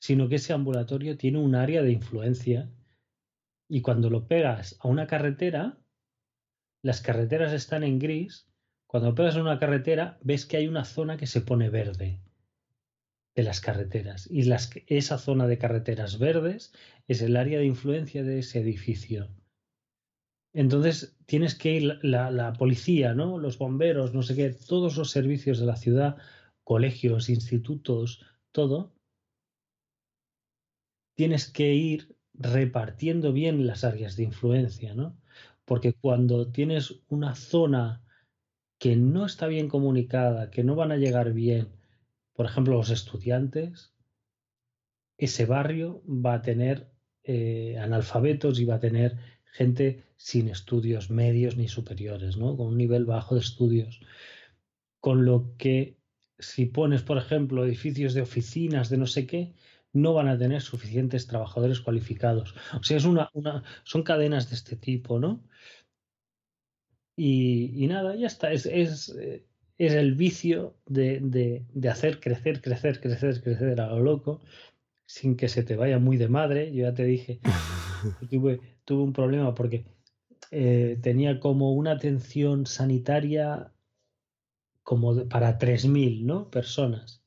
Sino 0.00 0.28
que 0.28 0.36
ese 0.36 0.52
ambulatorio 0.52 1.16
tiene 1.16 1.38
un 1.38 1.54
área 1.54 1.82
de 1.82 1.92
influencia 1.92 2.70
y 3.68 3.82
cuando 3.82 4.10
lo 4.10 4.26
pegas 4.26 4.76
a 4.80 4.88
una 4.88 5.06
carretera, 5.06 5.78
las 6.82 7.00
carreteras 7.02 7.52
están 7.52 7.84
en 7.84 7.98
gris, 7.98 8.48
cuando 8.86 9.10
lo 9.10 9.14
pegas 9.14 9.36
a 9.36 9.42
una 9.42 9.58
carretera 9.58 10.18
ves 10.22 10.46
que 10.46 10.56
hay 10.56 10.66
una 10.66 10.84
zona 10.84 11.16
que 11.16 11.26
se 11.26 11.42
pone 11.42 11.70
verde 11.70 12.20
de 13.36 13.42
las 13.44 13.60
carreteras 13.60 14.28
y 14.30 14.50
esa 14.88 15.18
zona 15.18 15.46
de 15.46 15.58
carreteras 15.58 16.18
verdes 16.18 16.72
es 17.06 17.22
el 17.22 17.36
área 17.36 17.60
de 17.60 17.66
influencia 17.66 18.24
de 18.24 18.40
ese 18.40 18.60
edificio. 18.60 19.28
Entonces 20.52 21.16
tienes 21.26 21.54
que 21.54 21.72
ir 21.74 21.98
la, 22.02 22.52
policía, 22.58 23.14
¿no? 23.14 23.38
Los 23.38 23.58
bomberos, 23.58 24.14
no 24.14 24.22
sé 24.22 24.34
qué, 24.34 24.50
todos 24.50 24.96
los 24.96 25.10
servicios 25.10 25.60
de 25.60 25.66
la 25.66 25.76
ciudad, 25.76 26.16
colegios, 26.64 27.28
institutos, 27.28 28.24
todo. 28.50 28.92
Tienes 31.14 31.50
que 31.50 31.74
ir 31.74 32.16
repartiendo 32.34 33.32
bien 33.32 33.66
las 33.66 33.84
áreas 33.84 34.16
de 34.16 34.24
influencia, 34.24 34.94
¿no? 34.94 35.16
Porque 35.64 35.92
cuando 35.92 36.50
tienes 36.50 37.00
una 37.08 37.34
zona 37.34 38.02
que 38.78 38.96
no 38.96 39.26
está 39.26 39.46
bien 39.46 39.68
comunicada, 39.68 40.50
que 40.50 40.64
no 40.64 40.74
van 40.74 40.90
a 40.90 40.96
llegar 40.96 41.32
bien, 41.32 41.68
por 42.32 42.46
ejemplo, 42.46 42.74
los 42.74 42.90
estudiantes, 42.90 43.94
ese 45.18 45.44
barrio 45.44 46.02
va 46.06 46.34
a 46.34 46.42
tener 46.42 46.90
eh, 47.22 47.76
analfabetos 47.78 48.58
y 48.58 48.64
va 48.64 48.76
a 48.76 48.80
tener 48.80 49.18
gente 49.52 50.09
sin 50.20 50.48
estudios 50.48 51.08
medios 51.08 51.56
ni 51.56 51.66
superiores, 51.66 52.36
¿no? 52.36 52.54
Con 52.54 52.66
un 52.66 52.76
nivel 52.76 53.06
bajo 53.06 53.36
de 53.36 53.40
estudios. 53.40 54.00
Con 55.00 55.24
lo 55.24 55.56
que 55.56 55.96
si 56.38 56.66
pones, 56.66 57.02
por 57.02 57.16
ejemplo, 57.16 57.64
edificios 57.64 58.12
de 58.12 58.20
oficinas 58.20 58.90
de 58.90 58.98
no 58.98 59.06
sé 59.06 59.26
qué, 59.26 59.54
no 59.94 60.12
van 60.12 60.28
a 60.28 60.36
tener 60.36 60.60
suficientes 60.60 61.26
trabajadores 61.26 61.80
cualificados. 61.80 62.54
O 62.78 62.82
sea, 62.82 62.98
es 62.98 63.06
una, 63.06 63.30
una 63.32 63.64
son 63.82 64.02
cadenas 64.02 64.50
de 64.50 64.56
este 64.56 64.76
tipo, 64.76 65.18
¿no? 65.18 65.42
Y, 67.16 67.86
nada, 67.88 68.14
ya 68.14 68.26
está. 68.26 68.52
Es, 68.52 68.66
es, 68.66 69.16
es 69.78 69.92
el 69.92 70.14
vicio 70.16 70.76
de, 70.86 71.20
de, 71.20 71.64
de, 71.72 71.88
hacer 71.88 72.20
crecer, 72.20 72.60
crecer, 72.60 73.00
crecer, 73.00 73.42
crecer 73.42 73.80
a 73.80 73.88
lo 73.88 74.00
loco, 74.00 74.42
sin 75.06 75.34
que 75.34 75.48
se 75.48 75.62
te 75.62 75.76
vaya 75.76 75.98
muy 75.98 76.18
de 76.18 76.28
madre. 76.28 76.72
Yo 76.74 76.82
ya 76.82 76.94
te 76.94 77.04
dije, 77.04 77.40
tuve, 78.30 78.60
tuve 78.84 79.02
un 79.02 79.14
problema 79.14 79.54
porque 79.54 79.86
eh, 80.50 80.98
tenía 81.00 81.38
como 81.38 81.72
una 81.72 81.92
atención 81.92 82.66
sanitaria 82.66 83.72
como 84.82 85.28
para 85.28 85.58
3.000 85.58 86.24
¿no? 86.24 86.50
personas. 86.50 87.22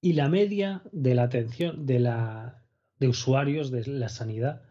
Y 0.00 0.14
la 0.14 0.28
media 0.28 0.82
de 0.92 1.14
la 1.14 1.24
atención 1.24 1.84
de, 1.84 1.98
la, 2.00 2.64
de 2.98 3.08
usuarios 3.08 3.70
de 3.70 3.86
la 3.86 4.08
sanidad 4.08 4.62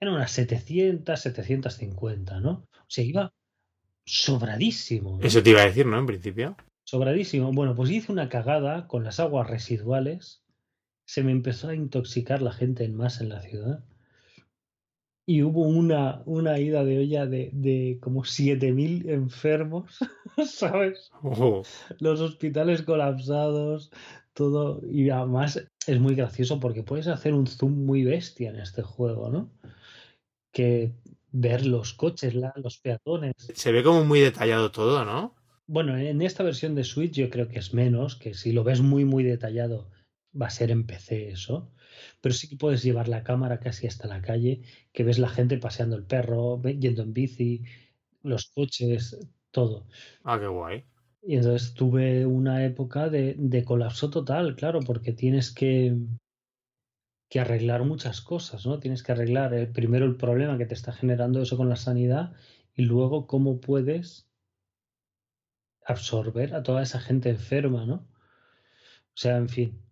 era 0.00 0.12
unas 0.12 0.30
700, 0.30 1.20
750, 1.20 2.40
¿no? 2.40 2.66
O 2.72 2.86
sea, 2.88 3.04
iba 3.04 3.34
sobradísimo. 4.06 5.18
Eso 5.22 5.42
te 5.42 5.50
iba 5.50 5.62
a 5.62 5.66
decir, 5.66 5.86
¿no? 5.86 5.98
En 5.98 6.06
principio. 6.06 6.56
Sobradísimo. 6.84 7.52
Bueno, 7.52 7.74
pues 7.74 7.90
hice 7.90 8.12
una 8.12 8.28
cagada 8.28 8.86
con 8.86 9.04
las 9.04 9.20
aguas 9.20 9.48
residuales. 9.48 10.44
Se 11.06 11.22
me 11.22 11.32
empezó 11.32 11.68
a 11.68 11.74
intoxicar 11.74 12.40
la 12.40 12.52
gente 12.52 12.84
en 12.84 12.94
masa 12.94 13.22
en 13.22 13.30
la 13.30 13.42
ciudad 13.42 13.84
y 15.26 15.42
hubo 15.42 15.62
una, 15.62 16.22
una 16.26 16.58
ida 16.58 16.84
de 16.84 16.98
olla 16.98 17.26
de, 17.26 17.50
de 17.52 17.98
como 18.00 18.24
7.000 18.24 19.08
enfermos, 19.08 19.98
¿sabes? 20.46 21.10
Oh, 21.22 21.62
Los 21.98 22.20
hospitales 22.20 22.82
colapsados, 22.82 23.90
todo. 24.34 24.80
Y 24.90 25.08
además 25.10 25.66
es 25.86 26.00
muy 26.00 26.14
gracioso 26.14 26.60
porque 26.60 26.82
puedes 26.82 27.06
hacer 27.08 27.32
un 27.34 27.46
zoom 27.46 27.86
muy 27.86 28.04
bestia 28.04 28.50
en 28.50 28.60
este 28.60 28.82
juego, 28.82 29.30
¿no? 29.30 29.50
Que 30.52 30.92
ver 31.32 31.66
los 31.66 31.94
coches, 31.94 32.34
la- 32.34 32.52
los 32.56 32.78
peatones. 32.78 33.34
se 33.54 33.72
ve 33.72 33.82
como 33.82 34.04
muy 34.04 34.20
detallado 34.20 34.70
todo, 34.70 35.04
¿no? 35.04 35.34
Bueno, 35.66 35.96
en 35.96 36.20
esta 36.22 36.42
versión 36.42 36.74
de 36.74 36.84
Switch 36.84 37.12
yo 37.14 37.30
creo 37.30 37.48
que 37.48 37.58
es 37.58 37.72
menos, 37.72 38.16
que 38.16 38.34
si 38.34 38.52
lo 38.52 38.62
ves 38.64 38.82
muy, 38.82 39.04
muy 39.04 39.24
detallado 39.24 39.90
va 40.40 40.46
a 40.46 40.50
ser 40.50 40.70
en 40.70 40.84
PC 40.86 41.30
eso. 41.30 41.70
Pero 42.20 42.34
sí 42.34 42.48
que 42.48 42.56
puedes 42.56 42.82
llevar 42.82 43.08
la 43.08 43.22
cámara 43.22 43.60
casi 43.60 43.86
hasta 43.86 44.08
la 44.08 44.20
calle, 44.22 44.62
que 44.92 45.04
ves 45.04 45.18
la 45.18 45.28
gente 45.28 45.58
paseando 45.58 45.96
el 45.96 46.04
perro, 46.04 46.60
yendo 46.62 47.02
en 47.02 47.12
bici, 47.12 47.64
los 48.22 48.46
coches, 48.46 49.18
todo. 49.50 49.86
Ah, 50.24 50.38
qué 50.38 50.46
guay. 50.46 50.84
Y 51.22 51.36
entonces 51.36 51.74
tuve 51.74 52.26
una 52.26 52.64
época 52.64 53.08
de, 53.08 53.34
de 53.38 53.64
colapso 53.64 54.10
total, 54.10 54.56
claro, 54.56 54.80
porque 54.80 55.12
tienes 55.12 55.52
que, 55.52 55.96
que 57.28 57.40
arreglar 57.40 57.84
muchas 57.84 58.20
cosas, 58.20 58.66
¿no? 58.66 58.78
Tienes 58.78 59.02
que 59.02 59.12
arreglar 59.12 59.54
eh, 59.54 59.66
primero 59.66 60.04
el 60.04 60.16
problema 60.16 60.58
que 60.58 60.66
te 60.66 60.74
está 60.74 60.92
generando 60.92 61.40
eso 61.42 61.56
con 61.56 61.68
la 61.68 61.76
sanidad 61.76 62.32
y 62.74 62.82
luego 62.82 63.26
cómo 63.26 63.60
puedes 63.60 64.28
absorber 65.86 66.54
a 66.54 66.62
toda 66.62 66.82
esa 66.82 67.00
gente 67.00 67.30
enferma, 67.30 67.86
¿no? 67.86 67.94
O 69.14 69.16
sea, 69.16 69.36
en 69.36 69.48
fin. 69.48 69.83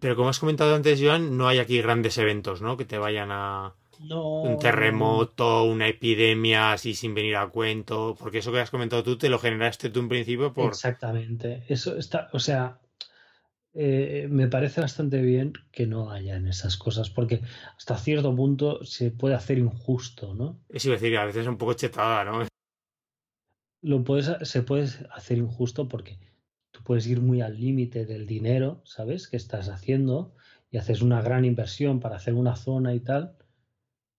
Pero 0.00 0.16
como 0.16 0.28
has 0.28 0.38
comentado 0.38 0.74
antes, 0.74 1.00
Joan, 1.02 1.36
no 1.36 1.48
hay 1.48 1.58
aquí 1.58 1.80
grandes 1.80 2.18
eventos, 2.18 2.62
¿no? 2.62 2.76
Que 2.76 2.84
te 2.84 2.98
vayan 2.98 3.30
a 3.32 3.74
No. 4.00 4.42
un 4.42 4.58
terremoto, 4.58 5.64
una 5.64 5.88
epidemia 5.88 6.72
así 6.72 6.94
sin 6.94 7.14
venir 7.14 7.36
a 7.36 7.48
cuento, 7.48 8.14
porque 8.18 8.38
eso 8.38 8.52
que 8.52 8.60
has 8.60 8.70
comentado 8.70 9.02
tú 9.02 9.16
te 9.18 9.28
lo 9.28 9.38
generaste 9.38 9.90
tú 9.90 10.00
en 10.00 10.08
principio 10.08 10.52
por... 10.52 10.68
Exactamente. 10.68 11.64
Eso 11.68 11.96
está, 11.96 12.28
o 12.32 12.38
sea, 12.38 12.78
eh, 13.74 14.26
me 14.30 14.46
parece 14.48 14.80
bastante 14.80 15.20
bien 15.20 15.52
que 15.72 15.86
no 15.86 16.10
hayan 16.10 16.46
esas 16.46 16.76
cosas, 16.76 17.10
porque 17.10 17.40
hasta 17.76 17.96
cierto 17.96 18.34
punto 18.36 18.84
se 18.84 19.10
puede 19.10 19.34
hacer 19.34 19.58
injusto, 19.58 20.34
¿no? 20.34 20.60
Es 20.68 20.84
iba 20.84 20.94
a 20.94 20.98
decir, 20.98 21.16
a 21.16 21.24
veces 21.24 21.42
es 21.42 21.48
un 21.48 21.58
poco 21.58 21.74
chetada, 21.74 22.24
¿no? 22.24 22.46
Lo 23.82 24.02
puedes, 24.04 24.30
se 24.48 24.62
puede 24.62 24.88
hacer 25.12 25.38
injusto 25.38 25.88
porque 25.88 26.18
puedes 26.88 27.06
ir 27.06 27.20
muy 27.20 27.42
al 27.42 27.60
límite 27.60 28.06
del 28.06 28.26
dinero, 28.26 28.80
¿sabes? 28.86 29.28
Que 29.28 29.36
estás 29.36 29.68
haciendo 29.68 30.34
y 30.70 30.78
haces 30.78 31.02
una 31.02 31.20
gran 31.20 31.44
inversión 31.44 32.00
para 32.00 32.16
hacer 32.16 32.32
una 32.32 32.56
zona 32.56 32.94
y 32.94 33.00
tal. 33.00 33.36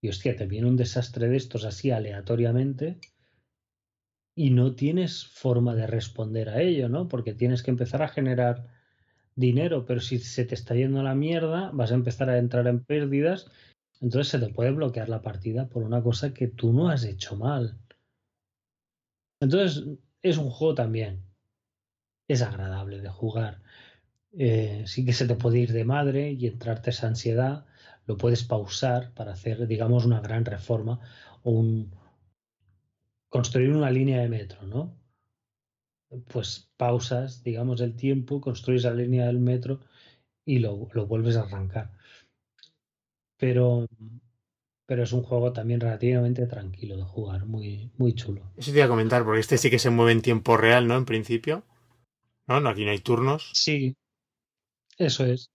Y 0.03 0.09
hostia, 0.09 0.35
te 0.35 0.45
viene 0.45 0.67
un 0.67 0.77
desastre 0.77 1.29
de 1.29 1.35
estos 1.35 1.65
así 1.65 1.89
aleatoriamente 1.89 2.99
y 4.35 4.51
no 4.51 4.75
tienes 4.75 5.25
forma 5.25 5.73
de 5.73 5.87
responder 5.87 6.49
a 6.49 6.61
ello, 6.61 6.89
¿no? 6.89 7.07
Porque 7.07 7.33
tienes 7.33 7.63
que 7.63 7.71
empezar 7.71 8.03
a 8.03 8.07
generar 8.07 8.67
dinero, 9.35 9.83
pero 9.87 9.99
si 9.99 10.19
se 10.19 10.45
te 10.45 10.53
está 10.53 10.75
yendo 10.75 11.01
la 11.01 11.15
mierda, 11.15 11.71
vas 11.71 11.91
a 11.91 11.95
empezar 11.95 12.29
a 12.29 12.37
entrar 12.37 12.67
en 12.67 12.83
pérdidas, 12.83 13.49
entonces 13.99 14.27
se 14.27 14.37
te 14.37 14.53
puede 14.53 14.69
bloquear 14.69 15.09
la 15.09 15.23
partida 15.23 15.67
por 15.69 15.81
una 15.81 16.03
cosa 16.03 16.35
que 16.35 16.47
tú 16.47 16.71
no 16.71 16.89
has 16.89 17.03
hecho 17.03 17.35
mal. 17.35 17.79
Entonces, 19.41 19.85
es 20.21 20.37
un 20.37 20.51
juego 20.51 20.75
también. 20.75 21.28
Es 22.29 22.41
agradable 22.41 23.01
de 23.01 23.09
jugar. 23.09 23.61
Eh, 24.31 24.83
sí 24.85 25.03
que 25.03 25.13
se 25.13 25.27
te 25.27 25.35
puede 25.35 25.59
ir 25.59 25.73
de 25.73 25.83
madre 25.83 26.31
y 26.31 26.47
entrarte 26.47 26.91
esa 26.91 27.07
ansiedad. 27.07 27.65
Lo 28.05 28.17
puedes 28.17 28.43
pausar 28.43 29.11
para 29.13 29.33
hacer, 29.33 29.67
digamos, 29.67 30.05
una 30.05 30.21
gran 30.21 30.45
reforma 30.45 31.01
o 31.43 31.65
construir 33.29 33.71
una 33.71 33.89
línea 33.89 34.21
de 34.21 34.29
metro, 34.29 34.61
¿no? 34.63 34.95
Pues 36.27 36.69
pausas, 36.77 37.43
digamos, 37.43 37.81
el 37.81 37.95
tiempo, 37.95 38.41
construyes 38.41 38.83
la 38.83 38.93
línea 38.93 39.25
del 39.25 39.39
metro 39.39 39.79
y 40.45 40.59
lo, 40.59 40.87
lo 40.93 41.07
vuelves 41.07 41.35
a 41.35 41.41
arrancar. 41.41 41.91
Pero, 43.37 43.87
pero 44.85 45.03
es 45.03 45.13
un 45.13 45.23
juego 45.23 45.53
también 45.53 45.79
relativamente 45.79 46.45
tranquilo 46.45 46.95
de 46.97 47.03
jugar, 47.03 47.45
muy, 47.45 47.91
muy 47.97 48.13
chulo. 48.13 48.51
Eso 48.57 48.71
te 48.71 48.77
iba 48.77 48.85
a 48.85 48.89
comentar, 48.89 49.23
porque 49.23 49.39
este 49.39 49.57
sí 49.57 49.69
que 49.69 49.79
se 49.79 49.89
mueve 49.89 50.11
en 50.11 50.21
tiempo 50.21 50.57
real, 50.57 50.87
¿no? 50.87 50.95
En 50.97 51.05
principio. 51.05 51.63
No, 52.49 52.67
aquí 52.69 52.83
no 52.83 52.91
hay 52.91 52.99
turnos. 52.99 53.51
Sí, 53.53 53.95
eso 54.97 55.23
es. 55.25 55.51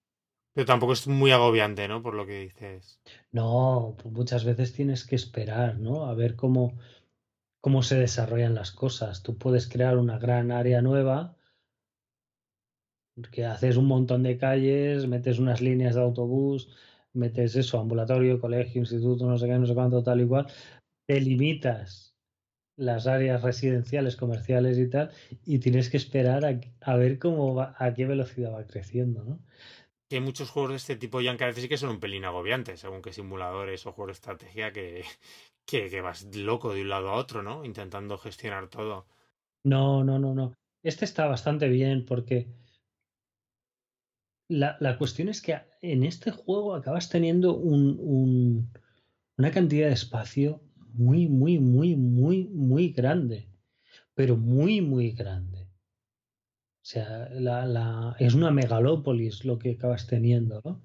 Pero 0.54 0.64
tampoco 0.64 0.92
es 0.92 1.08
muy 1.08 1.32
agobiante, 1.32 1.88
¿no? 1.88 2.00
Por 2.00 2.14
lo 2.14 2.24
que 2.24 2.38
dices. 2.38 3.00
No, 3.32 3.96
pues 4.00 4.14
muchas 4.14 4.44
veces 4.44 4.72
tienes 4.72 5.04
que 5.04 5.16
esperar, 5.16 5.78
¿no? 5.78 6.06
A 6.06 6.14
ver 6.14 6.36
cómo, 6.36 6.78
cómo 7.60 7.82
se 7.82 7.98
desarrollan 7.98 8.54
las 8.54 8.70
cosas. 8.70 9.24
Tú 9.24 9.36
puedes 9.36 9.68
crear 9.68 9.98
una 9.98 10.18
gran 10.18 10.52
área 10.52 10.80
nueva, 10.82 11.36
que 13.32 13.44
haces 13.44 13.76
un 13.76 13.86
montón 13.86 14.22
de 14.22 14.38
calles, 14.38 15.08
metes 15.08 15.40
unas 15.40 15.60
líneas 15.60 15.96
de 15.96 16.02
autobús, 16.02 16.68
metes 17.12 17.56
eso, 17.56 17.80
ambulatorio, 17.80 18.40
colegio, 18.40 18.80
instituto, 18.80 19.26
no 19.26 19.36
sé 19.36 19.46
qué, 19.46 19.58
no 19.58 19.66
sé 19.66 19.74
cuánto, 19.74 20.02
tal 20.02 20.20
y 20.20 20.26
cual, 20.26 20.46
te 21.06 21.20
limitas 21.20 22.13
las 22.76 23.06
áreas 23.06 23.42
residenciales, 23.42 24.16
comerciales 24.16 24.78
y 24.78 24.88
tal, 24.88 25.10
y 25.44 25.58
tienes 25.58 25.90
que 25.90 25.96
esperar 25.96 26.44
a, 26.44 26.60
a 26.80 26.96
ver 26.96 27.18
cómo 27.18 27.54
va, 27.54 27.74
a 27.78 27.94
qué 27.94 28.06
velocidad 28.06 28.52
va 28.52 28.66
creciendo, 28.66 29.24
¿no? 29.24 29.40
Que 30.08 30.20
muchos 30.20 30.50
juegos 30.50 30.72
de 30.72 30.76
este 30.76 30.96
tipo, 30.96 31.20
ya 31.20 31.32
a 31.32 31.36
veces 31.36 31.62
sí 31.62 31.68
que 31.68 31.78
son 31.78 31.90
un 31.90 32.00
pelín 32.00 32.24
agobiantes, 32.24 32.80
según 32.80 33.02
que 33.02 33.12
simuladores 33.12 33.86
o 33.86 33.92
juegos 33.92 34.08
de 34.08 34.12
estrategia 34.12 34.72
que, 34.72 35.04
que, 35.66 35.88
que 35.88 36.00
vas 36.00 36.24
loco 36.36 36.74
de 36.74 36.82
un 36.82 36.88
lado 36.88 37.10
a 37.10 37.14
otro, 37.14 37.42
¿no? 37.42 37.64
Intentando 37.64 38.18
gestionar 38.18 38.68
todo. 38.68 39.06
No, 39.64 40.04
no, 40.04 40.18
no, 40.18 40.34
no. 40.34 40.54
Este 40.82 41.06
está 41.06 41.26
bastante 41.26 41.68
bien 41.68 42.04
porque 42.04 42.48
la, 44.48 44.76
la 44.80 44.98
cuestión 44.98 45.28
es 45.28 45.40
que 45.40 45.58
en 45.80 46.04
este 46.04 46.30
juego 46.30 46.74
acabas 46.74 47.08
teniendo 47.08 47.56
un, 47.56 47.98
un, 47.98 48.70
una 49.38 49.50
cantidad 49.50 49.88
de 49.88 49.94
espacio 49.94 50.60
muy, 50.94 51.28
muy, 51.28 51.58
muy, 51.58 51.96
muy, 51.96 52.44
muy 52.44 52.88
grande. 52.90 53.48
Pero 54.14 54.36
muy, 54.36 54.80
muy 54.80 55.10
grande. 55.10 55.64
O 55.64 56.86
sea, 56.86 57.28
la, 57.30 57.64
la, 57.66 58.16
es 58.18 58.34
una 58.34 58.50
megalópolis 58.50 59.44
lo 59.44 59.58
que 59.58 59.72
acabas 59.72 60.06
teniendo, 60.06 60.60
¿no? 60.64 60.82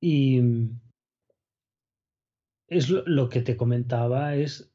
Y 0.00 0.40
es 2.68 2.88
lo, 2.88 3.04
lo 3.06 3.28
que 3.28 3.42
te 3.42 3.56
comentaba, 3.56 4.34
es 4.36 4.72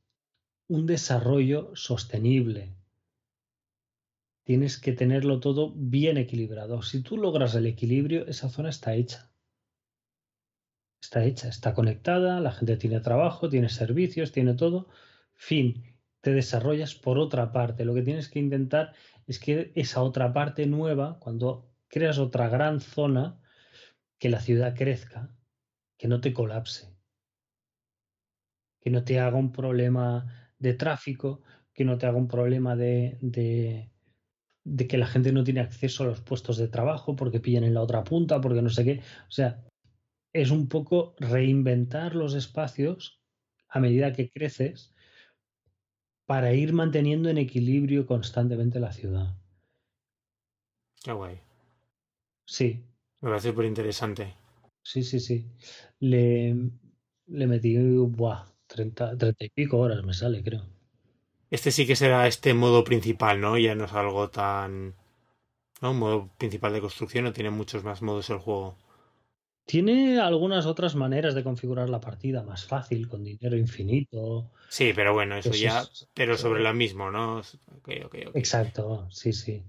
un 0.67 0.85
desarrollo 0.85 1.71
sostenible. 1.75 2.75
Tienes 4.43 4.77
que 4.77 4.91
tenerlo 4.91 5.39
todo 5.39 5.73
bien 5.75 6.17
equilibrado. 6.17 6.81
Si 6.81 7.01
tú 7.01 7.17
logras 7.17 7.55
el 7.55 7.65
equilibrio, 7.65 8.27
esa 8.27 8.49
zona 8.49 8.69
está 8.69 8.93
hecha. 8.95 9.32
Está 11.03 11.25
hecha, 11.25 11.49
está 11.49 11.73
conectada, 11.73 12.39
la 12.39 12.53
gente 12.53 12.77
tiene 12.77 13.01
trabajo, 13.01 13.49
tiene 13.49 13.67
servicios, 13.67 14.31
tiene 14.31 14.53
todo. 14.53 14.87
Fin, 15.33 15.83
te 16.21 16.31
desarrollas 16.31 16.95
por 16.95 17.19
otra 17.19 17.51
parte. 17.51 17.83
Lo 17.83 17.93
que 17.93 18.03
tienes 18.03 18.29
que 18.29 18.39
intentar 18.39 18.93
es 19.27 19.37
que 19.37 19.73
esa 19.75 20.01
otra 20.01 20.31
parte 20.31 20.65
nueva, 20.65 21.19
cuando 21.19 21.69
creas 21.89 22.19
otra 22.19 22.47
gran 22.47 22.79
zona, 22.79 23.41
que 24.17 24.29
la 24.29 24.39
ciudad 24.39 24.75
crezca, 24.77 25.35
que 25.97 26.07
no 26.07 26.21
te 26.21 26.31
colapse, 26.31 26.95
que 28.79 28.89
no 28.89 29.03
te 29.03 29.19
haga 29.19 29.35
un 29.37 29.51
problema 29.51 30.53
de 30.57 30.73
tráfico, 30.73 31.41
que 31.73 31.83
no 31.83 31.97
te 31.97 32.05
haga 32.05 32.17
un 32.17 32.29
problema 32.29 32.77
de, 32.77 33.17
de, 33.19 33.91
de 34.63 34.87
que 34.87 34.97
la 34.97 35.07
gente 35.07 35.33
no 35.33 35.43
tiene 35.43 35.59
acceso 35.59 36.03
a 36.03 36.07
los 36.07 36.21
puestos 36.21 36.55
de 36.55 36.69
trabajo 36.69 37.17
porque 37.17 37.41
pillan 37.41 37.65
en 37.65 37.73
la 37.73 37.81
otra 37.81 38.05
punta, 38.05 38.39
porque 38.39 38.61
no 38.61 38.69
sé 38.69 38.85
qué. 38.85 39.01
O 39.27 39.31
sea, 39.31 39.65
es 40.33 40.51
un 40.51 40.67
poco 40.69 41.15
reinventar 41.19 42.15
los 42.15 42.35
espacios 42.35 43.21
a 43.69 43.79
medida 43.79 44.13
que 44.13 44.29
creces 44.29 44.93
para 46.25 46.53
ir 46.53 46.73
manteniendo 46.73 47.29
en 47.29 47.37
equilibrio 47.37 48.05
constantemente 48.05 48.77
la 48.81 48.91
ciudad. 48.91 49.37
Qué 51.03 51.11
guay. 51.13 51.39
Sí, 52.45 52.85
Me 53.21 53.29
parece 53.29 53.49
súper 53.49 53.65
interesante. 53.65 54.35
sí, 54.81 55.03
sí, 55.03 55.19
sí. 55.19 55.37
Le, 55.99 56.21
le 57.27 57.47
metí, 57.47 57.75
buah, 58.19 58.45
30, 58.67 59.17
30 59.17 59.45
y 59.45 59.49
pico 59.49 59.77
horas 59.79 60.03
me 60.03 60.13
sale, 60.13 60.43
creo. 60.43 60.63
Este 61.57 61.71
sí 61.71 61.87
que 61.87 61.95
será 61.95 62.27
este 62.27 62.53
modo 62.53 62.83
principal, 62.83 63.39
¿no? 63.39 63.57
Ya 63.57 63.75
no 63.75 63.85
es 63.85 63.93
algo 63.93 64.29
tan... 64.29 64.93
¿no? 65.81 65.91
Un 65.91 65.99
modo 65.99 66.29
principal 66.37 66.73
de 66.73 66.81
construcción, 66.81 67.25
no 67.25 67.33
tiene 67.33 67.51
muchos 67.51 67.83
más 67.83 68.01
modos 68.03 68.29
el 68.31 68.39
juego. 68.39 68.77
Tiene 69.65 70.19
algunas 70.19 70.65
otras 70.65 70.95
maneras 70.95 71.35
de 71.35 71.43
configurar 71.43 71.89
la 71.89 72.01
partida 72.01 72.43
más 72.43 72.65
fácil, 72.65 73.07
con 73.07 73.23
dinero 73.23 73.57
infinito. 73.57 74.51
Sí, 74.67 74.91
pero 74.93 75.13
bueno, 75.13 75.37
eso 75.37 75.51
Eso 75.51 75.63
ya... 75.63 75.81
es- 75.81 76.09
Pero 76.13 76.37
sobre 76.37 76.61
lo 76.61 76.73
mismo, 76.73 77.11
¿no? 77.11 77.41
Exacto, 78.33 79.07
sí, 79.09 79.31
sí. 79.31 79.63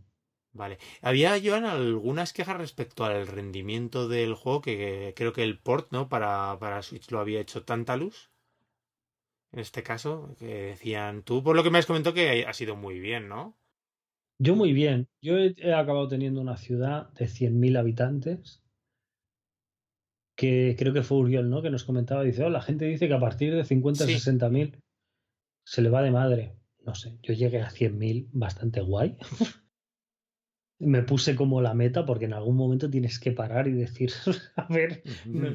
Vale. 0.53 0.79
Había, 1.03 1.37
Joan, 1.43 1.65
algunas 1.65 2.33
quejas 2.33 2.57
respecto 2.57 3.05
al 3.05 3.27
rendimiento 3.27 4.09
del 4.09 4.35
juego, 4.35 4.63
que, 4.63 5.13
creo 5.17 5.33
que 5.33 5.43
el 5.43 5.59
port, 5.59 5.89
¿no? 5.91 6.09
Para, 6.09 6.57
para 6.61 6.83
Switch 6.83 7.11
lo 7.11 7.21
había 7.21 7.41
hecho 7.41 7.65
Tantalus. 7.65 8.31
En 9.53 9.61
este 9.61 9.85
caso, 9.85 10.35
que 10.39 10.47
decían, 10.47 11.23
tú 11.23 11.45
por 11.45 11.55
lo 11.55 11.63
que 11.63 11.71
me 11.71 11.79
has 11.79 11.87
comentado 11.87 12.15
que 12.15 12.45
ha 12.45 12.53
sido 12.53 12.75
muy 12.75 12.99
bien, 12.99 13.29
¿no? 13.29 13.57
Yo 14.39 14.57
muy 14.57 14.73
bien. 14.73 15.09
Yo 15.23 15.39
he, 15.39 15.75
acabado 15.75 16.09
teniendo 16.09 16.41
una 16.41 16.57
ciudad 16.57 17.13
de 17.13 17.29
100.000 17.29 17.77
habitantes 17.77 18.64
que 20.37 20.75
creo 20.79 20.93
que 20.93 21.03
fue 21.03 21.19
Uriel, 21.19 21.49
¿no? 21.49 21.63
Que 21.63 21.71
nos 21.71 21.85
comentaba, 21.85 22.23
dice, 22.23 22.45
oh, 22.45 22.51
la 22.51 22.63
gente 22.63 22.85
dice 22.85 23.09
que 23.09 23.15
a 23.15 23.21
partir 23.21 23.55
de 23.55 23.65
50 23.65 24.07
sí. 24.07 24.13
60 24.15 24.49
mil 24.49 24.79
se 25.65 25.83
le 25.83 25.91
va 25.91 26.03
de 26.03 26.11
madre. 26.11 26.57
No 26.85 26.95
sé, 26.95 27.19
yo 27.23 27.33
llegué 27.33 27.63
a 27.63 27.71
100.000 27.71 28.29
bastante 28.33 28.81
guay. 28.81 29.17
Me 30.81 31.03
puse 31.03 31.35
como 31.35 31.63
la 31.63 31.73
meta 31.73 32.05
porque 32.05 32.27
en 32.27 32.35
algún 32.35 32.57
momento 32.57 32.91
tienes 32.91 33.19
que 33.19 33.33
parar 33.33 33.69
y 33.69 33.73
decir, 33.73 34.13
a 34.57 34.67
ver, 34.69 35.03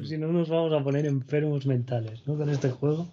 si 0.04 0.18
no 0.18 0.32
nos 0.32 0.48
vamos 0.48 0.72
a 0.72 0.82
poner 0.82 1.06
enfermos 1.06 1.66
mentales, 1.66 2.26
¿no? 2.26 2.36
Con 2.36 2.48
este 2.48 2.70
juego. 2.70 3.10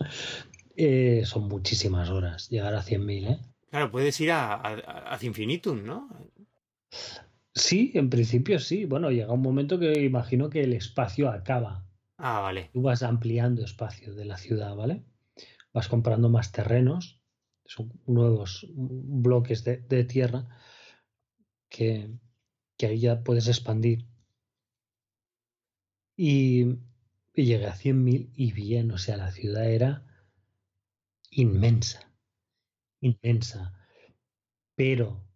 Eh, 0.76 1.24
son 1.26 1.48
muchísimas 1.48 2.10
horas 2.10 2.50
llegar 2.50 2.74
a 2.74 2.84
100.000, 2.84 3.32
¿eh? 3.32 3.40
Claro, 3.70 3.92
puedes 3.92 4.20
ir 4.22 4.32
a, 4.32 4.56
a, 4.56 5.20
infinitum, 5.22 5.84
¿no? 5.84 6.08
Sí, 7.58 7.92
en 7.96 8.10
principio 8.10 8.60
sí. 8.60 8.86
Bueno, 8.86 9.10
llega 9.10 9.34
un 9.34 9.42
momento 9.42 9.80
que 9.80 10.04
imagino 10.04 10.50
que 10.50 10.62
el 10.62 10.74
espacio 10.74 11.30
acaba. 11.30 11.86
Ah, 12.18 12.40
vale. 12.40 12.70
Tú 12.72 12.82
vas 12.84 13.04
ampliando 13.04 13.64
espacio 13.64 14.14
de 14.14 14.26
la 14.26 14.38
ciudad, 14.38 14.76
¿vale? 14.76 15.04
Vas 15.74 15.88
comprando 15.88 16.30
más 16.30 16.52
terrenos, 16.52 17.22
son 17.66 17.92
nuevos 18.06 18.68
bloques 18.74 19.64
de, 19.64 20.04
tierra 20.06 20.48
que, 21.70 22.12
que, 22.78 22.88
ahí 22.88 23.00
ya 23.00 23.24
puedes 23.24 23.48
expandir. 23.48 24.08
Y, 26.16 26.62
y 27.36 27.46
llegué 27.46 27.68
a 27.68 27.76
100.000 27.76 28.32
y 28.36 28.52
bien, 28.52 28.92
o 28.92 28.98
sea, 28.98 29.18
la 29.18 29.32
ciudad 29.32 29.70
era 29.70 30.06
inmensa, 31.32 32.12
inmensa. 33.02 33.74
Pero 34.76 35.27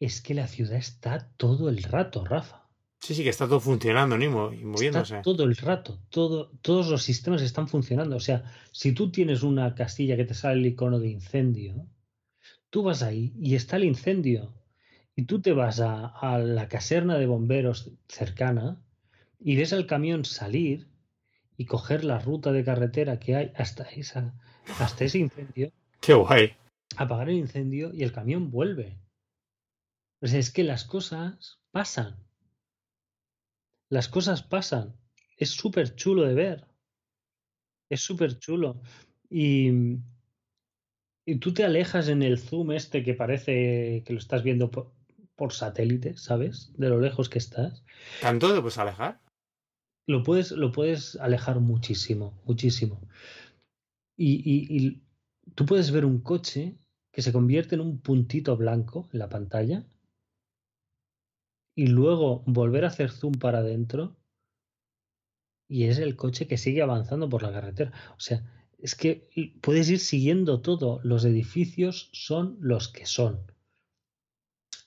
es 0.00 0.20
que 0.20 0.34
la 0.34 0.46
ciudad 0.46 0.76
está 0.76 1.30
todo 1.36 1.68
el 1.68 1.82
rato, 1.82 2.24
Rafa. 2.24 2.66
Sí, 3.00 3.14
sí, 3.14 3.22
que 3.22 3.28
está 3.28 3.46
todo 3.46 3.60
funcionando 3.60 4.16
y 4.16 4.28
moviéndose. 4.28 5.20
todo 5.22 5.44
el 5.44 5.56
rato, 5.56 6.00
todo, 6.08 6.50
todos 6.62 6.88
los 6.88 7.02
sistemas 7.02 7.42
están 7.42 7.68
funcionando. 7.68 8.16
O 8.16 8.20
sea, 8.20 8.44
si 8.72 8.92
tú 8.92 9.10
tienes 9.10 9.42
una 9.42 9.74
castilla 9.74 10.16
que 10.16 10.24
te 10.24 10.34
sale 10.34 10.60
el 10.60 10.66
icono 10.66 10.98
de 10.98 11.08
incendio, 11.08 11.86
tú 12.70 12.82
vas 12.82 13.02
ahí 13.02 13.32
y 13.38 13.54
está 13.54 13.76
el 13.76 13.84
incendio. 13.84 14.52
Y 15.14 15.24
tú 15.24 15.40
te 15.40 15.52
vas 15.52 15.80
a, 15.80 16.06
a 16.06 16.38
la 16.38 16.68
caserna 16.68 17.16
de 17.16 17.26
bomberos 17.26 17.92
cercana 18.08 18.82
y 19.38 19.56
ves 19.56 19.72
al 19.72 19.86
camión 19.86 20.24
salir 20.24 20.88
y 21.56 21.64
coger 21.64 22.04
la 22.04 22.18
ruta 22.18 22.52
de 22.52 22.64
carretera 22.64 23.18
que 23.18 23.36
hay 23.36 23.52
hasta, 23.56 23.84
esa, 23.84 24.34
hasta 24.78 25.04
ese 25.04 25.18
incendio. 25.18 25.72
Qué 26.00 26.14
guay. 26.14 26.52
Apagar 26.96 27.28
el 27.30 27.36
incendio 27.36 27.92
y 27.94 28.02
el 28.02 28.12
camión 28.12 28.50
vuelve. 28.50 28.96
O 30.20 30.26
sea, 30.26 30.38
es 30.38 30.50
que 30.50 30.64
las 30.64 30.84
cosas 30.84 31.60
pasan. 31.70 32.16
Las 33.88 34.08
cosas 34.08 34.42
pasan. 34.42 34.96
Es 35.36 35.50
súper 35.50 35.94
chulo 35.94 36.24
de 36.24 36.34
ver. 36.34 36.66
Es 37.88 38.00
súper 38.00 38.38
chulo. 38.38 38.80
Y, 39.28 39.70
y 41.24 41.36
tú 41.38 41.52
te 41.52 41.64
alejas 41.64 42.08
en 42.08 42.22
el 42.22 42.38
zoom 42.38 42.72
este 42.72 43.04
que 43.04 43.14
parece 43.14 44.02
que 44.04 44.12
lo 44.12 44.18
estás 44.18 44.42
viendo 44.42 44.70
por, 44.70 44.92
por 45.36 45.52
satélite, 45.52 46.16
¿sabes? 46.16 46.72
De 46.76 46.88
lo 46.88 47.00
lejos 47.00 47.28
que 47.28 47.38
estás. 47.38 47.84
¿Tanto 48.20 48.52
te 48.54 48.60
puedes 48.60 48.78
alejar? 48.78 49.20
Lo 50.06 50.22
puedes, 50.22 50.52
lo 50.52 50.72
puedes 50.72 51.16
alejar 51.16 51.60
muchísimo, 51.60 52.40
muchísimo. 52.44 53.06
Y, 54.16 54.36
y, 54.36 54.76
y 54.76 55.02
tú 55.54 55.66
puedes 55.66 55.90
ver 55.90 56.04
un 56.04 56.20
coche 56.20 56.78
que 57.12 57.22
se 57.22 57.32
convierte 57.32 57.74
en 57.74 57.82
un 57.82 58.00
puntito 58.00 58.56
blanco 58.56 59.08
en 59.12 59.18
la 59.18 59.28
pantalla 59.28 59.86
y 61.76 61.88
luego 61.88 62.42
volver 62.46 62.84
a 62.84 62.88
hacer 62.88 63.10
zoom 63.10 63.34
para 63.34 63.58
adentro 63.58 64.16
y 65.68 65.84
es 65.84 65.98
el 65.98 66.16
coche 66.16 66.48
que 66.48 66.56
sigue 66.56 66.82
avanzando 66.82 67.28
por 67.28 67.42
la 67.42 67.52
carretera. 67.52 67.92
O 68.16 68.20
sea, 68.20 68.44
es 68.78 68.94
que 68.94 69.28
puedes 69.60 69.88
ir 69.90 69.98
siguiendo 69.98 70.62
todo. 70.62 71.00
Los 71.02 71.24
edificios 71.24 72.08
son 72.12 72.56
los 72.60 72.88
que 72.88 73.04
son. 73.04 73.52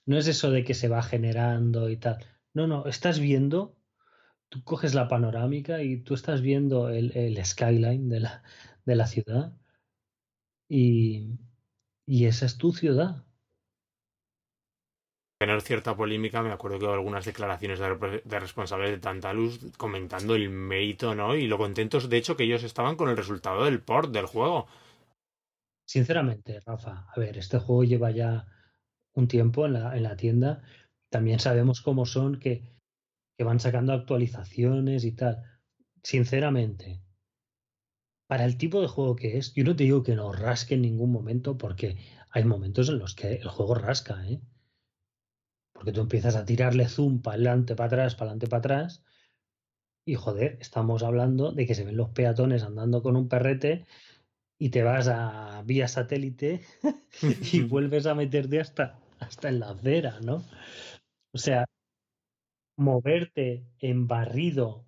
No 0.06 0.18
es 0.18 0.28
eso 0.28 0.50
de 0.52 0.64
que 0.64 0.74
se 0.74 0.88
va 0.88 1.04
generando 1.04 1.90
y 1.90 1.98
tal. 1.98 2.26
No, 2.54 2.66
no, 2.66 2.88
estás 2.88 3.20
viendo, 3.20 3.78
tú 4.50 4.64
coges 4.64 4.96
la 4.96 5.08
panorámica 5.08 5.84
y 5.84 5.98
tú 5.98 6.16
estás 6.16 6.42
viendo 6.42 6.90
el, 6.90 7.16
el 7.16 7.46
skyline 7.46 8.10
de 8.10 8.22
la, 8.22 8.44
de 8.86 8.96
la 8.96 9.06
ciudad 9.06 9.54
y, 10.68 11.38
y 12.08 12.26
esa 12.26 12.48
es 12.48 12.58
tu 12.58 12.74
ciudad 12.74 13.26
tener 15.40 15.62
cierta 15.62 15.96
polémica, 15.96 16.44
me 16.44 16.52
acuerdo 16.52 16.80
que 16.80 16.88
algunas 16.88 17.24
declaraciones 17.24 17.80
de, 17.80 18.22
de, 18.26 18.40
responsables 18.40 18.92
de 18.92 18.98
Tantalus 18.98 19.60
comentando 19.78 20.36
el 20.36 20.50
mérito, 20.50 21.16
¿no? 21.16 21.34
Y 21.34 21.48
lo 21.48 21.58
contentos, 21.58 22.10
de 22.10 22.18
hecho, 22.18 22.36
que 22.36 22.44
ellos 22.44 22.64
estaban 22.64 22.98
con 22.98 23.08
el 23.08 23.16
resultado 23.16 23.64
del 23.64 23.82
port 23.82 24.12
del 24.12 24.26
juego. 24.26 24.68
Sinceramente, 25.88 26.60
Rafa, 26.66 27.08
a 27.16 27.20
ver, 27.20 27.38
este 27.38 27.58
juego 27.58 27.86
lleva 27.86 28.12
ya 28.12 28.48
un 29.14 29.30
tiempo 29.30 29.66
en 29.66 29.74
la, 29.74 29.96
en 29.96 30.04
la 30.04 30.18
tienda. 30.18 30.62
También 31.10 31.40
sabemos 31.40 31.82
cómo 31.82 32.06
son 32.06 32.38
que, 32.38 32.76
que 33.38 33.46
van 33.46 33.62
sacando 33.62 33.94
actualizaciones 33.94 35.06
y 35.06 35.14
tal. 35.14 35.42
Sinceramente, 36.04 37.02
para 38.28 38.44
el 38.44 38.58
tipo 38.58 38.82
de 38.82 38.88
juego 38.88 39.16
que 39.16 39.38
es, 39.38 39.54
yo 39.54 39.64
no 39.64 39.74
te 39.74 39.86
digo 39.86 40.04
que 40.04 40.16
no 40.16 40.34
rasque 40.34 40.76
en 40.76 40.82
ningún 40.82 41.14
momento, 41.14 41.58
porque 41.58 41.98
hay 42.30 42.44
momentos 42.44 42.90
en 42.90 43.00
los 43.00 43.16
que 43.16 43.36
el 43.36 43.48
juego 43.48 43.76
rasca, 43.76 44.28
¿eh? 44.28 44.42
Porque 45.80 45.94
tú 45.94 46.02
empiezas 46.02 46.36
a 46.36 46.44
tirarle 46.44 46.90
zoom 46.90 47.22
para 47.22 47.36
adelante, 47.36 47.74
para 47.74 47.88
atrás, 47.88 48.16
para 48.16 48.32
adelante, 48.32 48.48
para 48.48 48.60
atrás. 48.60 49.02
Y 50.06 50.16
joder, 50.16 50.58
estamos 50.60 51.04
hablando 51.04 51.54
de 51.54 51.66
que 51.66 51.74
se 51.74 51.86
ven 51.86 51.96
los 51.96 52.10
peatones 52.10 52.64
andando 52.64 53.02
con 53.02 53.16
un 53.16 53.30
perrete 53.30 53.86
y 54.58 54.72
te 54.72 54.84
vas 54.84 55.08
a 55.08 55.64
vía 55.66 55.88
satélite 55.88 56.60
y 57.54 57.62
vuelves 57.70 58.08
a 58.08 58.14
meterte 58.14 58.60
hasta, 58.60 59.00
hasta 59.20 59.48
en 59.48 59.62
la 59.62 59.70
acera, 59.70 60.20
¿no? 60.20 60.44
O 61.32 61.38
sea, 61.38 61.64
moverte 62.76 63.64
en 63.80 64.06
barrido 64.06 64.86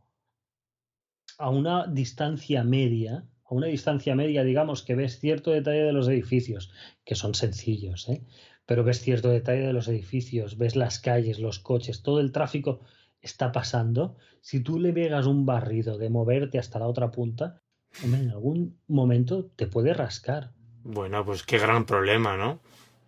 a 1.37 1.49
una 1.49 1.87
distancia 1.87 2.65
media, 2.65 3.29
a 3.45 3.53
una 3.53 3.67
distancia 3.67 4.13
media, 4.13 4.43
digamos, 4.43 4.83
que 4.83 4.95
ves 4.95 5.21
cierto 5.21 5.51
detalle 5.51 5.83
de 5.83 5.93
los 5.93 6.09
edificios, 6.09 6.73
que 7.05 7.15
son 7.15 7.33
sencillos, 7.33 8.09
¿eh? 8.09 8.25
Pero 8.65 8.83
ves 8.83 9.01
cierto 9.01 9.29
detalle 9.29 9.67
de 9.67 9.73
los 9.73 9.87
edificios, 9.87 10.57
ves 10.57 10.75
las 10.75 10.99
calles, 10.99 11.39
los 11.39 11.59
coches, 11.59 12.03
todo 12.03 12.19
el 12.19 12.31
tráfico 12.31 12.81
está 13.21 13.51
pasando. 13.51 14.15
Si 14.41 14.61
tú 14.61 14.79
le 14.79 14.93
pegas 14.93 15.25
un 15.25 15.45
barrido 15.45 15.97
de 15.97 16.09
moverte 16.09 16.59
hasta 16.59 16.79
la 16.79 16.87
otra 16.87 17.11
punta, 17.11 17.61
en 18.03 18.29
algún 18.31 18.79
momento 18.87 19.45
te 19.55 19.67
puede 19.67 19.93
rascar. 19.93 20.51
Bueno, 20.83 21.23
pues 21.25 21.43
qué 21.43 21.59
gran 21.59 21.85
problema, 21.85 22.37
¿no? 22.37 22.59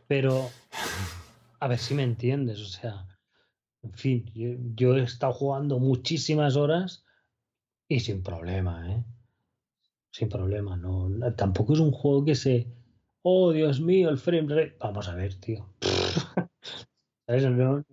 Pero, 0.08 0.50
a 1.60 1.68
ver 1.68 1.80
si 1.80 1.96
me 1.96 2.04
entiendes, 2.04 2.60
o 2.60 2.66
sea, 2.66 3.08
en 3.82 3.94
fin, 3.94 4.32
yo, 4.34 4.50
yo 4.76 4.96
he 4.96 5.04
estado 5.04 5.34
jugando 5.34 5.80
muchísimas 5.80 6.56
horas 6.56 7.06
y 7.88 8.00
sin 8.00 8.22
problema, 8.22 8.92
¿eh? 8.92 9.04
Sin 10.12 10.30
problema, 10.30 10.78
no, 10.78 11.10
tampoco 11.36 11.74
es 11.74 11.80
un 11.80 11.92
juego 11.92 12.24
que 12.24 12.36
se 12.36 12.68
oh 13.24 13.52
Dios 13.52 13.82
mío, 13.82 14.10
el 14.10 14.18
frame 14.18 14.48
rate. 14.54 14.78
Vamos 14.80 15.10
a 15.10 15.16
ver, 15.16 15.36
tío. 15.36 15.70
No, 17.26 17.84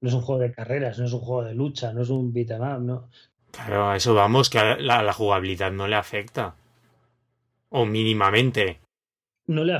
es 0.00 0.14
un 0.14 0.22
juego 0.22 0.40
de 0.40 0.50
carreras, 0.50 0.98
no 0.98 1.04
es 1.04 1.12
un 1.12 1.20
juego 1.20 1.44
de 1.44 1.54
lucha, 1.54 1.92
no 1.92 2.02
es 2.02 2.08
un 2.08 2.32
beat'em 2.32 2.62
up, 2.62 2.80
no. 2.80 3.10
Claro, 3.50 3.90
a 3.90 3.96
eso 3.96 4.14
vamos, 4.14 4.48
que 4.48 4.58
a 4.58 4.76
la, 4.76 5.02
la, 5.02 5.12
jugabilidad 5.12 5.70
no 5.72 5.86
le 5.86 5.96
afecta. 5.96 6.56
O 7.68 7.84
mínimamente. 7.84 8.80
No 9.46 9.64
le, 9.64 9.76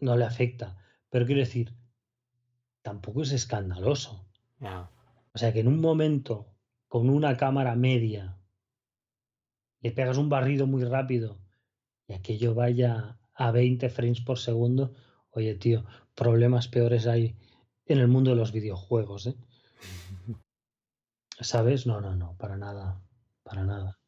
no 0.00 0.16
le 0.16 0.24
afecta. 0.24 0.76
Pero 1.10 1.26
quiero 1.26 1.40
decir, 1.40 1.74
tampoco 2.82 3.22
es 3.22 3.32
escandaloso. 3.32 4.24
O 5.32 5.38
sea 5.38 5.52
que 5.52 5.60
en 5.60 5.68
un 5.68 5.80
momento, 5.80 6.46
con 6.88 7.08
una 7.08 7.36
cámara 7.36 7.74
media, 7.76 8.36
le 9.80 9.92
pegas 9.92 10.18
un 10.18 10.28
barrido 10.28 10.66
muy 10.66 10.84
rápido 10.84 11.38
y 12.06 12.12
aquello 12.12 12.54
vaya 12.54 13.19
a 13.34 13.50
20 13.50 13.88
frames 13.88 14.20
por 14.20 14.38
segundo, 14.38 14.92
oye 15.30 15.54
tío, 15.54 15.84
problemas 16.14 16.68
peores 16.68 17.06
hay 17.06 17.36
en 17.86 17.98
el 17.98 18.08
mundo 18.08 18.30
de 18.30 18.36
los 18.36 18.52
videojuegos, 18.52 19.26
¿eh? 19.26 19.34
¿Sabes? 21.40 21.86
No, 21.86 22.00
no, 22.00 22.14
no, 22.14 22.36
para 22.36 22.56
nada, 22.56 23.00
para 23.42 23.64
nada. 23.64 24.00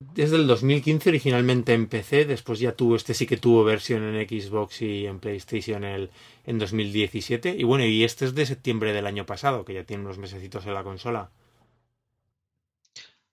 Desde 0.00 0.36
el 0.36 0.46
2015 0.46 1.08
originalmente 1.08 1.74
en 1.74 1.88
PC, 1.88 2.24
después 2.24 2.60
ya 2.60 2.72
tuvo, 2.72 2.94
este 2.94 3.14
sí 3.14 3.26
que 3.26 3.36
tuvo 3.36 3.64
versión 3.64 4.02
en 4.04 4.28
Xbox 4.28 4.82
y 4.82 5.06
en 5.06 5.18
PlayStation 5.18 5.82
el, 5.82 6.10
en 6.46 6.58
2017. 6.58 7.56
Y 7.58 7.64
bueno, 7.64 7.84
y 7.84 8.04
este 8.04 8.24
es 8.24 8.34
de 8.34 8.46
septiembre 8.46 8.92
del 8.92 9.06
año 9.06 9.26
pasado, 9.26 9.64
que 9.64 9.74
ya 9.74 9.84
tiene 9.84 10.04
unos 10.04 10.18
mesecitos 10.18 10.66
en 10.66 10.74
la 10.74 10.84
consola. 10.84 11.32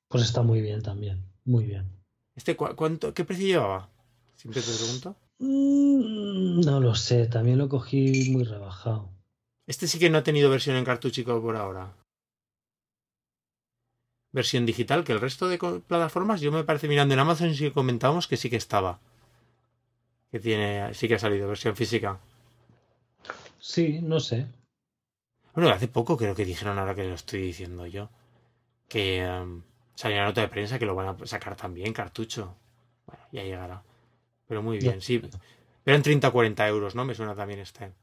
Pues 0.07 0.23
está 0.23 0.41
muy 0.41 0.61
bien 0.61 0.81
también, 0.81 1.23
muy 1.43 1.65
bien. 1.65 1.85
¿Este 2.35 2.55
cuánto, 2.55 3.13
qué 3.13 3.23
precio 3.23 3.45
llevaba? 3.45 3.91
Siempre 4.35 4.61
te 4.61 4.71
pregunto. 4.71 5.15
Mm, 5.39 6.61
no 6.61 6.79
lo 6.79 6.95
sé, 6.95 7.27
también 7.27 7.57
lo 7.57 7.69
cogí 7.69 8.29
muy 8.31 8.43
rebajado. 8.43 9.09
Este 9.67 9.87
sí 9.87 9.99
que 9.99 10.09
no 10.09 10.19
ha 10.19 10.23
tenido 10.23 10.49
versión 10.49 10.75
en 10.75 10.85
cartuchico 10.85 11.41
por 11.41 11.55
ahora. 11.55 11.93
Versión 14.31 14.65
digital, 14.65 15.03
que 15.03 15.13
el 15.13 15.21
resto 15.21 15.47
de 15.47 15.57
plataformas, 15.57 16.41
yo 16.41 16.51
me 16.51 16.63
parece 16.63 16.87
mirando 16.87 17.13
en 17.13 17.21
Amazon 17.21 17.53
sí 17.55 17.65
que 17.65 17.71
comentábamos 17.71 18.27
que 18.27 18.37
sí 18.37 18.49
que 18.49 18.57
estaba. 18.57 18.99
Que 20.29 20.39
tiene, 20.39 20.93
sí 20.93 21.07
que 21.07 21.15
ha 21.15 21.19
salido 21.19 21.47
versión 21.47 21.75
física. 21.75 22.19
Sí, 23.59 23.99
no 24.01 24.19
sé. 24.19 24.45
Bueno, 25.53 25.69
hace 25.69 25.87
poco 25.87 26.17
creo 26.17 26.35
que 26.35 26.45
dijeron 26.45 26.77
ahora 26.77 26.93
que 26.93 27.07
lo 27.07 27.15
estoy 27.15 27.41
diciendo 27.41 27.87
yo. 27.87 28.09
Que 28.89 29.25
um, 29.25 29.63
salió 29.95 30.17
una 30.17 30.25
nota 30.25 30.41
de 30.41 30.49
prensa 30.49 30.77
que 30.77 30.85
lo 30.85 30.95
van 30.95 31.07
a 31.07 31.25
sacar 31.25 31.55
también, 31.55 31.93
cartucho. 31.93 32.55
Bueno, 33.07 33.23
ya 33.31 33.43
llegará. 33.43 33.83
Pero 34.47 34.61
muy 34.61 34.77
bien, 34.77 35.01
sí. 35.01 35.21
Pero 35.83 35.97
en 35.97 36.03
30 36.03 36.27
o 36.27 36.31
40 36.31 36.67
euros, 36.67 36.95
¿no? 36.95 37.05
Me 37.05 37.15
suena 37.15 37.35
también 37.35 37.59
este. 37.59 37.93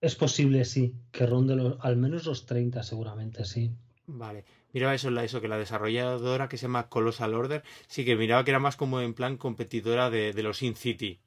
Es 0.00 0.16
posible, 0.16 0.64
sí, 0.66 0.94
que 1.10 1.24
ronde 1.24 1.56
los, 1.56 1.78
al 1.80 1.96
menos 1.96 2.26
los 2.26 2.44
30 2.44 2.82
seguramente, 2.82 3.44
sí. 3.44 3.72
Vale. 4.06 4.44
Miraba 4.72 4.94
eso, 4.94 5.08
eso, 5.18 5.40
que 5.40 5.48
la 5.48 5.56
desarrolladora 5.56 6.48
que 6.48 6.58
se 6.58 6.62
llama 6.66 6.88
Colossal 6.90 7.34
Order, 7.34 7.62
sí 7.86 8.04
que 8.04 8.16
miraba 8.16 8.44
que 8.44 8.50
era 8.50 8.58
más 8.58 8.76
como 8.76 9.00
en 9.00 9.14
plan 9.14 9.38
competidora 9.38 10.10
de, 10.10 10.34
los 10.42 10.58
Sin 10.58 10.76
City. 10.76 11.20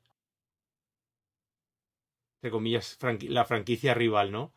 Entre 2.37 2.51
comillas, 2.51 2.99
la 3.21 3.45
franquicia 3.45 3.95
rival, 3.95 4.31
¿no? 4.31 4.53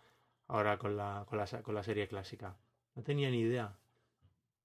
Ahora 0.49 0.77
con 0.77 0.97
la, 0.97 1.25
con 1.27 1.39
la, 1.39 1.47
con 1.63 1.75
la 1.75 1.83
serie 1.83 2.09
clásica. 2.09 2.59
No 2.95 3.03
tenía 3.03 3.31
ni 3.31 3.41
idea. 3.41 3.80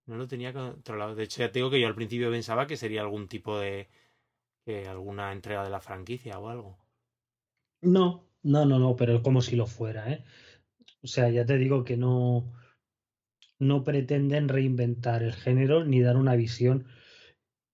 No 0.06 0.18
lo 0.18 0.28
tenía 0.28 0.54
controlado. 0.54 1.16
De 1.16 1.24
hecho, 1.24 1.42
ya 1.42 1.52
te 1.52 1.60
digo 1.60 1.70
que 1.70 1.80
yo 1.80 1.88
al 1.88 1.96
principio 1.96 2.30
pensaba 2.30 2.68
que 2.68 2.78
sería 2.78 3.02
algún 3.02 3.28
tipo 3.28 3.60
de. 3.60 3.90
Alguna 4.88 5.32
entrega 5.32 5.64
de 5.64 5.70
la 5.70 5.80
franquicia 5.80 6.40
o 6.40 6.50
algo. 6.50 6.80
No, 7.82 8.28
no, 8.42 8.66
no, 8.66 8.80
no, 8.80 8.96
pero 8.96 9.22
como 9.22 9.42
si 9.42 9.56
lo 9.56 9.68
fuera, 9.68 10.12
¿eh? 10.12 10.26
O 11.04 11.08
sea, 11.08 11.30
ya 11.30 11.46
te 11.46 11.58
digo 11.58 11.84
que 11.84 11.98
no, 11.98 12.52
no 13.60 13.84
pretenden 13.84 14.50
reinventar 14.50 15.22
el 15.22 15.34
género 15.34 15.86
ni 15.86 16.02
dar 16.02 16.18
una 16.18 16.36
visión 16.36 16.88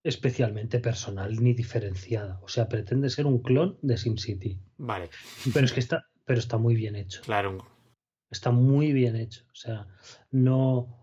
especialmente 0.03 0.79
personal 0.79 1.41
ni 1.41 1.53
diferenciada. 1.53 2.39
O 2.41 2.47
sea, 2.47 2.67
pretende 2.67 3.09
ser 3.09 3.25
un 3.25 3.41
clon 3.41 3.77
de 3.81 3.97
SimCity. 3.97 4.59
Vale. 4.77 5.09
Pero 5.53 5.65
es 5.65 5.73
que 5.73 5.79
está, 5.79 6.07
pero 6.25 6.39
está 6.39 6.57
muy 6.57 6.75
bien 6.75 6.95
hecho. 6.95 7.21
Claro. 7.21 7.57
Está 8.29 8.51
muy 8.51 8.93
bien 8.93 9.15
hecho. 9.15 9.45
O 9.51 9.55
sea, 9.55 9.87
no, 10.31 11.00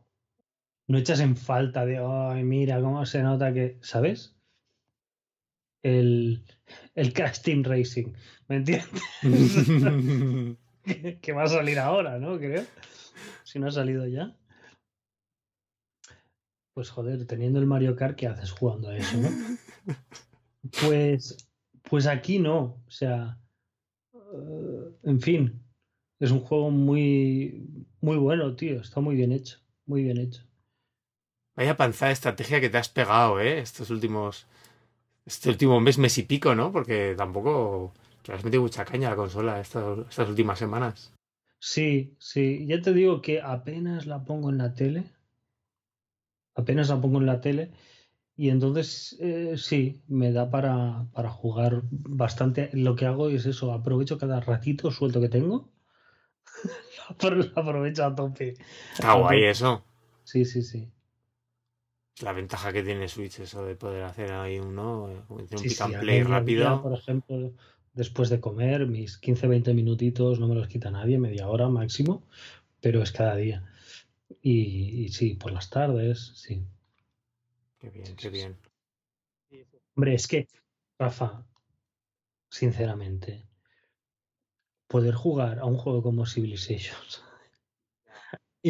no 0.89 0.99
echas 0.99 1.21
en 1.21 1.37
falta 1.37 1.85
de, 1.87 1.99
ay, 1.99 2.43
mira 2.45 2.81
cómo 2.81 3.05
se 3.07 3.23
nota 3.23 3.53
que, 3.53 3.79
¿sabes? 3.83 4.35
El, 5.83 6.43
el 6.95 7.13
Crash 7.13 7.43
Team 7.43 7.63
Racing, 7.63 8.15
¿me 8.49 8.57
entiendes? 8.57 8.91
que, 11.21 11.33
va 11.33 11.45
a 11.45 11.49
salir 11.49 11.79
ahora, 11.79 12.19
¿no? 12.19 12.39
Creo. 12.39 12.65
Si 13.45 13.59
no 13.59 13.69
ha 13.69 13.71
salido 13.71 14.07
ya. 14.07 14.35
Pues 16.75 16.91
joder, 16.91 17.27
teniendo 17.27 17.59
el 17.59 17.67
Mario 17.67 17.95
Kart, 17.95 18.17
¿qué 18.17 18.27
haces 18.27 18.51
jugando 18.51 18.89
a 18.89 18.97
eso, 18.97 19.17
no? 19.19 19.29
Pues, 20.83 21.49
pues 21.83 22.07
aquí 22.07 22.39
no. 22.39 22.83
O 22.87 22.91
sea, 22.91 23.39
eh, 24.15 24.91
en 25.05 25.21
fin, 25.21 25.63
es 26.19 26.31
un 26.31 26.41
juego 26.41 26.71
muy, 26.71 27.87
muy 28.01 28.17
bueno, 28.17 28.55
tío. 28.57 28.81
Está 28.81 29.01
muy 29.01 29.17
bien 29.17 29.33
hecho, 29.33 29.59
muy 29.87 30.03
bien 30.03 30.19
hecho. 30.19 30.48
Vaya 31.59 31.77
panza 31.77 32.07
de 32.07 32.13
estrategia 32.13 32.61
que 32.61 32.71
te 32.71 32.79
has 32.79 32.89
pegado, 32.89 33.41
¿eh? 33.41 33.59
Estos 33.59 33.91
últimos 33.91 34.47
este 35.27 35.51
último 35.51 35.81
mes, 35.81 35.99
mes 35.99 36.17
y 36.17 36.23
pico, 36.23 36.55
¿no? 36.55 36.71
Porque 36.71 37.17
tampoco 37.17 37.93
te 38.23 38.33
has 38.33 38.45
metido 38.45 38.63
mucha 38.63 38.85
caña 38.85 39.09
a 39.09 39.11
la 39.11 39.17
consola 39.17 39.61
estas, 39.61 39.99
estas 40.09 40.29
últimas 40.29 40.61
semanas. 40.61 41.13
Sí, 41.59 42.15
sí. 42.21 42.65
Ya 42.69 42.81
te 42.81 42.93
digo 42.93 43.21
que 43.21 43.43
apenas 43.43 44.07
la 44.07 44.25
pongo 44.25 44.51
en 44.51 44.59
la 44.59 44.73
tele. 44.73 45.11
Apenas 46.55 46.91
la 46.91 47.01
pongo 47.01 47.19
en 47.19 47.27
la 47.27 47.41
tele. 47.41 47.73
Y 48.37 48.51
entonces 48.51 49.17
eh, 49.19 49.55
sí, 49.57 50.05
me 50.07 50.31
da 50.31 50.53
para, 50.53 51.09
para 51.13 51.29
jugar 51.29 51.83
bastante. 51.91 52.71
Lo 52.73 52.95
que 52.95 53.07
hago 53.07 53.31
es 53.31 53.47
eso, 53.47 53.73
aprovecho 53.73 54.17
cada 54.17 54.39
ratito 54.39 54.93
suelto 54.93 55.21
que 55.21 55.29
tengo. 55.29 55.73
lo 57.21 57.61
aprovecho 57.61 58.05
a 58.05 58.15
tope. 58.15 58.55
Está 58.93 59.15
guay 59.15 59.43
eso. 59.43 59.85
Sí, 60.23 60.45
sí, 60.45 60.63
sí 60.63 60.93
la 62.23 62.33
ventaja 62.33 62.73
que 62.73 62.83
tiene 62.83 63.09
Switch 63.09 63.41
eso 63.41 63.65
de 63.65 63.77
poder 63.77 64.03
hacer 64.05 64.33
ahí 64.33 64.59
uno, 64.59 65.25
un 65.29 65.47
pick 65.47 65.81
and 65.81 66.01
play 66.01 66.23
rápido. 66.23 66.83
por 66.83 66.93
ejemplo, 66.93 67.53
después 67.95 68.29
de 68.29 68.41
comer, 68.41 68.87
mis 68.87 69.21
15-20 69.21 69.75
minutitos 69.75 70.41
no 70.41 70.49
me 70.49 70.55
los 70.55 70.69
quita 70.69 70.91
nadie, 70.91 71.19
media 71.19 71.49
hora 71.49 71.69
máximo, 71.69 72.23
pero 72.81 73.03
es 73.03 73.13
cada 73.13 73.37
día. 73.37 73.65
Y, 74.43 75.09
sí, 75.11 75.35
por 75.35 75.53
las 75.53 75.71
tardes, 75.71 76.33
sí. 76.35 76.63
Qué 77.79 77.91
bien, 77.91 78.17
qué 78.17 78.29
bien. 78.31 78.57
Hombre, 79.95 80.15
es 80.15 80.27
que, 80.27 80.49
Rafa, 80.99 81.45
sinceramente, 82.51 83.47
poder 84.87 85.15
jugar 85.15 85.59
a 85.59 85.65
un 85.65 85.77
juego 85.77 86.03
como 86.03 86.27
Civilizations 86.27 87.23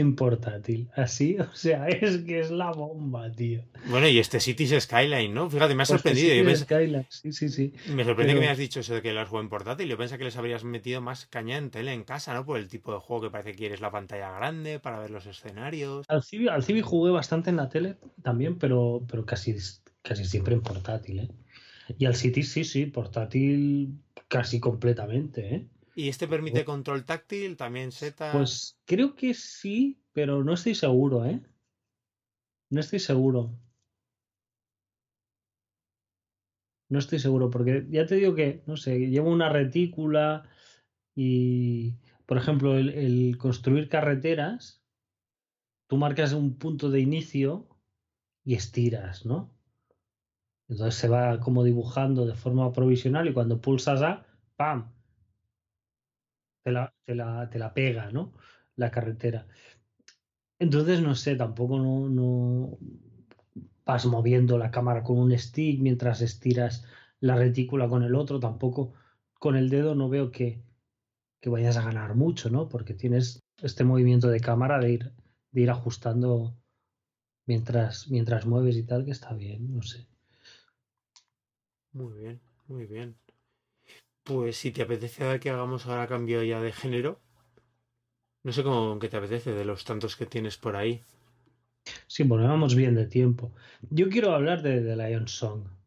en 0.01 0.17
portátil. 0.17 0.89
Así, 0.95 1.37
o 1.41 1.55
sea, 1.55 1.89
es 1.89 2.19
que 2.19 2.41
es 2.41 2.51
la 2.51 2.71
bomba, 2.73 3.31
tío. 3.31 3.65
Bueno, 3.87 4.09
y 4.09 4.19
este 4.19 4.41
Cities 4.41 4.83
Skyline, 4.83 5.33
¿no? 5.33 5.51
Fíjate, 5.51 5.75
me 5.75 5.83
ha 5.83 5.87
pues 5.87 5.89
sorprendido. 5.89 6.57
Skyline, 6.57 7.07
sí, 7.09 7.33
sí, 7.33 7.49
sí. 7.49 7.73
Me 7.89 8.05
sorprende 8.05 8.35
que 8.35 8.41
me 8.41 8.47
hayas 8.47 8.59
dicho 8.59 8.81
eso 8.81 8.95
de 8.95 9.03
que 9.03 9.13
lo 9.13 9.21
has 9.21 9.29
jugado 9.29 9.45
en 9.45 9.51
portátil. 9.51 9.89
Yo 9.89 9.97
pensé 9.97 10.19
que 10.19 10.25
les 10.25 10.37
habrías 10.37 10.65
metido 10.65 11.01
más 11.01 11.27
caña 11.27 11.57
en 11.57 11.71
tele 11.71 11.93
en 11.93 12.05
casa, 12.05 12.35
¿no? 12.35 12.45
Por 12.45 12.59
el 12.59 12.69
tipo 12.69 12.93
de 12.93 12.99
juego 12.99 13.23
que 13.23 13.31
parece 13.31 13.53
que 13.53 13.59
quieres 13.59 13.81
la 13.81 13.91
pantalla 13.91 14.31
grande 14.33 14.79
para 14.81 14.99
ver 14.99 15.11
los 15.11 15.27
escenarios. 15.27 16.07
Al 16.09 16.23
Civi, 16.23 16.49
al 16.49 16.63
jugué 16.83 17.11
bastante 17.11 17.51
en 17.51 17.57
la 17.57 17.69
tele 17.69 17.97
también, 18.23 18.59
pero, 18.59 19.05
pero 19.09 19.25
casi, 19.25 19.57
casi 20.03 20.25
siempre 20.25 20.55
en 20.55 20.63
portátil, 20.63 21.21
¿eh? 21.21 21.29
Y 21.97 22.05
al 22.05 22.15
Cities 22.15 22.53
sí, 22.53 22.65
sí, 22.65 22.87
portátil 22.87 23.99
casi 24.29 24.61
completamente, 24.61 25.55
¿eh? 25.55 25.67
¿Y 25.99 26.09
este 26.11 26.29
permite 26.29 26.65
control 26.65 27.05
táctil? 27.05 27.57
¿También 27.57 27.91
Z? 27.91 28.31
Pues 28.31 28.79
creo 28.85 29.17
que 29.17 29.35
sí, 29.35 30.01
pero 30.13 30.45
no 30.45 30.53
estoy 30.53 30.77
seguro, 30.77 31.25
¿eh? 31.25 31.43
No 32.71 32.79
estoy 32.79 33.01
seguro. 33.01 33.59
No 36.89 37.01
estoy 37.01 37.19
seguro, 37.19 37.51
porque 37.51 37.85
ya 37.91 38.07
te 38.07 38.15
digo 38.15 38.37
que, 38.37 38.63
no 38.67 38.77
sé, 38.77 39.09
llevo 39.09 39.29
una 39.29 39.49
retícula 39.49 40.49
y, 41.17 41.95
por 42.27 42.39
ejemplo, 42.39 42.79
el, 42.79 43.37
construir 43.37 43.89
carreteras, 43.89 44.85
tú 45.89 45.97
marcas 45.97 46.33
un 46.33 46.59
punto 46.59 46.91
de 46.91 47.01
inicio 47.01 47.67
y 48.45 48.55
estiras, 48.55 49.27
¿no? 49.27 49.53
Entonces 50.69 50.95
se 50.95 51.09
va 51.09 51.41
como 51.41 51.65
dibujando 51.65 52.25
de 52.25 52.37
forma 52.37 52.71
provisional 52.73 53.27
y 53.27 53.33
cuando 53.33 53.61
pulsas 53.61 54.01
A, 54.03 54.25
¡pam! 54.55 54.93
Te 57.05 57.15
la, 57.15 57.75
pega, 57.75 58.11
¿no? 58.11 58.35
La 58.77 58.91
carretera. 58.91 59.47
Entonces, 60.59 61.01
no 61.01 61.15
sé, 61.15 61.37
tampoco 61.37 61.79
no, 61.79 62.79
vas 63.85 64.07
moviendo 64.07 64.59
la 64.59 64.71
cámara 64.71 65.03
con 65.03 65.19
un 65.19 65.37
stick 65.39 65.81
mientras 65.81 66.21
estiras 66.21 66.85
la 67.21 67.37
retícula 67.37 67.89
con 67.89 68.03
el 68.03 68.15
otro, 68.15 68.41
tampoco 68.41 68.93
con 69.39 69.57
el 69.57 69.71
dedo 69.71 69.95
no 69.95 70.09
veo 70.09 70.31
que, 70.31 70.63
que 71.41 71.51
vayas 71.51 71.77
a 71.77 71.83
ganar 71.83 72.15
mucho, 72.15 72.51
¿no? 72.51 72.69
Porque 72.69 72.95
tienes 72.95 73.41
este 73.63 73.85
movimiento 73.85 74.29
de 74.29 74.41
cámara 74.41 74.79
de 74.79 74.93
ir, 74.93 75.13
de 75.53 75.61
ir 75.61 75.71
ajustando 75.71 76.57
mientras, 77.47 78.09
mientras 78.11 78.47
mueves 78.47 78.77
y 78.77 78.85
tal, 78.85 79.05
que 79.05 79.13
está 79.13 79.33
bien, 79.35 79.73
no 79.73 79.83
sé. 79.83 80.07
Muy 81.93 82.19
bien, 82.19 82.41
muy 82.69 82.87
bien. 82.87 83.17
Pues 84.29 84.59
si 84.59 84.71
te 84.71 84.83
apetece 84.83 85.41
que 85.41 85.51
hagamos 85.51 85.87
ahora 85.87 86.07
cambio 86.07 86.45
ya 86.45 86.61
de 86.61 86.71
género. 86.71 87.19
No 88.45 88.53
sé 88.53 88.63
cómo 88.63 88.99
que 88.99 89.09
te 89.09 89.17
apetece 89.17 89.53
de 89.53 89.65
los 89.65 89.85
tantos 89.85 90.17
que 90.17 90.27
tienes 90.27 90.57
por 90.59 90.77
ahí. 90.77 91.03
Sí, 92.09 92.25
bueno, 92.25 92.49
vamos 92.49 92.75
bien 92.75 92.95
de 92.97 93.07
tiempo. 93.07 93.53
Yo 93.91 94.09
quiero 94.09 94.33
hablar 94.35 94.63
de 94.63 94.81
The 94.81 94.97
Lion 94.97 95.29
Song. 95.29 95.78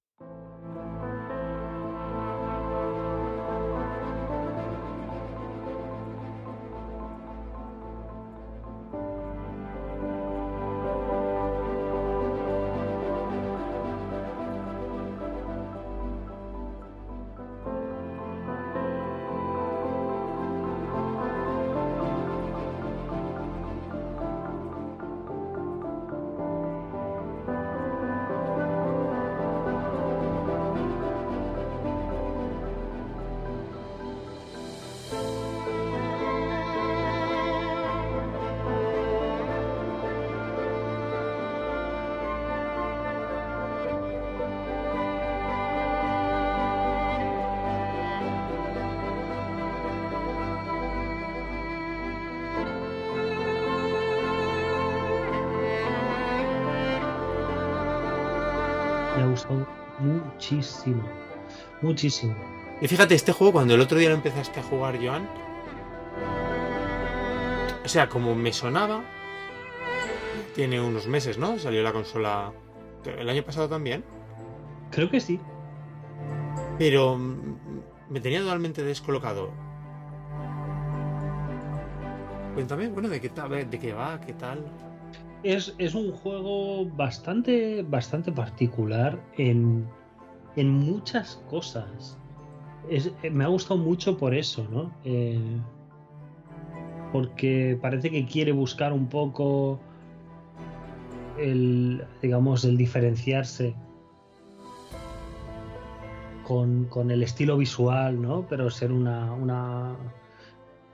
Muchísimo. 61.82 62.36
Y 62.82 62.88
fíjate, 62.88 63.16
este 63.16 63.32
juego, 63.32 63.54
cuando 63.54 63.76
el 63.76 63.82
otro 63.82 63.98
día 63.98 64.10
lo 64.10 64.16
empezaste 64.16 64.60
a 64.60 64.64
jugar, 64.64 64.98
Joan. 64.98 65.28
O 67.84 67.88
sea, 67.88 68.10
como 68.10 68.36
me 68.36 68.54
sonaba. 68.54 69.04
Tiene 70.56 70.82
unos 70.82 71.08
meses, 71.08 71.38
¿no? 71.38 71.58
Salió 71.60 71.82
la 71.84 71.94
consola. 71.94 72.52
¿El 73.06 73.30
año 73.30 73.44
pasado 73.44 73.70
también? 73.70 74.04
Creo 74.92 75.10
que 75.10 75.20
sí. 75.20 75.40
Pero 76.78 77.18
me 77.18 78.20
tenía 78.20 78.42
totalmente 78.42 78.84
descolocado. 78.84 79.52
Cuéntame, 82.54 82.90
bueno, 82.90 83.10
¿de 83.10 83.22
qué, 83.22 83.30
de 83.30 83.80
qué 83.80 83.94
va? 83.94 84.20
¿Qué 84.20 84.34
tal? 84.34 84.66
Es, 85.44 85.74
es, 85.78 85.96
un 85.96 86.12
juego 86.12 86.86
bastante, 86.86 87.84
bastante 87.84 88.32
particular 88.32 89.20
en, 89.38 89.88
en 90.56 90.70
muchas 90.70 91.36
cosas. 91.50 92.18
Es, 92.90 93.12
me 93.32 93.44
ha 93.44 93.48
gustado 93.48 93.80
mucho 93.80 94.18
por 94.18 94.34
eso, 94.34 94.68
¿no? 94.70 94.92
Eh, 95.04 95.60
porque 97.12 97.78
parece 97.82 98.10
que 98.10 98.26
quiere 98.26 98.52
buscar 98.52 98.94
un 98.94 99.08
poco 99.08 99.80
el, 101.38 102.04
digamos, 102.22 102.66
el 102.66 102.78
diferenciarse 102.78 103.76
con, 106.90 107.12
el 107.12 107.24
estilo 107.24 107.58
visual, 107.58 108.22
¿no? 108.22 108.46
Pero 108.50 108.70
ser 108.70 108.92
una, 108.92 109.32
una, 109.34 109.96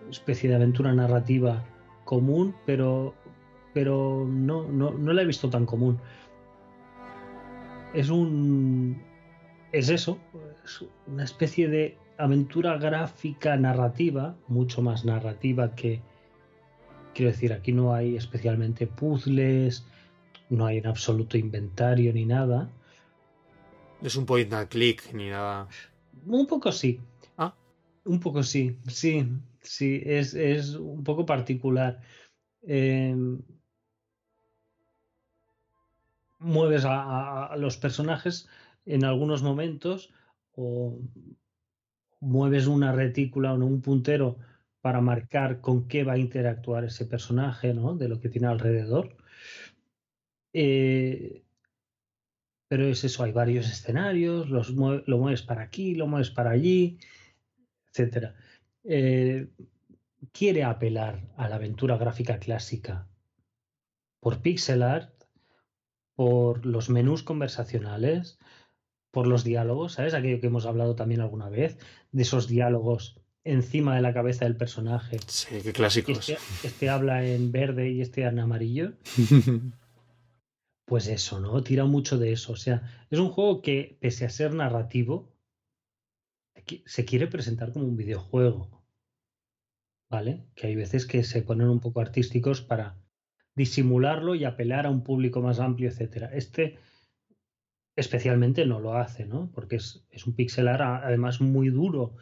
especie 0.10 0.50
de 0.50 0.56
aventura 0.56 0.94
narrativa 0.94 1.64
común, 2.06 2.56
pero, 2.66 3.16
pero 3.74 4.26
no, 4.30 4.64
no, 4.64 4.92
no 4.92 5.14
la 5.14 5.22
he 5.24 5.26
visto 5.26 5.50
tan 5.50 5.66
común. 5.66 6.00
Es 7.94 8.10
un. 8.10 9.02
Es 9.72 9.90
eso, 9.90 10.20
es 10.64 10.84
una 11.08 11.24
especie 11.24 11.68
de 11.68 11.98
aventura 12.18 12.78
gráfica 12.78 13.58
narrativa, 13.58 14.36
mucho 14.48 14.82
más 14.82 15.06
narrativa 15.06 15.76
que. 15.76 16.02
Quiero 17.14 17.32
decir, 17.32 17.52
aquí 17.52 17.72
no 17.72 17.94
hay 17.94 18.16
especialmente 18.16 18.86
puzzles, 18.86 19.86
no 20.50 20.66
hay 20.68 20.78
en 20.78 20.88
absoluto 20.88 21.38
inventario 21.38 22.14
ni 22.14 22.26
nada, 22.26 22.70
es 24.02 24.16
un 24.16 24.26
point 24.26 24.52
and 24.54 24.70
click 24.70 25.14
ni 25.14 25.30
nada. 25.30 25.68
Un 26.26 26.46
poco 26.46 26.72
sí. 26.72 27.00
Ah. 27.38 27.54
Un 28.06 28.20
poco 28.20 28.44
sí, 28.44 28.78
sí, 28.88 29.28
sí, 29.62 30.02
es, 30.06 30.34
es 30.34 30.76
un 30.76 31.04
poco 31.04 31.26
particular. 31.26 32.02
Em, 32.62 33.42
mueves 36.40 36.84
a, 36.86 37.56
los 37.58 37.78
personajes 37.78 38.48
en 38.88 39.04
algunos 39.04 39.44
momentos 39.44 40.12
o 40.54 41.00
mueves 42.20 42.68
una 42.68 42.92
retícula 42.92 43.54
o 43.54 43.58
un 43.58 43.82
puntero 43.82 44.38
para 44.82 45.02
marcar 45.02 45.62
con 45.62 45.88
qué 45.88 46.04
va 46.04 46.14
a 46.14 46.18
interactuar 46.18 46.86
ese 46.86 47.06
personaje, 47.06 47.74
¿no? 47.74 47.96
De 47.96 48.08
lo 48.08 48.20
que 48.20 48.30
tiene 48.30 48.48
alrededor. 48.48 49.18
Eh, 50.54 51.44
pero 52.68 52.86
es 52.86 53.04
eso, 53.04 53.24
hay 53.24 53.32
varios 53.32 53.70
escenarios, 53.70 54.50
los 54.50 54.70
lo 54.72 55.18
mueves 55.18 55.42
para 55.42 55.62
aquí, 55.62 55.96
lo 55.96 56.08
mueves 56.08 56.32
para 56.32 56.52
allí, 56.52 57.00
etc. 57.94 58.34
Eh, 58.84 59.48
quiere 60.32 60.64
apelar 60.64 61.22
a 61.38 61.48
la 61.50 61.56
aventura 61.56 61.98
gráfica 61.98 62.40
clásica 62.40 63.08
por 64.20 64.42
pixel 64.42 64.84
art, 64.84 65.14
por 66.16 66.66
los 66.66 66.90
menús 66.90 67.24
conversacionales, 67.24 68.40
por 69.18 69.26
los 69.26 69.44
diálogos, 69.44 69.94
¿sabes? 69.94 70.14
Aquello 70.14 70.40
que 70.40 70.46
hemos 70.46 70.68
hablado 70.68 70.94
también 70.94 71.22
alguna 71.22 71.50
vez, 71.50 71.80
de 72.12 72.22
esos 72.22 72.48
diálogos 72.48 73.20
encima 73.44 73.96
de 73.96 74.04
la 74.04 74.14
cabeza 74.14 74.46
del 74.46 74.56
personaje. 74.56 75.18
Sí, 75.26 75.56
qué 75.64 75.74
clásicos. 75.74 76.30
Este, 76.30 76.68
este 76.68 76.88
habla 76.88 77.26
en 77.26 77.52
verde 77.52 77.90
y 77.90 78.02
este 78.02 78.22
en 78.22 78.38
amarillo. 78.38 78.94
Pues 80.86 81.08
eso, 81.08 81.40
¿no? 81.40 81.64
Tira 81.64 81.84
mucho 81.86 82.20
de 82.20 82.32
eso. 82.32 82.54
O 82.54 82.56
sea, 82.56 83.08
es 83.10 83.18
un 83.18 83.30
juego 83.30 83.62
que, 83.62 83.98
pese 84.00 84.24
a 84.24 84.30
ser 84.30 84.54
narrativo, 84.54 85.34
se 86.86 87.04
quiere 87.04 87.26
presentar 87.26 87.74
como 87.74 87.86
un 87.86 87.98
videojuego. 87.98 88.86
¿Vale? 90.12 90.46
Que 90.56 90.68
hay 90.68 90.76
veces 90.76 91.08
que 91.08 91.24
se 91.24 91.42
ponen 91.42 91.70
un 91.70 91.80
poco 91.80 92.02
artísticos 92.02 92.62
para 92.62 92.96
disimularlo 93.56 94.36
y 94.36 94.46
apelar 94.46 94.86
a 94.86 94.92
un 94.92 95.04
público 95.04 95.42
más 95.42 95.60
amplio, 95.60 95.90
etcétera. 95.90 96.30
Este 96.34 96.78
especialmente 97.98 98.66
no 98.66 98.80
lo 98.80 98.94
hace, 98.94 99.26
¿no? 99.26 99.52
Porque 99.54 99.76
es, 99.76 100.06
es 100.12 100.26
un 100.26 100.34
pixelar 100.34 100.82
además 100.82 101.42
muy 101.42 101.70
duro, 101.70 102.16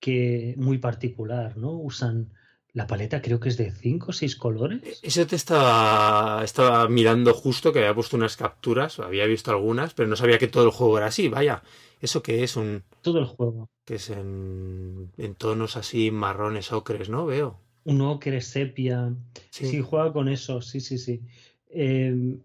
que 0.00 0.54
muy 0.58 0.76
particular, 0.78 1.56
¿no? 1.56 1.72
Usan 1.72 2.32
la 2.72 2.86
paleta 2.86 3.22
creo 3.22 3.40
que 3.40 3.48
es 3.48 3.56
de 3.56 3.70
5 3.70 4.08
o 4.10 4.12
6 4.12 4.36
colores. 4.36 5.00
Eso 5.02 5.26
te 5.26 5.36
estaba, 5.36 6.44
estaba 6.44 6.86
mirando 6.88 7.32
justo, 7.32 7.72
que 7.72 7.78
había 7.78 7.94
puesto 7.94 8.18
unas 8.18 8.36
capturas, 8.36 8.98
había 8.98 9.24
visto 9.24 9.50
algunas, 9.50 9.94
pero 9.94 10.08
no 10.08 10.16
sabía 10.16 10.36
que 10.36 10.48
todo 10.48 10.64
el 10.64 10.70
juego 10.72 10.98
era 10.98 11.06
así, 11.06 11.28
vaya. 11.28 11.62
¿Eso 12.02 12.22
que 12.22 12.44
es? 12.44 12.54
Un... 12.56 12.82
Todo 13.00 13.18
el 13.20 13.24
juego. 13.24 13.70
Que 13.86 13.94
es 13.94 14.10
en, 14.10 15.10
en 15.16 15.34
tonos 15.36 15.78
así 15.78 16.10
marrones, 16.10 16.70
ocres, 16.70 17.08
¿no? 17.08 17.24
Veo. 17.24 17.58
Un 17.84 18.02
ocre, 18.02 18.42
sepia. 18.42 19.14
Sí, 19.48 19.80
juega 19.80 20.12
con 20.12 20.28
eso, 20.28 20.60
sí, 20.60 20.80
sí, 20.80 20.98
sí. 20.98 21.22
Em, 21.70 22.40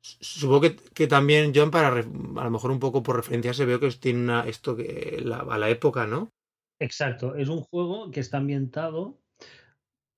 supongo 0.00 0.60
que, 0.62 0.76
que, 0.76 1.06
también, 1.06 1.52
John, 1.54 1.70
para 1.70 1.88
a 1.88 2.02
lo 2.02 2.50
mejor 2.50 2.70
un 2.70 2.80
poco 2.80 3.02
por 3.02 3.16
referenciarse, 3.16 3.64
veo 3.64 3.80
que 3.80 3.90
tiene 3.90 4.20
una, 4.20 4.46
esto 4.46 4.76
que 4.76 5.22
a 5.32 5.58
la 5.58 5.68
época, 5.68 6.06
¿no? 6.06 6.32
Exacto, 6.78 7.34
es 7.34 7.48
un 7.48 7.60
juego 7.60 8.10
que 8.10 8.20
está 8.20 8.38
ambientado, 8.38 9.20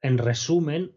en 0.01 0.19
resumen, 0.19 0.93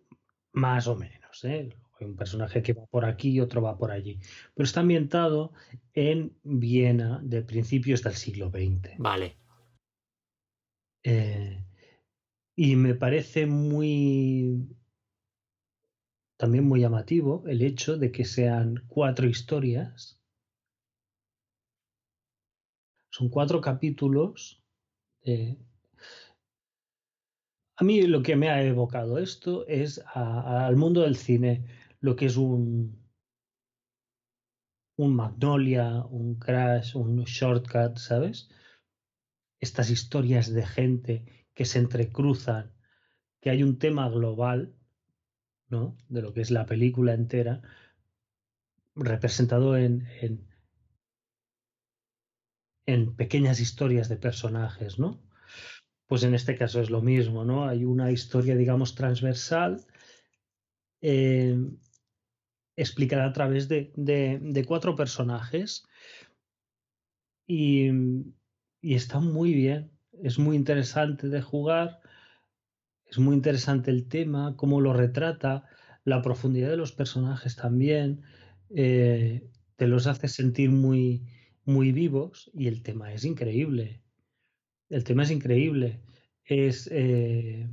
más 0.54 0.88
o 0.88 0.96
menos. 0.96 1.44
¿eh? 1.44 1.70
Hay 2.00 2.08
un 2.08 2.16
personaje 2.16 2.62
que 2.62 2.74
va 2.74 2.86
por 2.86 3.06
aquí 3.06 3.30
y 3.30 3.40
otro 3.40 3.62
va 3.62 3.78
por 3.78 3.92
allí. 3.92 4.20
Pero 4.54 4.66
está 4.66 4.82
ambientado 4.82 5.54
en 5.94 6.38
Viena 6.44 7.20
de 7.24 7.42
principios 7.42 8.04
del 8.04 8.14
siglo 8.14 8.50
XX. 8.50 8.98
Vale. 8.98 9.38
Eh, 11.04 11.64
y 12.56 12.76
me 12.76 12.96
parece 12.96 13.46
muy. 13.46 14.68
También 16.38 16.66
muy 16.66 16.82
llamativo 16.82 17.44
el 17.48 17.62
hecho 17.62 17.98
de 17.98 18.12
que 18.12 18.26
sean 18.26 18.84
cuatro 18.88 19.28
historias. 19.28 20.22
Son 23.10 23.30
cuatro 23.30 23.62
capítulos 23.62 24.62
a 27.78 27.84
mí 27.84 28.02
lo 28.04 28.22
que 28.22 28.36
me 28.36 28.50
ha 28.50 28.64
evocado 28.64 29.18
esto 29.18 29.68
es 29.68 30.02
al 30.14 30.76
mundo 30.76 31.02
del 31.02 31.16
cine, 31.16 31.66
lo 32.00 32.16
que 32.16 32.28
es 32.28 32.38
un, 32.38 33.04
un 34.98 35.16
Magnolia, 35.16 36.06
un 36.06 36.36
Crash, 36.36 36.96
un 36.96 37.24
Shortcut, 37.24 37.98
¿sabes? 37.98 38.50
Estas 39.60 39.90
historias 39.90 40.54
de 40.54 40.66
gente 40.66 41.48
que 41.54 41.66
se 41.66 41.80
entrecruzan, 41.80 42.72
que 43.42 43.50
hay 43.50 43.64
un 43.64 43.78
tema 43.78 44.10
global, 44.10 44.74
¿no? 45.70 45.98
De 46.10 46.22
lo 46.22 46.34
que 46.34 46.42
es 46.42 46.52
la 46.52 46.66
película 46.66 47.14
entera, 47.14 47.62
representado 48.96 49.78
en, 49.78 50.08
en 52.86 53.16
pequeñas 53.16 53.60
historias 53.60 54.10
de 54.10 54.18
personajes, 54.18 55.00
¿no? 55.00 55.22
Pues 56.08 56.24
en 56.24 56.36
este 56.36 56.56
caso 56.56 56.82
es 56.82 56.90
lo 56.90 57.02
mismo, 57.02 57.46
¿no? 57.46 57.66
Hay 57.68 57.84
una 57.84 58.12
historia, 58.12 58.56
digamos, 58.56 58.96
transversal 58.96 59.86
eh, 61.02 61.56
explicada 62.76 63.26
a 63.26 63.34
través 63.34 63.68
de, 63.68 64.66
cuatro 64.68 64.96
personajes 64.96 65.88
y, 67.48 67.90
y, 68.82 68.96
está 68.96 69.20
muy 69.20 69.54
bien, 69.54 69.92
es 70.24 70.40
muy 70.40 70.56
interesante 70.56 71.30
de 71.30 71.42
jugar, 71.42 72.02
es 73.16 73.20
muy 73.20 73.36
interesante 73.36 73.92
el 73.92 74.10
tema, 74.10 74.58
cómo 74.58 74.82
lo 74.82 74.92
retrata, 74.92 75.64
la 76.04 76.22
profundidad 76.22 76.70
de 76.70 76.76
los 76.76 76.92
personajes 76.92 77.56
también, 77.56 78.24
eh, 78.70 79.50
te 79.78 79.88
los 79.88 80.06
hace 80.06 80.28
sentir 80.28 80.70
muy, 80.70 81.26
muy 81.64 81.94
vivos 81.94 82.52
y 82.54 82.68
el 82.68 82.84
tema 82.84 83.14
es 83.14 83.24
increíble. 83.24 84.02
El 84.90 85.06
tema 85.06 85.24
es 85.24 85.32
increíble. 85.32 86.02
Es, 86.44 86.90
eh, 86.92 87.70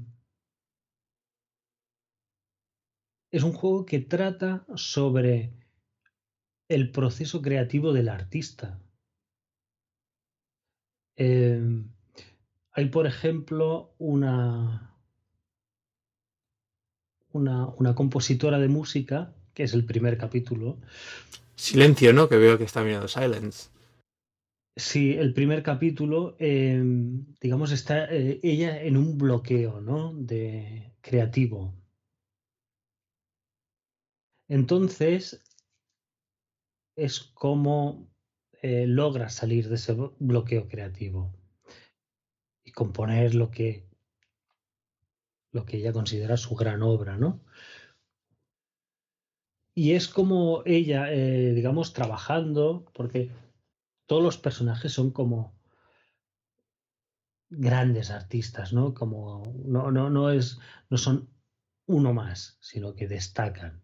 un 3.32 3.53
juego 3.53 3.84
que 3.84 3.99
trata 3.99 4.64
sobre 4.76 5.53
el 6.68 6.93
proceso 6.93 7.43
creativo 7.43 7.93
del 7.93 8.09
artista. 8.09 8.80
Em, 11.16 11.90
hay, 12.70 12.88
por 12.90 13.07
ejemplo, 13.09 13.95
una, 13.99 14.91
una, 17.32 17.66
una 17.66 17.94
compositora 17.94 18.58
de 18.58 18.68
música, 18.68 19.32
que 19.54 19.64
es 19.64 19.74
el 19.74 19.84
primer 19.84 20.18
capítulo, 20.18 20.78
Silencio, 21.62 22.12
¿no? 22.12 22.28
Que 22.28 22.38
veo 22.38 22.58
que 22.58 22.64
está 22.64 22.82
mirando 22.82 23.06
Silence. 23.08 23.70
Sí, 24.76 25.12
el 25.12 25.34
primer 25.34 25.62
capítulo, 25.62 26.34
em, 26.38 27.26
digamos, 27.40 27.72
está 27.72 28.12
eh, 28.12 28.40
ella 28.42 28.82
en 28.82 28.96
un 28.96 29.18
bloqueo, 29.18 29.80
¿no? 29.80 30.14
De 30.14 30.92
creativo. 31.02 31.74
Entonces, 34.48 35.40
es 36.96 37.20
como 37.20 38.08
eh, 38.62 38.86
logra 38.86 39.28
salir 39.28 39.68
de 39.68 39.76
ese 39.76 39.94
bloqueo 40.18 40.68
creativo 40.68 41.32
y 42.64 42.72
componer 42.72 43.34
lo 43.34 43.50
que, 43.50 43.86
lo 45.53 45.64
que 45.66 45.76
ella 45.76 45.92
considera 45.92 46.36
su 46.36 46.55
gran 46.57 46.82
obra, 46.82 47.16
¿no? 47.16 47.40
Y 49.74 49.92
es 49.92 50.09
como 50.09 50.62
ella, 50.66 51.12
eh, 51.12 51.53
digamos, 51.55 51.92
trabajando, 51.92 52.84
porque 52.92 53.30
todos 54.07 54.22
los 54.22 54.36
personajes 54.38 54.92
son 54.92 55.11
como 55.11 55.55
grandes 57.48 58.11
artistas, 58.11 58.72
¿no? 58.72 58.94
Como 58.94 59.42
no, 59.64 59.90
no, 59.90 60.11
no 60.11 60.30
es, 60.30 60.59
no 60.90 60.98
son 60.98 61.30
uno 61.86 62.12
más, 62.12 62.59
sino 62.61 62.94
que 62.94 63.09
destacan. 63.09 63.82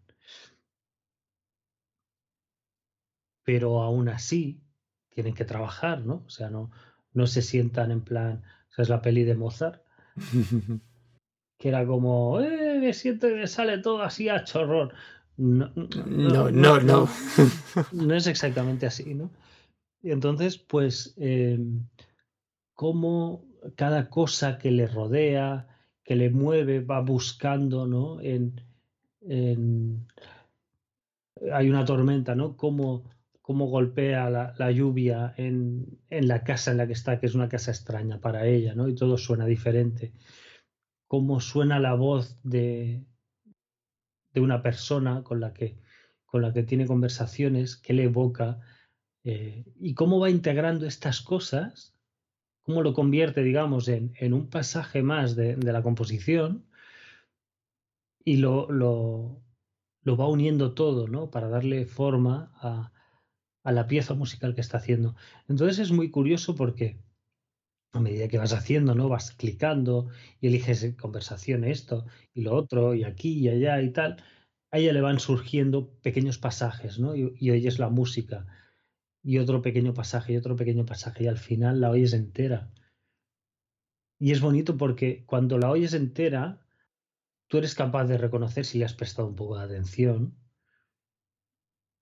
Pero 3.43 3.81
aún 3.81 4.09
así 4.09 4.63
tienen 5.09 5.33
que 5.33 5.45
trabajar, 5.45 6.05
¿no? 6.05 6.23
O 6.25 6.29
sea, 6.29 6.49
no, 6.49 6.71
no 7.13 7.27
se 7.27 7.41
sientan 7.41 7.91
en 7.91 8.03
plan, 8.03 8.43
esa 8.71 8.83
es 8.83 8.89
la 8.89 9.01
peli 9.01 9.23
de 9.23 9.35
Mozart, 9.35 9.83
que 11.59 11.67
era 11.67 11.85
como, 11.85 12.39
eh, 12.39 12.79
me 12.79 12.93
siento 12.93 13.27
me 13.27 13.45
sale 13.45 13.77
todo 13.79 14.01
así 14.01 14.29
a 14.29 14.43
chorrón. 14.45 14.91
No, 15.37 15.69
no, 15.75 16.49
no, 16.49 16.79
no. 16.79 17.09
No, 17.91 18.13
es 18.15 18.27
exactamente 18.27 18.85
así, 18.85 19.13
¿no? 19.13 19.29
Y 20.01 20.11
entonces, 20.11 20.57
pues, 20.57 21.13
eh, 21.17 21.59
cómo 22.73 23.45
cada 23.75 24.09
cosa 24.09 24.57
que 24.57 24.71
le 24.71 24.87
rodea, 24.87 25.67
que 26.03 26.15
le 26.15 26.29
mueve, 26.29 26.79
va 26.79 27.01
buscando, 27.01 27.85
¿no? 27.85 28.21
En, 28.21 28.61
en... 29.21 30.07
hay 31.51 31.69
una 31.69 31.83
tormenta, 31.83 32.35
¿no? 32.35 32.55
Cómo, 32.55 33.03
cómo 33.41 33.67
golpea 33.67 34.29
la, 34.29 34.55
la 34.57 34.71
lluvia 34.71 35.33
en, 35.35 35.99
en, 36.09 36.27
la 36.29 36.43
casa 36.45 36.71
en 36.71 36.77
la 36.77 36.87
que 36.87 36.93
está, 36.93 37.19
que 37.19 37.25
es 37.25 37.35
una 37.35 37.49
casa 37.49 37.71
extraña 37.71 38.19
para 38.21 38.47
ella, 38.47 38.75
¿no? 38.75 38.87
Y 38.87 38.95
todo 38.95 39.17
suena 39.17 39.45
diferente. 39.45 40.13
Cómo 41.09 41.41
suena 41.41 41.79
la 41.79 41.95
voz 41.95 42.39
de, 42.43 43.03
de 44.31 44.41
una 44.41 44.61
persona 44.61 45.23
con 45.23 45.39
la 45.39 45.53
que, 45.53 45.79
con 46.25 46.43
la 46.43 46.53
que 46.53 46.61
tiene 46.61 46.85
conversaciones, 46.85 47.77
que 47.77 47.93
le 47.93 48.03
evoca, 48.03 48.59
eh, 49.23 49.65
y 49.79 49.95
cómo 49.95 50.19
va 50.19 50.29
integrando 50.29 50.85
estas 50.85 51.21
cosas, 51.21 51.95
cómo 52.61 52.83
lo 52.83 52.93
convierte, 52.93 53.41
digamos, 53.41 53.87
en, 53.87 54.13
en 54.19 54.35
un 54.35 54.51
pasaje 54.51 55.01
más 55.01 55.35
de, 55.35 55.55
de 55.55 55.73
la 55.73 55.81
composición 55.81 56.67
y 58.23 58.37
lo, 58.37 58.71
lo, 58.71 59.41
lo, 60.03 60.15
va 60.15 60.27
uniendo 60.27 60.75
todo, 60.75 61.07
¿no? 61.07 61.31
Para 61.31 61.49
darle 61.49 61.87
forma 61.87 62.51
a, 62.55 62.91
a 63.63 63.71
la 63.71 63.87
pieza 63.87 64.13
musical 64.13 64.53
que 64.53 64.61
está 64.61 64.77
haciendo. 64.77 65.15
Entonces 65.47 65.79
es 65.79 65.91
muy 65.91 66.11
curioso 66.11 66.55
porque 66.55 67.01
a 67.91 67.99
medida 67.99 68.27
que 68.27 68.37
vas 68.37 68.53
haciendo, 68.53 68.95
¿no? 68.95 69.09
Vas 69.09 69.31
clicando 69.31 70.09
y 70.39 70.47
eliges 70.47 70.95
conversación 70.99 71.63
esto 71.63 72.05
y 72.33 72.41
lo 72.41 72.55
otro 72.55 72.93
y 72.93 73.03
aquí 73.03 73.39
y 73.39 73.49
allá 73.49 73.81
y 73.81 73.91
tal. 73.91 74.23
A 74.71 74.77
ella 74.77 74.93
le 74.93 75.01
van 75.01 75.19
surgiendo 75.19 75.89
pequeños 76.01 76.37
pasajes, 76.37 76.99
¿no? 76.99 77.15
Y, 77.15 77.33
y 77.39 77.51
oyes 77.51 77.79
la 77.79 77.89
música 77.89 78.45
y 79.23 79.39
otro 79.39 79.61
pequeño 79.61 79.93
pasaje 79.93 80.33
y 80.33 80.37
otro 80.37 80.55
pequeño 80.55 80.85
pasaje 80.85 81.23
y 81.23 81.27
al 81.27 81.37
final 81.37 81.81
la 81.81 81.89
oyes 81.89 82.13
entera. 82.13 82.71
Y 84.19 84.31
es 84.31 84.41
bonito 84.41 84.77
porque 84.77 85.25
cuando 85.25 85.57
la 85.57 85.71
oyes 85.71 85.93
entera, 85.93 86.61
tú 87.47 87.57
eres 87.57 87.73
capaz 87.73 88.05
de 88.05 88.17
reconocer 88.17 88.65
si 88.65 88.77
le 88.77 88.85
has 88.85 88.93
prestado 88.93 89.27
un 89.27 89.35
poco 89.35 89.57
de 89.57 89.63
atención, 89.63 90.37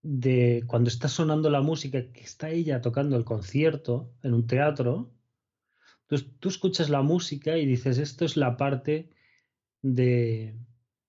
de 0.01 0.63
cuando 0.67 0.89
está 0.89 1.07
sonando 1.07 1.49
la 1.49 1.61
música 1.61 2.11
que 2.11 2.21
está 2.21 2.49
ella 2.49 2.81
tocando 2.81 3.17
el 3.17 3.25
concierto 3.25 4.13
en 4.23 4.33
un 4.33 4.47
teatro, 4.47 5.16
entonces 6.07 6.29
tú 6.39 6.47
escuchas 6.47 6.89
la 6.89 7.01
música 7.01 7.57
y 7.57 7.65
dices, 7.65 7.97
esto 7.97 8.23
es 8.23 8.37
la 8.37 8.55
parte 8.55 9.09
de, 9.81 10.57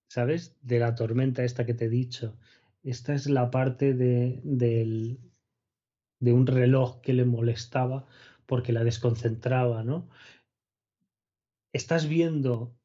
¿sabes? 0.09 0.57
De 0.61 0.81
la 0.81 0.97
tormenta 0.97 1.45
esta 1.45 1.65
que 1.65 1.75
te 1.75 1.85
he 1.85 1.89
dicho. 1.89 2.37
Esta 2.83 3.15
es 3.15 3.29
la 3.29 3.49
parte 3.53 3.95
de, 3.95 4.41
de, 4.43 5.19
de 6.19 6.33
un 6.33 6.49
reloj 6.49 7.01
que 7.01 7.13
le 7.13 7.25
molestaba 7.25 8.07
porque 8.45 8.73
la 8.73 8.83
desconcentraba, 8.83 9.85
¿no? 9.85 10.09
Estás 11.73 12.09
viendo 12.09 12.77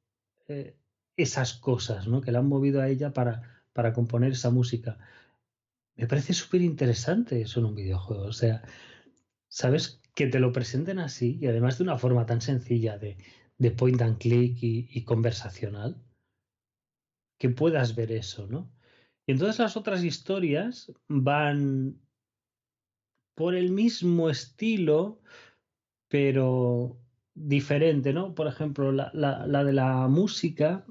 eh, 0.47 0.77
esas 1.17 1.55
cosas, 1.55 2.07
¿no? 2.07 2.21
Que 2.21 2.31
la 2.31 2.39
han 2.39 2.47
movido 2.47 2.79
a 2.79 2.89
ella 2.89 3.11
para, 3.11 3.63
para 3.73 3.91
componer 3.91 4.33
esa 4.33 4.51
música. 4.51 4.99
Me 5.95 6.05
parece 6.05 6.33
súper 6.33 6.61
interesante 6.61 7.41
eso 7.41 7.59
en 7.59 7.65
un 7.65 7.75
videojuego. 7.75 8.25
O 8.25 8.33
sea, 8.33 8.61
¿sabes? 9.47 10.02
Que 10.15 10.27
te 10.27 10.39
lo 10.39 10.51
presenten 10.51 10.99
así 10.99 11.37
y 11.41 11.47
además 11.47 11.77
de 11.77 11.83
una 11.85 11.97
forma 11.97 12.25
tan 12.25 12.41
sencilla 12.41 12.97
de, 12.97 13.17
point 13.71 14.01
and 14.01 14.17
click 14.17 14.57
y, 14.61 15.03
conversacional, 15.03 16.01
que 17.39 17.49
puedas 17.49 17.95
ver 17.95 18.11
eso, 18.11 18.47
¿no? 18.47 18.71
Y 19.25 19.31
entonces 19.31 19.59
las 19.59 19.77
otras 19.77 20.03
historias 20.03 20.91
van 21.07 21.99
por 23.35 23.55
el 23.55 23.71
mismo 23.71 24.29
estilo, 24.29 25.21
pero 26.09 26.99
diferente, 27.33 28.13
¿no? 28.13 28.35
Por 28.35 28.47
ejemplo, 28.47 28.91
la 28.91 29.63
de 29.63 29.73
la 29.73 30.07
música, 30.07 30.85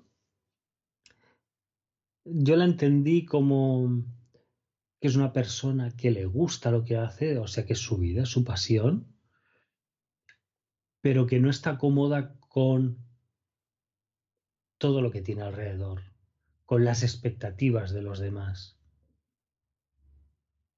yo 2.25 2.57
la 2.57 2.65
entendí 2.65 3.25
como 3.25 4.05
que 5.03 5.09
es 5.09 5.17
una 5.17 5.33
persona 5.33 5.97
que 5.97 6.13
le 6.13 6.27
gusta 6.27 6.71
lo 6.71 6.85
que 6.85 6.97
hace, 6.97 7.37
o 7.37 7.49
sea 7.49 7.67
que 7.67 7.73
es 7.73 7.81
su 7.81 7.99
vida, 7.99 8.25
su 8.25 8.45
pasión, 8.45 9.13
pero 11.01 11.27
que 11.27 11.41
no 11.41 11.51
está 11.51 11.77
cómoda 11.77 12.39
con 12.39 13.05
todo 14.79 15.03
lo 15.03 15.11
que 15.11 15.21
tiene 15.21 15.43
alrededor, 15.43 16.03
con 16.65 16.85
las 16.85 17.03
expectativas 17.03 17.91
de 17.91 18.03
los 18.03 18.21
demás. 18.21 18.79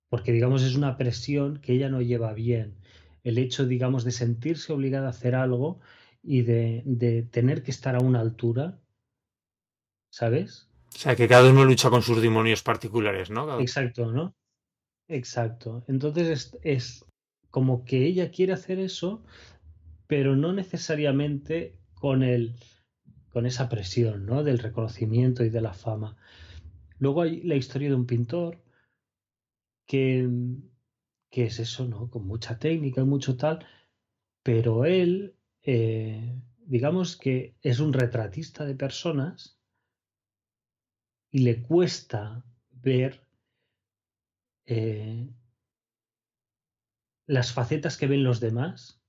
Porque, 0.09 0.33
digamos, 0.33 0.63
es 0.63 0.75
una 0.75 0.97
presión 0.97 1.61
que 1.61 1.75
ella 1.75 1.91
no 1.91 2.01
lleva 2.01 2.33
bien. 2.33 2.79
El 3.25 3.37
hecho, 3.37 3.67
digamos, 3.67 4.05
de 4.05 4.13
sentirse 4.13 4.73
obligada 4.73 5.09
a 5.09 5.11
hacer 5.11 5.35
algo 5.35 5.81
y 6.23 6.41
de, 6.41 6.83
de 6.87 7.25
tener 7.25 7.63
que 7.63 7.73
estar 7.73 7.95
a 7.95 8.01
una 8.01 8.21
altura, 8.21 8.81
¿sabes? 10.09 10.74
O 10.95 10.99
sea, 10.99 11.17
que 11.17 11.29
cada 11.29 11.51
uno 11.51 11.65
lucha 11.65 11.91
con 11.91 12.03
sus 12.03 12.23
demonios 12.23 12.63
particulares, 12.63 13.31
¿no? 13.31 13.61
Exacto, 13.61 14.13
¿no? 14.13 14.35
Exacto. 15.09 15.85
Entonces 15.89 16.29
es, 16.29 16.59
es, 16.63 17.05
como 17.51 17.85
que 17.85 18.07
ella 18.07 18.31
quiere 18.31 18.53
hacer 18.53 18.79
eso, 18.79 19.23
pero 20.07 20.37
no 20.37 20.53
necesariamente 20.53 21.79
con 21.95 22.23
el 22.23 22.57
con 23.35 23.47
esa 23.47 23.69
presión, 23.69 24.27
¿no? 24.27 24.45
Del 24.45 24.61
reconocimiento 24.61 25.45
y 25.45 25.51
de 25.51 25.61
la 25.61 25.75
fama. 25.75 26.17
Luego 26.99 27.23
hay 27.23 27.43
la 27.43 27.57
historia 27.57 27.89
de 27.89 27.97
un 27.97 28.07
pintor 28.07 28.63
que, 29.87 30.29
que 31.31 31.47
es 31.47 31.59
eso, 31.59 31.85
¿no? 31.85 32.09
Con 32.09 32.29
mucha 32.29 32.61
técnica 32.61 33.01
y 33.01 33.05
mucho 33.05 33.37
tal, 33.37 33.67
pero 34.45 34.85
él, 34.85 35.35
eh, 35.63 36.41
digamos 36.65 37.17
que 37.17 37.57
es 37.61 37.81
un 37.81 37.93
retratista 37.93 38.65
de 38.65 38.77
personas 38.77 39.54
y 41.35 41.41
le 41.41 41.63
cuesta 41.63 42.45
ver 42.71 43.27
eh, 44.67 45.29
las 47.27 47.53
facetas 47.53 47.97
que 47.97 48.07
ven 48.07 48.23
los 48.23 48.39
demás, 48.39 49.03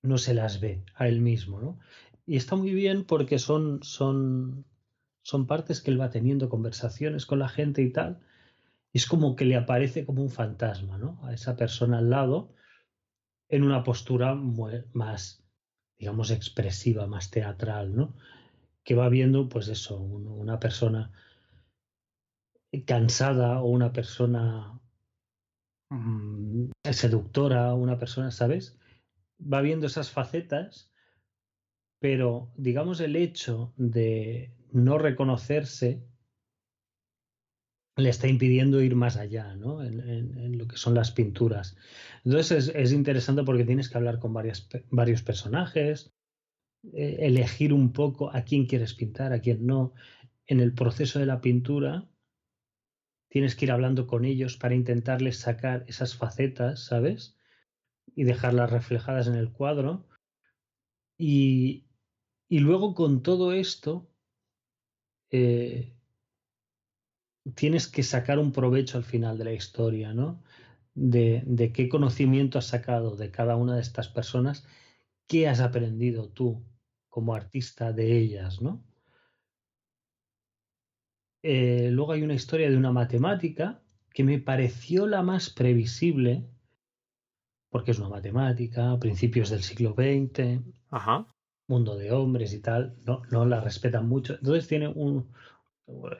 no 0.00 0.16
se 0.16 0.32
las 0.32 0.60
ve 0.60 0.82
a 0.94 1.08
él 1.08 1.20
mismo, 1.20 1.60
¿no? 1.60 1.78
Y 2.24 2.36
está 2.36 2.56
muy 2.56 2.72
bien 2.72 3.04
porque 3.04 3.38
son, 3.38 3.82
son, 3.82 4.64
son 5.20 5.46
partes 5.46 5.82
que 5.82 5.90
él 5.90 6.00
va 6.00 6.08
teniendo 6.08 6.48
conversaciones 6.48 7.26
con 7.26 7.38
la 7.38 7.50
gente 7.50 7.82
y 7.82 7.92
tal, 7.92 8.22
y 8.94 8.96
es 8.96 9.04
como 9.04 9.36
que 9.36 9.44
le 9.44 9.56
aparece 9.56 10.06
como 10.06 10.22
un 10.22 10.30
fantasma, 10.30 10.96
¿no? 10.96 11.20
A 11.22 11.34
esa 11.34 11.54
persona 11.54 11.98
al 11.98 12.08
lado, 12.08 12.54
en 13.50 13.62
una 13.62 13.84
postura 13.84 14.34
más, 14.34 15.44
digamos, 15.98 16.30
expresiva, 16.30 17.06
más 17.06 17.30
teatral, 17.30 17.94
¿no? 17.94 18.14
Que 18.84 18.94
va 18.94 19.08
viendo, 19.08 19.48
pues 19.48 19.68
eso, 19.68 19.98
una 19.98 20.58
persona 20.58 21.12
cansada 22.86 23.60
o 23.60 23.68
una 23.68 23.92
persona 23.92 24.80
mmm, 25.90 26.70
seductora, 26.90 27.74
una 27.74 27.98
persona, 27.98 28.30
¿sabes? 28.30 28.78
Va 29.40 29.60
viendo 29.60 29.86
esas 29.86 30.10
facetas, 30.10 30.90
pero 32.00 32.50
digamos 32.56 33.00
el 33.00 33.16
hecho 33.16 33.72
de 33.76 34.54
no 34.72 34.98
reconocerse 34.98 36.02
le 37.96 38.08
está 38.08 38.26
impidiendo 38.26 38.80
ir 38.80 38.96
más 38.96 39.18
allá, 39.18 39.54
¿no? 39.54 39.84
En, 39.84 40.56
lo 40.56 40.66
que 40.66 40.78
son 40.78 40.94
las 40.94 41.10
pinturas. 41.10 41.76
Entonces 42.24 42.72
es, 42.74 42.92
interesante 42.92 43.42
porque 43.44 43.64
tienes 43.64 43.90
que 43.90 43.98
hablar 43.98 44.18
con 44.18 44.32
varios 44.32 45.22
personajes, 45.22 46.14
eh, 46.84 47.18
elegir 47.20 47.72
un 47.72 47.92
poco 47.92 48.34
a 48.34 48.42
quién 48.42 48.66
quieres 48.66 48.94
pintar, 48.94 49.32
a 49.32 49.40
quién 49.40 49.66
no. 49.66 49.94
En 50.46 50.60
el 50.60 50.74
proceso 50.74 51.20
de 51.20 51.26
la 51.26 51.40
pintura 51.40 52.08
tienes 53.28 53.54
que 53.54 53.66
ir 53.66 53.72
hablando 53.72 54.06
con 54.06 54.24
ellos 54.24 54.56
para 54.56 54.74
intentarles 54.74 55.38
sacar 55.38 55.84
esas 55.86 56.16
facetas, 56.16 56.84
¿sabes? 56.84 57.36
Y 58.16 58.24
dejarlas 58.24 58.70
reflejadas 58.70 59.28
en 59.28 59.36
el 59.36 59.52
cuadro. 59.52 60.08
Y, 61.16 61.86
luego 62.50 62.94
con 62.94 63.22
todo 63.22 63.52
esto, 63.52 64.10
eh, 65.30 65.94
tienes 67.54 67.86
que 67.86 68.02
sacar 68.02 68.40
un 68.40 68.52
provecho 68.52 68.98
al 68.98 69.04
final 69.04 69.38
de 69.38 69.44
la 69.44 69.52
historia, 69.52 70.12
¿no? 70.14 70.42
De, 70.94 71.42
de, 71.46 71.72
qué 71.72 71.88
conocimiento 71.88 72.58
has 72.58 72.66
sacado 72.66 73.16
de 73.16 73.30
cada 73.30 73.56
una 73.56 73.76
de 73.76 73.82
estas 73.82 74.08
personas, 74.08 74.66
qué 75.26 75.48
has 75.48 75.60
aprendido 75.60 76.28
tú 76.28 76.62
como 77.12 77.34
artista 77.34 77.92
de 77.92 78.16
ellas, 78.16 78.62
¿no? 78.62 78.82
Eh, 81.42 81.90
luego 81.90 82.12
hay 82.12 82.22
una 82.22 82.32
historia 82.32 82.70
de 82.70 82.76
una 82.78 82.90
matemática 82.90 83.82
que 84.14 84.24
me 84.24 84.38
pareció 84.38 85.06
la 85.06 85.22
más 85.22 85.50
previsible, 85.50 86.48
porque 87.68 87.90
es 87.90 87.98
una 87.98 88.08
matemática, 88.08 88.98
principios 88.98 89.50
del 89.50 89.62
siglo 89.62 89.92
XX, 89.92 90.62
mundo 91.68 91.98
de 91.98 92.12
hombres 92.12 92.54
y 92.54 92.60
tal, 92.60 92.96
no, 93.04 93.20
no 93.30 93.44
la 93.44 93.60
respetan 93.60 94.08
mucho. 94.08 94.36
Entonces 94.36 94.66
tiene 94.66 94.88
un, 94.88 95.34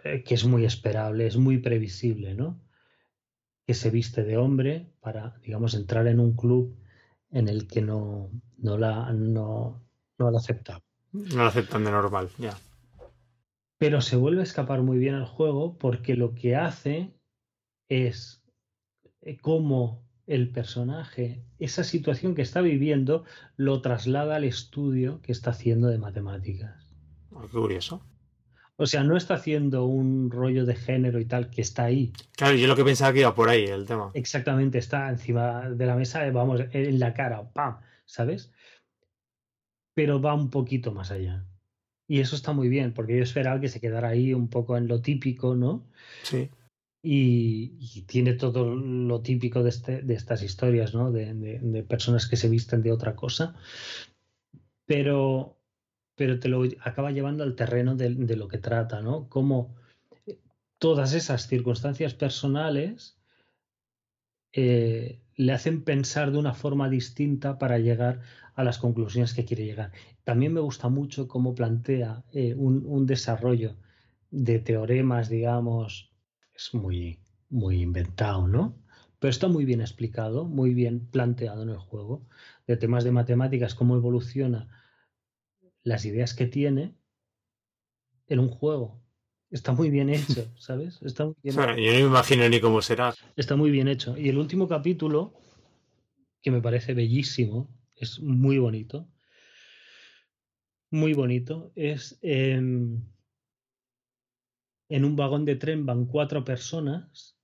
eh, 0.05 0.22
que 0.22 0.34
es 0.34 0.45
muy 0.45 0.66
esperable, 0.66 1.26
es 1.26 1.38
muy 1.38 1.57
previsible, 1.57 2.34
¿no? 2.34 2.61
Que 3.66 3.72
se 3.72 3.88
viste 3.88 4.24
de 4.24 4.36
hombre 4.36 4.93
para, 5.01 5.38
digamos, 5.43 5.72
entrar 5.72 6.07
en 6.07 6.20
un 6.20 6.36
club 6.36 6.76
en 7.30 7.49
el 7.49 7.66
que 7.66 7.80
no, 7.80 8.30
no 8.59 8.76
la 8.76 9.11
no, 9.14 9.82
no 10.23 10.31
la 10.31 10.39
aceptan. 10.39 10.81
No 11.12 11.43
la 11.43 11.49
aceptan 11.49 11.85
de 11.85 11.91
normal, 11.91 12.31
ya. 12.39 12.57
Pero 13.79 14.01
se 14.01 14.16
vuelve 14.16 14.41
a 14.41 14.45
escapar 14.45 14.83
muy 14.83 14.99
bien 14.99 15.14
al 15.14 15.27
juego 15.27 15.77
porque 15.77 16.14
lo 16.14 16.35
que 16.35 16.57
hace 16.57 17.12
es 17.89 18.43
eh, 19.23 19.37
cómo 19.37 20.03
el 20.27 20.51
personaje, 20.51 21.45
esa 21.59 21.85
situación 21.85 22.35
que 22.35 22.43
está 22.43 22.61
viviendo, 22.61 23.25
lo 23.57 23.83
traslada 23.83 24.37
al 24.37 24.45
estudio 24.45 25.20
que 25.20 25.33
está 25.33 25.51
haciendo 25.51 25.89
de 25.89 25.99
matemáticas. 25.99 26.95
Ah, 27.35 27.43
qué 27.51 27.59
curioso. 27.59 28.03
O 28.77 28.87
sea, 28.87 29.05
no 29.05 29.16
está 29.16 29.35
haciendo 29.35 29.85
un 29.85 30.31
rollo 30.31 30.64
de 30.64 30.75
género 30.75 31.20
y 31.20 31.25
tal 31.25 31.51
que 31.51 31.61
está 31.61 31.85
ahí. 31.85 32.12
Claro, 32.37 32.57
yo 32.57 32.66
lo 32.66 32.77
que 32.77 32.85
pensaba 32.85 33.12
que 33.12 33.20
iba 33.20 33.35
por 33.35 33.49
ahí 33.49 33.64
el 33.64 33.85
tema. 33.85 34.11
Exactamente, 34.14 34.79
está 34.79 35.09
encima 35.09 35.68
de 35.70 35.87
la 35.87 35.95
mesa, 35.95 36.29
vamos, 36.31 36.62
en 36.73 36.99
la 36.99 37.14
cara, 37.14 37.49
¡pam! 37.53 37.79
¿Sabes? 38.07 38.51
Pero 39.95 40.20
va 40.20 40.34
un 40.34 40.51
poquito 40.51 40.93
más 40.93 41.11
allá. 41.11 41.45
Y 42.09 42.20
eso 42.20 42.36
está 42.36 42.53
muy 42.53 42.68
bien, 42.68 42.93
porque 42.93 43.16
yo 43.16 43.22
esperaba 43.22 43.61
que 43.61 43.68
se 43.68 43.80
quedara 43.80 44.09
ahí 44.09 44.34
un 44.34 44.49
poco 44.49 44.76
en 44.76 44.88
lo 44.88 45.01
típico, 45.01 45.55
¿no? 45.55 45.86
Sí. 46.22 46.51
Y, 47.03 48.03
tiene 48.03 48.34
todo 48.34 48.76
lo 48.76 49.22
típico 49.22 49.62
de, 49.62 49.70
este, 49.70 50.03
de 50.03 50.14
estas 50.14 50.43
historias, 50.43 50.95
¿no? 50.95 51.11
De, 51.11 51.34
de, 51.34 51.82
personas 51.82 52.28
que 52.28 52.36
se 52.36 52.49
visten 52.49 52.82
de 52.82 52.93
otra 52.93 53.16
cosa. 53.16 53.57
Pero, 54.87 55.57
pero 56.14 56.38
te 56.38 56.49
lo 56.49 56.62
acaba 56.80 57.11
llevando 57.11 57.45
al 57.45 57.57
terreno 57.57 57.96
de, 57.96 58.37
lo 58.37 58.46
que 58.46 58.58
trata, 58.58 59.00
¿no? 59.00 59.29
Cómo 59.29 59.75
todas 60.79 61.14
esas 61.14 61.46
circunstancias 61.46 62.14
personales 62.14 63.17
eh, 64.53 65.22
le 65.37 65.53
hacen 65.53 65.83
pensar 65.83 66.30
de 66.30 66.38
una 66.38 66.54
forma 66.54 66.88
distinta 66.88 67.58
para 67.58 67.79
llegar 67.79 68.21
a 68.54 68.64
las 68.64 68.79
conclusiones 68.79 69.34
que 69.34 69.45
quiere 69.45 69.64
llegar. 69.64 69.92
También 70.24 70.53
me 70.53 70.61
gusta 70.61 70.88
mucho 70.88 71.29
cómo 71.29 71.54
plantea 71.54 72.24
eh, 72.33 72.54
un, 72.54 73.07
desarrollo 73.07 73.76
de 74.30 74.58
teoremas, 74.58 75.29
digamos, 75.29 76.12
es 76.54 76.74
muy, 76.74 77.18
muy 77.49 77.80
inventado, 77.83 78.46
¿no? 78.49 78.76
Pero 79.18 79.30
está 79.30 79.49
muy 79.49 79.64
bien 79.64 79.80
explicado, 79.80 80.45
muy 80.45 80.74
bien 80.74 81.07
planteado 81.07 81.62
en 81.62 81.70
el 81.70 81.79
juego, 81.79 82.26
de 82.66 82.76
temas 82.76 83.04
de 83.04 83.12
matemáticas, 83.12 83.74
cómo 83.74 83.96
evoluciona 83.96 84.68
las 85.84 86.04
ideas 86.04 86.34
que 86.34 86.46
tiene 86.46 86.95
en 88.26 88.38
un 88.38 88.49
juego. 88.49 89.00
Está 89.50 89.72
muy 89.72 89.91
bien 89.91 90.08
hecho, 90.08 90.50
¿sabes? 90.58 91.00
Está 91.03 91.26
muy 91.26 91.37
bien 91.42 91.54
yo 91.54 91.62
no 91.62 91.74
me 91.74 92.00
imagino 92.00 92.49
ni 92.49 92.61
cómo 92.61 92.83
será. 92.83 93.14
Está 93.37 93.57
muy 93.57 93.70
bien 93.70 93.88
hecho. 93.88 94.16
Y 94.16 94.29
el 94.29 94.38
último 94.38 94.66
capítulo, 94.66 95.34
que 96.42 96.50
me 96.50 96.61
parece 96.61 96.95
bellísimo, 96.95 97.68
es 98.03 98.20
muy 98.20 98.58
bonito. 98.58 99.08
Muy 100.91 101.14
bonito. 101.14 101.72
Es 101.74 102.18
en 102.22 103.04
un 104.91 105.16
vagón 105.16 105.45
de 105.45 105.57
tren 105.57 105.87
van 105.87 106.07
cuatro 106.07 106.45
personas 106.45 107.38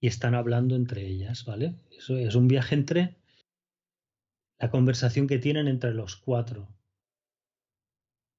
y 0.00 0.08
están 0.08 0.34
hablando 0.34 0.76
entre 0.76 1.06
ellas, 1.06 1.44
¿vale? 1.44 1.76
Eso 1.90 2.16
es 2.16 2.34
un 2.34 2.48
viaje 2.48 2.74
entre 2.74 3.16
la 4.58 4.70
conversación 4.70 5.26
que 5.26 5.38
tienen 5.38 5.68
entre 5.68 5.94
los 5.94 6.16
cuatro. 6.16 6.68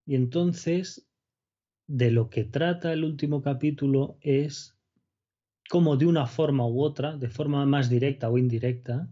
Y 0.06 0.16
entonces, 0.16 1.10
de 1.88 2.12
lo 2.12 2.30
que 2.30 2.44
trata 2.44 2.94
el 2.94 3.04
último 3.04 3.42
capítulo 3.42 4.18
es 4.22 4.78
cómo 5.70 5.98
de 5.98 6.06
una 6.06 6.28
forma 6.28 6.68
u 6.68 6.82
otra, 6.82 7.18
de 7.18 7.30
forma 7.30 7.66
más 7.66 7.90
directa 7.90 8.30
o 8.30 8.38
indirecta, 8.38 9.12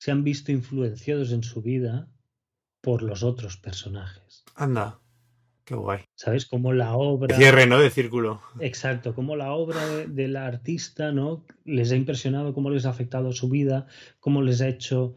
se 0.00 0.10
han 0.10 0.24
visto 0.24 0.50
influenciados 0.50 1.30
en 1.30 1.42
su 1.42 1.60
vida 1.60 2.08
por 2.80 3.02
los 3.02 3.22
otros 3.22 3.58
personajes. 3.58 4.44
Anda, 4.56 4.98
qué 5.66 5.74
guay. 5.74 6.04
¿Sabes? 6.14 6.46
Como 6.46 6.72
la 6.72 6.94
obra... 6.94 7.36
cierre, 7.36 7.66
¿no? 7.66 7.78
De 7.78 7.90
círculo. 7.90 8.40
Exacto, 8.60 9.14
como 9.14 9.36
la 9.36 9.52
obra 9.52 9.86
de, 9.86 10.28
la 10.28 10.46
artista, 10.46 11.12
¿no? 11.12 11.44
Les 11.66 11.92
ha 11.92 11.96
impresionado, 11.96 12.54
cómo 12.54 12.70
les 12.70 12.86
ha 12.86 12.90
afectado 12.90 13.32
su 13.32 13.50
vida, 13.50 13.88
cómo 14.20 14.40
les 14.40 14.62
ha 14.62 14.68
hecho 14.68 15.12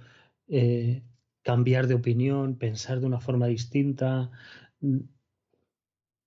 eh, 0.49 1.01
cambiar 1.43 1.87
de 1.87 1.95
opinión, 1.95 2.57
pensar 2.57 2.99
de 2.99 3.05
una 3.05 3.21
forma 3.21 3.47
distinta. 3.47 4.31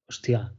Hostia, 0.08 0.54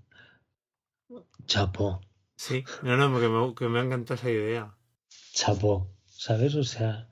chapo. 1.47 2.01
Sí, 2.35 2.63
no, 2.83 2.95
no, 2.95 3.11
porque 3.11 3.27
me, 3.27 3.55
que 3.55 3.67
me 3.67 3.79
ha 3.79 3.83
encantado 3.83 4.19
esa 4.19 4.29
idea. 4.29 4.77
Chapo, 5.33 5.89
¿sabes? 6.05 6.53
O 6.53 6.63
sea, 6.63 7.09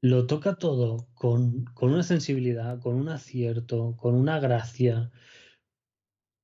lo 0.00 0.26
toca 0.26 0.56
todo 0.56 1.08
con, 1.14 1.64
con 1.74 1.92
una 1.92 2.02
sensibilidad, 2.02 2.80
con 2.80 2.94
un 2.94 3.08
acierto, 3.08 3.96
con 3.96 4.14
una 4.14 4.40
gracia. 4.40 5.10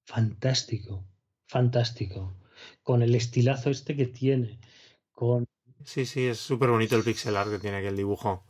Fantástico, 0.07 1.07
fantástico. 1.47 2.37
Con 2.83 3.03
el 3.03 3.15
estilazo 3.15 3.71
este 3.71 3.97
que 3.97 4.07
tiene. 4.07 4.59
Con... 5.13 5.45
Sí, 5.85 6.07
sí, 6.07 6.27
es 6.27 6.39
súper 6.39 6.71
bonito 6.71 6.97
el 6.97 7.05
pixel 7.05 7.37
art 7.37 7.51
que 7.51 7.59
tiene 7.59 7.79
aquí 7.79 7.87
el 7.87 7.97
dibujo 7.97 8.45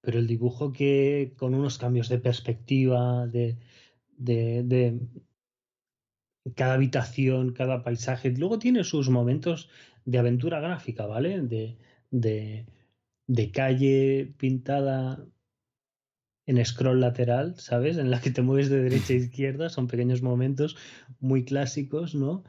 pero 0.00 0.18
el 0.18 0.26
dibujo 0.26 0.72
que 0.72 1.34
con 1.36 1.54
unos 1.54 1.78
cambios 1.78 2.08
de 2.08 2.18
perspectiva, 2.18 3.26
de, 3.26 3.58
de, 4.16 5.00
cada 6.54 6.74
habitación, 6.74 7.52
cada 7.52 7.82
paisaje, 7.82 8.30
luego 8.30 8.58
tiene 8.58 8.84
sus 8.84 9.10
momentos 9.10 9.68
de 10.04 10.18
aventura 10.18 10.60
gráfica, 10.60 11.06
¿vale? 11.06 11.40
De, 11.42 11.76
de, 12.10 12.66
de 13.28 13.52
calle 13.52 14.34
pintada 14.36 15.24
en 16.46 16.64
scroll 16.64 17.00
lateral, 17.00 17.54
¿sabes? 17.60 17.98
En 17.98 18.10
la 18.10 18.20
que 18.20 18.32
te 18.32 18.42
mueves 18.42 18.70
de 18.70 18.82
derecha 18.82 19.12
a 19.12 19.16
izquierda, 19.24 19.68
son 19.68 19.86
pequeños 19.86 20.22
momentos 20.22 20.76
muy 21.20 21.44
clásicos, 21.44 22.16
¿no? 22.16 22.42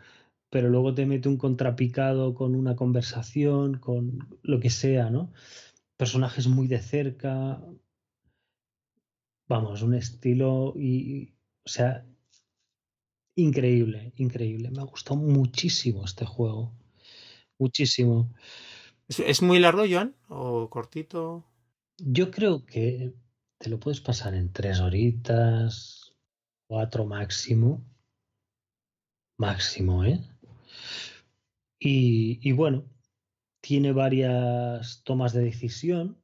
Pero 0.49 0.69
luego 0.69 0.95
te 0.95 1.05
mete 1.05 1.29
un 1.29 1.37
contrapicado 1.37 2.33
con 2.33 2.55
una 2.55 2.75
conversación, 2.75 3.77
con 3.77 4.17
lo 4.41 4.59
que 4.59 4.71
sea, 4.71 5.11
¿no? 5.11 5.31
personajes 5.99 6.47
muy 6.47 6.67
de 6.67 6.79
cerca. 6.79 7.61
Vamos, 9.49 9.81
un 9.81 9.93
estilo 9.93 10.73
y. 10.77 11.33
O 11.65 11.69
sea, 11.69 12.05
increíble, 13.35 14.13
increíble. 14.15 14.71
Me 14.71 14.79
ha 14.79 14.85
gustado 14.85 15.17
muchísimo 15.17 16.05
este 16.05 16.25
juego. 16.25 16.73
Muchísimo. 17.57 18.33
¿Es 19.09 19.41
muy 19.41 19.59
largo, 19.59 19.83
Joan? 19.89 20.15
¿O 20.27 20.69
cortito? 20.69 21.43
Yo 21.97 22.29
creo 22.29 22.65
que 22.65 23.13
te 23.57 23.69
lo 23.69 23.79
puedes 23.79 24.01
pasar 24.01 24.35
en 24.35 24.53
tres 24.53 24.79
horitas, 24.79 26.13
cuatro 26.67 27.05
máximo. 27.05 27.83
Máximo, 29.37 30.05
¿eh? 30.05 30.19
Y, 31.79 32.39
y 32.47 32.51
bueno, 32.51 32.85
tiene 33.61 33.93
varias 33.93 35.01
tomas 35.03 35.33
de 35.33 35.43
decisión 35.43 36.21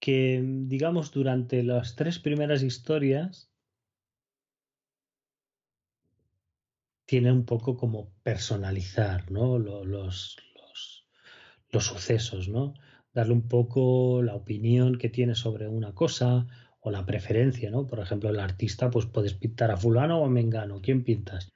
que, 0.00 0.40
digamos, 0.42 1.10
durante 1.10 1.62
las 1.62 1.96
tres 1.96 2.18
primeras 2.18 2.62
historias 2.62 3.50
tiene 7.04 7.32
un 7.32 7.44
poco 7.44 7.76
como 7.76 8.12
personalizar 8.22 9.30
¿no? 9.32 9.58
los, 9.58 10.36
los, 11.72 11.84
sucesos, 11.86 12.48
¿no? 12.48 12.74
Darle 13.12 13.32
un 13.32 13.48
poco 13.48 14.22
la 14.22 14.34
opinión 14.34 14.98
que 14.98 15.08
tiene 15.08 15.34
sobre 15.34 15.68
una 15.68 15.94
cosa 15.94 16.46
o 16.80 16.90
la 16.90 17.04
preferencia, 17.04 17.70
¿no? 17.70 17.86
Por 17.86 18.00
ejemplo, 18.00 18.30
el 18.30 18.40
artista, 18.40 18.90
pues 18.90 19.06
puedes 19.06 19.34
pintar 19.34 19.70
a 19.70 19.76
fulano 19.76 20.20
o 20.20 20.26
a 20.26 20.30
mengano. 20.30 20.80
¿Quién 20.80 21.04
pintas? 21.04 21.52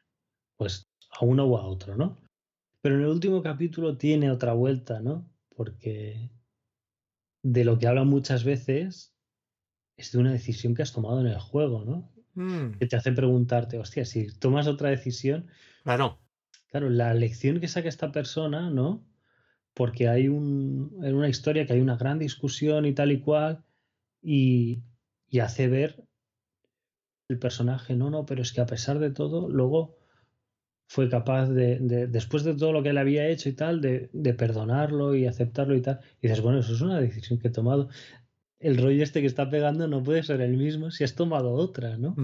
Pues 0.57 0.89
a 1.11 1.24
uno 1.24 1.45
o 1.45 1.57
a 1.57 1.66
otro, 1.66 1.97
¿no? 1.97 2.19
Pero 2.81 2.97
en 2.97 3.03
el 3.03 3.09
último 3.09 3.43
capítulo 3.43 3.97
tiene 3.97 4.31
otra 4.31 4.53
vuelta, 4.53 5.01
¿no? 5.01 5.31
Porque 5.57 6.31
de 7.43 7.65
lo 7.65 7.78
que 7.78 7.86
habla 7.86 8.05
muchas 8.05 8.45
veces 8.45 9.15
es 9.97 10.12
de 10.12 10.19
una 10.19 10.32
decisión 10.32 10.74
que 10.74 10.82
has 10.82 10.93
tomado 10.93 11.20
en 11.20 11.28
el 11.28 11.39
juego, 11.39 11.85
¿no? 11.85 12.12
Mm. 12.35 12.78
Que 12.78 12.86
te 12.86 12.97
hace 12.97 13.12
preguntarte, 13.12 13.78
hostia, 13.78 14.05
si 14.05 14.27
tomas 14.39 14.66
otra 14.66 14.91
decisión. 14.91 15.47
Claro. 15.82 16.20
Claro, 16.70 16.91
la 16.91 17.15
lección 17.15 17.61
que 17.61 17.69
saca 17.69 17.89
esta 17.89 18.11
persona, 18.11 18.70
¿no? 18.70 19.07
Porque 19.75 20.09
hay 20.09 20.29
un, 20.29 21.01
en 21.03 21.15
una 21.15 21.29
historia 21.29 21.67
que 21.67 21.73
hay 21.73 21.81
una 21.81 21.97
gran 21.97 22.19
discusión 22.19 22.87
y 22.87 22.95
tal 22.95 23.13
y 23.13 23.21
cual, 23.21 23.65
y, 24.23 24.83
y 25.29 25.41
hace 25.41 25.69
ver 25.69 26.05
el 27.29 27.39
personaje, 27.39 27.97
no, 27.97 28.11
no, 28.11 28.25
pero 28.27 28.43
es 28.43 28.53
que 28.53 28.61
a 28.61 28.67
pesar 28.67 28.99
de 28.99 29.11
todo, 29.11 29.49
luego 29.49 29.97
fue 30.87 31.09
capaz 31.09 31.49
de, 31.49 31.79
después 32.09 32.45
de 32.45 32.55
todo 32.55 32.73
lo 32.73 32.83
que 32.83 32.91
él 32.91 32.99
había 32.99 33.29
hecho 33.29 33.49
y 33.49 33.55
tal, 33.55 33.81
de, 33.81 34.35
perdonarlo 34.35 35.15
y 35.15 35.27
aceptarlo 35.27 35.75
y 35.75 35.81
tal. 35.81 36.01
Y 36.21 36.29
dices, 36.29 36.43
bueno, 36.43 36.61
eso 36.61 36.75
es 36.75 36.81
una 36.81 37.01
decisión 37.01 37.39
que 37.39 37.49
he 37.49 37.53
tomado. 37.53 37.89
El 38.59 38.77
rollo 38.77 39.03
este 39.03 39.21
que 39.21 39.27
está 39.27 39.51
pegando 39.51 39.89
no 39.89 40.03
puede 40.03 40.23
ser 40.23 40.41
el 40.41 40.57
mismo 40.57 40.91
si 40.91 41.05
has 41.05 41.15
tomado 41.15 41.53
otra, 41.53 41.97
¿no? 41.97 42.15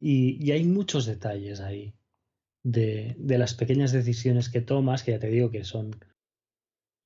y, 0.00 0.50
hay 0.50 0.64
muchos 0.64 1.06
detalles 1.06 1.60
ahí 1.60 1.94
de, 2.64 3.14
de, 3.18 3.38
las 3.38 3.54
pequeñas 3.54 3.92
decisiones 3.92 4.48
que 4.48 4.60
tomas, 4.60 5.02
que 5.02 5.12
ya 5.12 5.18
te 5.18 5.28
digo 5.28 5.50
que 5.50 5.64
son 5.64 5.92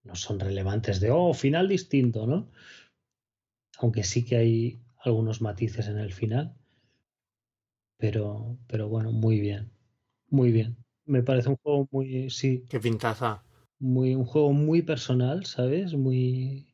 no 0.02 0.14
son 0.14 0.40
relevantes 0.40 1.00
de, 1.00 1.10
oh, 1.10 1.34
final 1.34 1.68
distinto, 1.68 2.26
¿no? 2.26 2.50
Aunque 3.78 4.04
sí 4.04 4.24
que 4.24 4.36
hay 4.36 4.82
algunos 5.04 5.40
matices 5.40 5.88
en 5.88 5.98
el 5.98 6.12
final. 6.12 6.56
Pero, 7.98 8.58
pero 8.66 8.88
bueno, 8.88 9.12
muy 9.12 9.40
bien. 9.40 9.72
Muy 10.28 10.52
bien. 10.52 10.76
Me 11.04 11.22
parece 11.22 11.50
un 11.50 11.56
juego 11.56 11.88
muy, 11.90 12.30
sí. 12.30 12.64
Qué 12.68 12.80
pintaza. 12.80 13.44
Muy, 13.78 14.14
un 14.14 14.24
juego 14.24 14.52
muy 14.52 14.82
personal, 14.82 15.44
¿sabes? 15.44 15.94
Muy, 15.94 16.70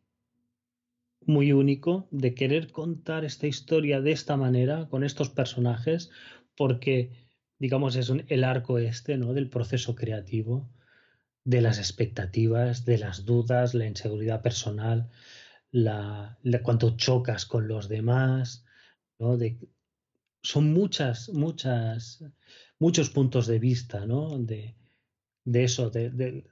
muy 1.20 1.52
único 1.52 2.08
de 2.10 2.34
querer 2.34 2.70
contar 2.70 3.24
esta 3.24 3.46
historia 3.46 4.00
de 4.00 4.12
esta 4.12 4.36
manera, 4.36 4.88
con 4.88 5.04
estos 5.04 5.30
personajes, 5.30 6.10
porque, 6.56 7.10
digamos, 7.58 7.96
es 7.96 8.12
el 8.28 8.44
arco 8.44 8.78
este, 8.78 9.16
¿no? 9.16 9.34
Del 9.34 9.50
proceso 9.50 9.94
creativo, 9.94 10.70
de 11.46 11.60
las 11.60 11.78
expectativas, 11.78 12.84
de 12.84 12.98
las 12.98 13.24
dudas, 13.24 13.72
la 13.72 13.86
inseguridad 13.86 14.42
personal, 14.42 15.08
la, 15.70 16.36
cuánto 16.64 16.96
chocas 16.96 17.46
con 17.46 17.68
los 17.68 17.88
demás, 17.88 18.66
¿no? 19.20 19.36
De, 19.36 19.56
son 20.42 20.72
muchas, 20.72 21.28
muchas 21.28 22.24
muchos 22.80 23.10
puntos 23.10 23.46
de 23.46 23.60
vista, 23.60 24.06
¿no? 24.06 24.38
De, 24.40 24.74
de 25.44 25.64
eso, 25.64 25.88
de, 25.88 26.50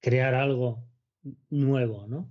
crear 0.00 0.34
algo 0.34 0.84
nuevo, 1.48 2.06
¿no? 2.06 2.30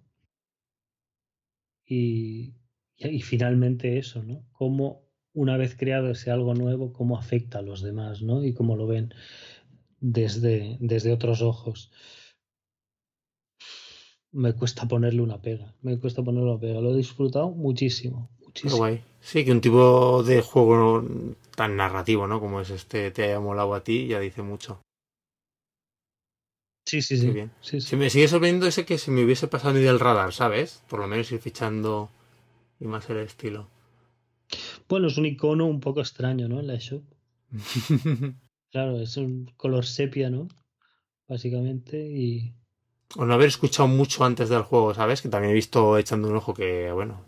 Y, 1.88 2.54
y, 2.98 3.22
finalmente 3.22 3.98
eso, 3.98 4.22
¿no? 4.22 4.46
Cómo 4.52 5.10
una 5.34 5.58
vez 5.58 5.76
creado 5.76 6.12
ese 6.12 6.30
algo 6.30 6.54
nuevo, 6.54 6.94
cómo 6.94 7.18
afecta 7.18 7.60
a 7.60 7.64
los 7.64 7.82
demás, 7.82 8.22
¿no? 8.22 8.44
Y 8.44 8.54
cómo 8.54 8.76
lo 8.76 8.86
ven 8.86 9.12
desde, 10.02 10.78
desde 10.80 11.14
otros 11.14 11.42
ojos. 11.42 11.92
Me 14.32 14.54
cuesta 14.54 14.88
ponerle 14.88 15.22
una 15.22 15.42
pega, 15.42 15.74
me 15.82 15.98
cuesta 15.98 16.24
ponerle 16.24 16.52
una 16.52 16.60
pega. 16.60 16.82
Lo 16.82 16.92
he 16.92 16.98
disfrutado 16.98 17.50
muchísimo, 17.50 18.30
muchísimo. 18.46 18.78
guay. 18.78 19.04
Sí, 19.20 19.44
que 19.44 19.52
un 19.52 19.62
tipo 19.62 20.24
de 20.24 20.42
juego 20.42 21.04
tan 21.56 21.76
narrativo, 21.76 22.28
¿no? 22.28 22.40
Como 22.40 22.62
es 22.62 22.70
este, 22.70 23.12
te 23.12 23.24
haya 23.24 23.40
molado 23.40 23.74
a 23.74 23.84
ti, 23.84 24.08
ya 24.08 24.20
dice 24.20 24.42
mucho. 24.42 24.82
Sí, 26.86 27.02
sí, 27.02 27.18
sí. 27.18 27.30
bien. 27.30 27.52
sí, 27.62 27.96
me 27.96 28.10
sigue 28.10 28.28
sorprendiendo 28.28 28.66
ese 28.66 28.86
que 28.86 28.98
se 28.98 29.12
me 29.12 29.24
hubiese 29.24 29.48
pasado 29.48 29.76
ni 29.76 29.82
del 29.82 30.00
radar, 30.00 30.34
¿sabes? 30.34 30.84
Por 30.88 31.00
lo 31.00 31.08
menos 31.08 31.32
ir 31.32 31.40
fichando 31.40 32.10
y 32.80 32.86
más 32.86 33.10
el 33.10 33.18
estilo. 33.18 33.68
Bueno, 34.88 35.08
es 35.08 35.18
un 35.18 35.26
icono 35.28 35.68
un 35.68 35.80
poco 35.80 36.00
extraño, 36.00 36.48
¿no? 36.48 36.60
En 36.60 36.68
la 36.68 36.78
shop. 36.78 37.04
claro, 38.72 39.00
es 39.00 39.18
un 39.18 39.46
color 39.58 39.86
sepia, 39.86 40.30
¿no? 40.30 40.48
Básicamente, 41.28 41.98
y. 41.98 42.54
O 43.16 43.26
no 43.26 43.34
haber 43.34 43.48
escuchado 43.48 43.88
mucho 43.88 44.24
antes 44.24 44.50
del 44.50 44.62
juego, 44.62 44.94
¿sabes? 44.94 45.22
Que 45.22 45.30
también 45.30 45.52
he 45.52 45.56
visto 45.56 45.98
echando 45.98 46.28
un 46.28 46.36
ojo 46.36 46.54
que, 46.54 46.92
bueno, 46.92 47.26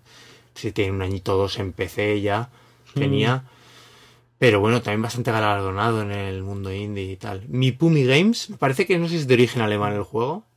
si 0.53 0.71
tiene 0.71 0.91
un 0.91 1.01
añito 1.01 1.35
dos 1.35 1.57
en 1.59 1.73
PC 1.73 2.21
ya, 2.21 2.51
tenía. 2.93 3.37
Mm. 3.37 3.47
Pero 4.37 4.59
bueno, 4.59 4.81
también 4.81 5.03
bastante 5.03 5.31
galardonado 5.31 6.01
en 6.01 6.11
el 6.11 6.41
mundo 6.41 6.73
indie 6.73 7.11
y 7.11 7.15
tal. 7.15 7.47
Mi 7.47 7.71
Pumi 7.71 8.05
Games, 8.05 8.49
me 8.49 8.57
parece 8.57 8.87
que 8.87 8.97
no 8.97 9.05
sé 9.05 9.11
si 9.11 9.17
es 9.17 9.27
de 9.27 9.35
origen 9.35 9.61
alemán 9.61 9.93
el 9.93 10.01
juego. 10.01 10.47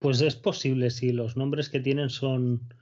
Pues 0.00 0.20
es 0.20 0.36
posible, 0.36 0.90
sí. 0.90 1.12
Los 1.12 1.38
nombres 1.38 1.70
que 1.70 1.80
tienen 1.80 2.10
son. 2.10 2.74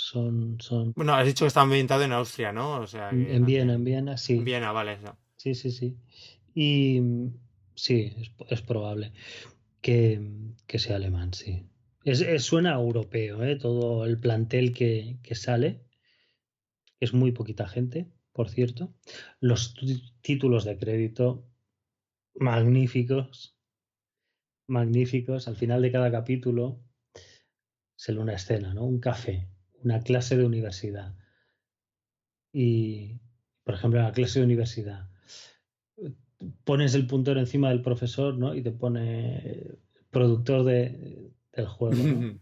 Son. 0.00 0.60
son... 0.60 0.92
Bueno, 0.94 1.12
has 1.14 1.26
dicho 1.26 1.44
que 1.44 1.48
está 1.48 1.62
ambientado 1.62 2.04
en 2.04 2.12
Austria, 2.12 2.52
¿no? 2.52 2.80
O 2.80 2.86
sea, 2.86 3.10
en 3.10 3.44
Viena, 3.44 3.74
en 3.74 3.82
Viena, 3.82 4.16
sí. 4.16 4.34
En 4.34 4.44
Viena, 4.44 4.70
vale. 4.70 4.98
Sí, 5.36 5.56
sí, 5.56 5.72
sí. 5.72 5.96
Y 6.54 7.00
sí, 7.74 8.14
es, 8.16 8.30
es 8.48 8.62
probable 8.62 9.12
que, 9.80 10.20
que 10.68 10.78
sea 10.78 10.96
alemán, 10.96 11.34
sí. 11.34 11.66
Es, 12.04 12.44
suena 12.44 12.74
europeo, 12.74 13.42
¿eh? 13.42 13.56
todo 13.56 14.06
el 14.06 14.18
plantel 14.18 14.72
que, 14.72 15.18
sale. 15.34 15.84
Es 17.00 17.12
muy 17.12 17.32
poquita 17.32 17.66
gente, 17.66 18.06
por 18.32 18.48
cierto. 18.48 18.94
Los 19.40 19.74
títulos 20.20 20.64
de 20.64 20.78
crédito 20.78 21.44
magníficos. 22.34 23.58
Magníficos. 24.68 25.48
Al 25.48 25.56
final 25.56 25.82
de 25.82 25.90
cada 25.90 26.12
capítulo 26.12 26.80
se 27.96 28.16
una 28.16 28.34
escena, 28.34 28.74
¿no? 28.74 28.84
Un 28.84 29.00
café, 29.00 29.48
una 29.82 30.00
clase 30.00 30.36
de 30.36 30.44
universidad. 30.44 31.14
Y, 32.52 33.20
por 33.64 33.74
ejemplo, 33.74 34.00
en 34.00 34.06
la 34.06 34.12
clase 34.12 34.38
de 34.38 34.44
universidad, 34.44 35.08
pones 36.64 36.94
el 36.94 37.06
puntero 37.06 37.40
encima 37.40 37.68
del 37.68 37.82
profesor, 37.82 38.36
¿no? 38.36 38.54
Y 38.54 38.62
te 38.62 38.72
pone 38.72 39.78
productor 40.10 40.64
de, 40.64 41.30
el 41.52 41.66
juego. 41.66 41.96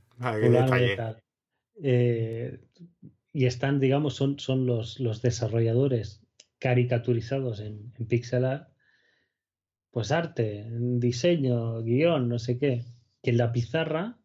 Eh, 1.83 2.59
y 3.35 3.45
están, 3.45 3.81
digamos, 3.81 4.15
son, 4.15 4.39
son 4.39 4.65
los, 4.65 4.99
los 4.99 5.21
desarrolladores 5.21 6.23
caricaturizados 6.59 7.61
en, 7.61 7.93
en 7.99 8.07
pixel 8.07 8.47
art, 8.47 8.71
pues 9.91 10.11
arte, 10.11 10.67
diseño, 10.71 11.83
guion, 11.83 12.31
no 12.31 12.39
sé 12.39 12.57
qué, 12.57 12.87
que 13.23 13.33
en 13.33 13.37
la 13.37 13.53
pizarra 13.53 14.19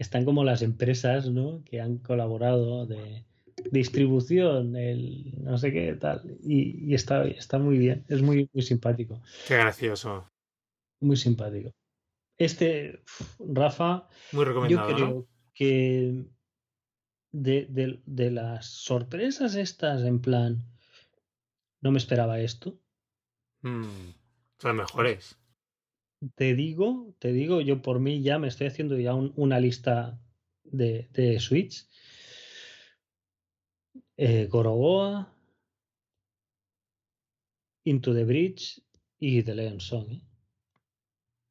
están 0.00 0.24
como 0.24 0.44
las 0.44 0.62
empresas 0.62 1.28
¿no? 1.28 1.62
que 1.64 1.80
han 1.80 1.98
colaborado 1.98 2.86
de 2.86 3.26
distribución, 3.70 4.74
el 4.74 5.34
no 5.44 5.58
sé 5.58 5.72
qué, 5.72 5.92
tal, 5.94 6.38
y, 6.42 6.94
está, 6.94 7.24
está 7.26 7.58
muy 7.58 7.76
bien, 7.76 8.06
es 8.08 8.22
muy, 8.22 8.48
muy 8.52 8.62
simpático. 8.62 9.20
Qué 9.46 9.56
gracioso. 9.56 10.26
Muy 11.00 11.16
simpático. 11.16 11.70
Este, 12.38 13.02
Rafa, 13.38 14.08
Muy 14.32 14.46
yo 14.70 14.86
creo 14.86 15.28
que 15.52 16.24
de, 17.32 18.30
las 18.30 18.66
sorpresas 18.66 19.54
estas, 19.54 20.02
en 20.02 20.20
plan, 20.20 20.64
no 21.82 21.90
me 21.90 21.98
esperaba 21.98 22.40
esto. 22.40 22.78
Mm, 23.60 24.14
son 24.58 24.76
mejores. 24.76 25.39
Te 26.34 26.54
digo, 26.54 27.14
te 27.18 27.32
digo, 27.32 27.60
yo 27.60 27.80
por 27.80 27.98
mí 27.98 28.22
ya 28.22 28.38
me 28.38 28.48
estoy 28.48 28.66
haciendo 28.66 28.98
ya 28.98 29.14
una 29.14 29.58
lista 29.58 30.20
de, 30.64 31.08
de 31.12 31.40
Switch. 31.40 31.86
Eh, 34.16 34.46
Gorogoa, 34.46 35.34
Into 37.84 38.12
the 38.12 38.24
Bridge 38.24 38.82
y 39.18 39.42
The 39.42 39.54
Leon 39.54 39.80
Song. 39.80 40.12
¿eh? 40.12 40.20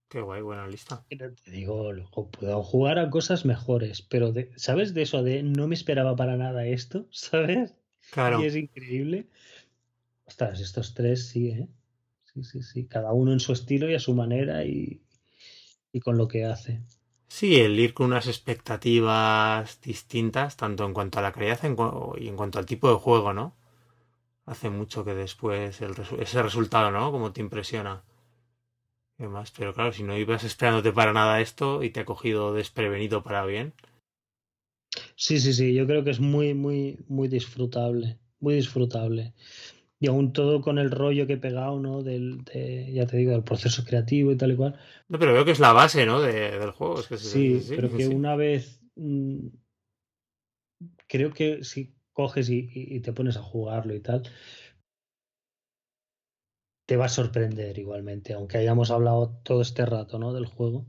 Qué 0.07 0.21
guay, 0.21 0.41
buena 0.41 0.67
lista. 0.67 1.03
Te 1.07 1.51
digo, 1.51 1.91
puedo 2.31 2.63
jugar 2.63 2.99
a 2.99 3.09
cosas 3.09 3.45
mejores, 3.45 4.01
pero 4.03 4.33
¿sabes 4.55 4.93
de 4.93 5.03
eso? 5.03 5.23
De 5.23 5.41
no 5.41 5.67
me 5.67 5.75
esperaba 5.75 6.15
para 6.15 6.37
nada 6.37 6.65
esto, 6.65 7.07
¿sabes? 7.11 7.75
Claro. 8.11 8.41
Y 8.41 8.45
es 8.45 8.55
increíble. 8.55 9.27
Ostras, 10.25 10.59
estos 10.59 10.93
tres 10.93 11.27
sí, 11.27 11.49
¿eh? 11.49 11.67
Sí, 12.39 12.43
sí, 12.43 12.63
sí. 12.63 12.87
Cada 12.87 13.11
uno 13.13 13.33
en 13.33 13.39
su 13.41 13.51
estilo 13.53 13.89
y 13.89 13.95
a 13.95 13.99
su 13.99 14.13
manera 14.13 14.63
y, 14.65 15.01
y 15.93 15.99
con 15.99 16.17
lo 16.17 16.27
que 16.27 16.45
hace. 16.45 16.81
Sí, 17.27 17.59
el 17.61 17.79
ir 17.79 17.93
con 17.93 18.07
unas 18.07 18.27
expectativas 18.27 19.79
distintas, 19.81 20.57
tanto 20.57 20.85
en 20.85 20.93
cuanto 20.93 21.19
a 21.19 21.21
la 21.21 21.31
calidad 21.31 21.59
y 22.17 22.27
en 22.27 22.35
cuanto 22.35 22.59
al 22.59 22.65
tipo 22.65 22.89
de 22.89 22.95
juego, 22.99 23.33
¿no? 23.33 23.55
hace 24.45 24.69
mucho 24.69 25.05
que 25.05 25.13
después 25.13 25.79
ese 25.81 26.43
resultado, 26.43 26.91
¿no? 26.91 27.11
Como 27.11 27.31
te 27.31 27.41
impresiona. 27.41 28.03
más, 29.19 29.51
pero 29.51 29.73
claro, 29.75 29.91
si 29.93 30.01
no 30.03 30.17
ibas 30.17 30.43
esperándote 30.43 30.91
para 30.91 31.13
nada 31.13 31.41
esto 31.41 31.83
y 31.83 31.91
te 31.91 31.99
ha 31.99 32.05
cogido 32.05 32.53
desprevenido 32.53 33.21
para 33.21 33.45
bien. 33.45 33.73
Sí, 35.15 35.39
sí, 35.39 35.53
sí, 35.53 35.73
yo 35.75 35.85
creo 35.85 36.03
que 36.03 36.09
es 36.09 36.19
muy, 36.19 36.53
muy, 36.55 36.97
muy 37.07 37.27
disfrutable, 37.27 38.17
muy 38.39 38.55
disfrutable. 38.55 39.33
Y 40.01 40.07
aún 40.07 40.31
todo 40.31 40.61
con 40.61 40.79
el 40.79 40.91
rollo 40.91 41.27
que 41.27 41.33
he 41.33 41.37
pegado, 41.37 41.79
¿no? 41.79 42.03
Del, 42.03 42.43
ya 42.93 43.05
te 43.05 43.17
digo, 43.17 43.31
del 43.31 43.43
proceso 43.43 43.83
creativo 43.83 44.31
y 44.31 44.37
tal 44.37 44.53
y 44.53 44.55
cual. 44.55 44.79
No, 45.09 45.19
pero 45.19 45.33
veo 45.33 45.43
que 45.43 45.51
es 45.51 45.59
la 45.59 45.73
base, 45.73 46.05
¿no? 46.05 46.21
del 46.21 46.71
juego. 46.71 47.01
sí, 47.01 47.61
pero 47.69 47.95
que 47.95 48.07
una 48.07 48.35
vez... 48.35 48.81
Mm, 48.95 49.47
creo 51.07 51.33
que 51.33 51.63
si 51.63 51.95
coges 52.13 52.49
y, 52.49 52.99
te 53.01 53.13
pones 53.13 53.37
a 53.37 53.41
jugarlo 53.41 53.95
y 53.95 53.99
tal, 53.99 54.23
te 56.87 56.95
va 56.97 57.05
a 57.05 57.09
sorprender 57.09 57.77
igualmente, 57.77 58.33
aunque 58.33 58.57
hayamos 58.57 58.91
hablado 58.91 59.39
todo 59.43 59.61
este 59.61 59.85
rato, 59.85 60.19
¿no? 60.19 60.33
Del 60.33 60.45
juego, 60.45 60.87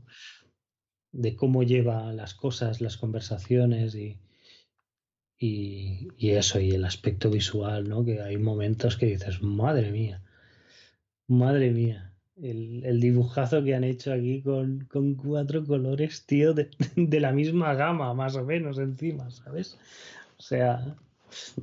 de 1.11 1.35
cómo 1.35 1.63
lleva 1.63 2.11
las 2.13 2.33
cosas, 2.33 2.81
las 2.81 2.97
conversaciones 2.97 3.95
y, 3.95 4.19
y, 5.43 6.29
eso, 6.29 6.59
y 6.59 6.71
el 6.71 6.85
aspecto 6.85 7.31
visual, 7.31 7.89
¿no? 7.89 8.05
Que 8.05 8.21
hay 8.21 8.37
momentos 8.37 8.95
que 8.95 9.07
dices, 9.07 9.41
madre 9.41 9.91
mía, 9.91 10.21
madre 11.27 11.71
mía, 11.71 12.13
el, 12.39 12.99
dibujazo 13.01 13.63
que 13.63 13.73
han 13.73 13.83
hecho 13.83 14.13
aquí 14.13 14.43
con, 14.43 14.87
cuatro 15.15 15.65
colores, 15.65 16.27
tío, 16.27 16.53
de, 16.95 17.19
la 17.19 17.31
misma 17.31 17.73
gama, 17.73 18.13
más 18.13 18.35
o 18.35 18.45
menos, 18.45 18.77
encima, 18.77 19.31
¿sabes? 19.31 19.79
O 20.37 20.43
sea, 20.43 20.95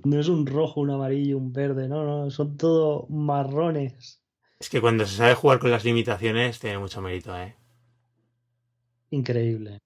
no 0.02 0.18
es 0.18 0.26
un 0.26 0.44
rojo, 0.46 0.80
un 0.80 0.90
amarillo, 0.90 1.38
un 1.38 1.52
verde, 1.52 1.88
no, 1.88 2.04
no, 2.04 2.30
son 2.32 2.56
todo 2.56 3.06
marrones. 3.08 4.20
Es 4.58 4.68
que 4.68 4.80
cuando 4.80 5.06
se 5.06 5.18
sabe 5.18 5.34
jugar 5.34 5.60
con 5.60 5.70
las 5.70 5.84
limitaciones 5.84 6.58
tiene 6.58 6.78
mucho 6.78 7.00
mérito, 7.00 7.36
¿eh? 7.38 7.54
Increíble. 9.10 9.78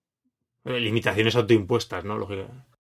Limitaciones 0.65 1.37
autoimpuestas, 1.37 2.07
¿no? 2.07 2.17
Lógicamente. 2.17 2.72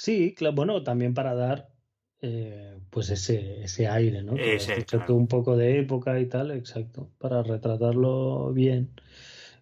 Sí, 0.00 0.34
claro, 0.34 0.54
bueno, 0.54 0.82
también 0.82 1.12
para 1.12 1.34
dar 1.34 1.74
eh, 2.22 2.80
pues 2.88 3.10
ese, 3.10 3.62
ese 3.64 3.86
aire, 3.86 4.22
¿no? 4.22 4.34
Ese, 4.34 4.82
un 5.08 5.26
poco 5.26 5.58
de 5.58 5.78
época 5.78 6.18
y 6.18 6.24
tal, 6.24 6.52
exacto, 6.52 7.10
para 7.18 7.42
retratarlo 7.42 8.50
bien. 8.54 8.98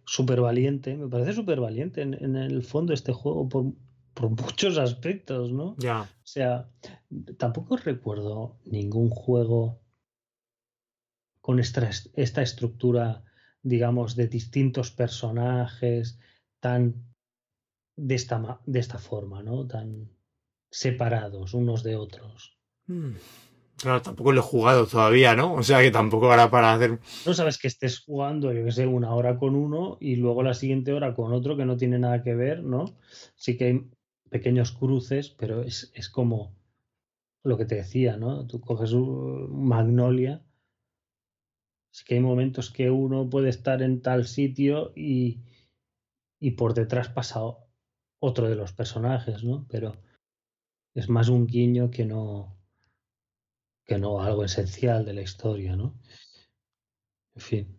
Súper 0.05 0.41
valiente, 0.41 0.97
me 0.97 1.09
parece 1.09 1.33
súper 1.33 1.59
valiente 1.59 2.03
en, 2.03 2.15
en, 2.15 2.37
el 2.37 2.63
fondo 2.63 2.93
este 2.95 3.13
juego 3.13 3.49
por, 3.49 3.65
por 4.15 4.31
muchos 4.45 4.79
aspectos, 4.79 5.51
¿no? 5.51 5.75
Ya. 5.77 6.03
O 6.03 6.27
sea, 6.27 6.71
tampoco 7.37 7.77
recuerdo 7.77 8.61
ningún 8.65 9.11
juego 9.11 9.81
con 11.41 11.59
esta, 11.59 11.91
esta 12.15 12.43
estructura, 12.43 13.25
digamos, 13.65 14.15
de 14.15 14.29
distintos 14.29 14.93
personajes 14.93 16.21
tan 16.61 16.95
de 17.97 18.15
esta, 18.15 18.61
de 18.67 18.79
esta 18.79 18.99
forma, 18.99 19.43
¿no? 19.43 19.67
Tan, 19.67 20.17
separados 20.71 21.55
unos 21.55 21.83
de 21.83 21.97
otros. 21.97 22.59
Hmm. 22.87 23.13
Claro, 23.79 24.03
tampoco 24.03 24.33
lo 24.33 24.41
he 24.41 24.43
jugado 24.43 24.87
todavía, 24.89 25.37
¿no? 25.37 25.55
O 25.55 25.63
sea 25.63 25.81
que 25.81 25.93
tampoco 25.93 26.33
hará 26.33 26.51
para 26.51 26.75
hacer. 26.75 26.99
No 27.25 27.33
sabes 27.33 27.59
que 27.59 27.69
estés 27.69 28.01
jugando, 28.01 28.53
yo 28.53 28.65
que 28.65 28.73
sé, 28.73 28.87
una 28.87 29.15
hora 29.15 29.39
con 29.39 29.55
uno 29.55 29.99
y 30.01 30.17
luego 30.17 30.43
la 30.43 30.55
siguiente 30.55 30.93
hora 30.93 31.15
con 31.15 31.33
otro 31.33 31.57
que 31.57 31.65
no 31.65 31.77
tiene 31.77 31.99
nada 31.99 32.23
que 32.25 32.35
ver, 32.35 32.65
¿no? 32.65 32.97
Sí 33.37 33.57
que 33.57 33.65
hay 33.65 33.91
pequeños 34.31 34.73
cruces, 34.73 35.31
pero 35.31 35.63
es, 35.63 35.93
es 35.95 36.09
como 36.09 36.57
lo 37.45 37.57
que 37.57 37.67
te 37.67 37.77
decía, 37.77 38.17
¿no? 38.17 38.49
Tú 38.49 38.61
coges 38.61 38.93
un 38.93 39.69
Magnolia. 39.69 40.45
Sí 41.93 42.05
que 42.05 42.15
hay 42.15 42.21
momentos 42.21 42.73
que 42.73 42.91
uno 42.91 43.31
puede 43.31 43.49
estar 43.49 43.81
en 43.83 44.03
tal 44.03 44.27
sitio 44.27 44.93
y, 44.97 45.43
y 46.41 46.53
por 46.53 46.75
detrás 46.75 47.11
pasa 47.11 47.41
otro 48.19 48.49
de 48.49 48.57
los 48.57 48.73
personajes, 48.73 49.45
¿no? 49.45 49.67
Pero 49.71 49.97
es 50.95 51.09
más 51.09 51.29
un 51.29 51.47
guiño 51.47 51.91
que 51.91 52.05
no 52.05 52.59
que 53.89 53.99
no 53.99 54.21
algo 54.21 54.45
esencial 54.45 55.05
de 55.07 55.15
la 55.15 55.23
historia, 55.23 55.75
¿no? 55.75 55.95
En 57.35 57.41
fin, 57.41 57.79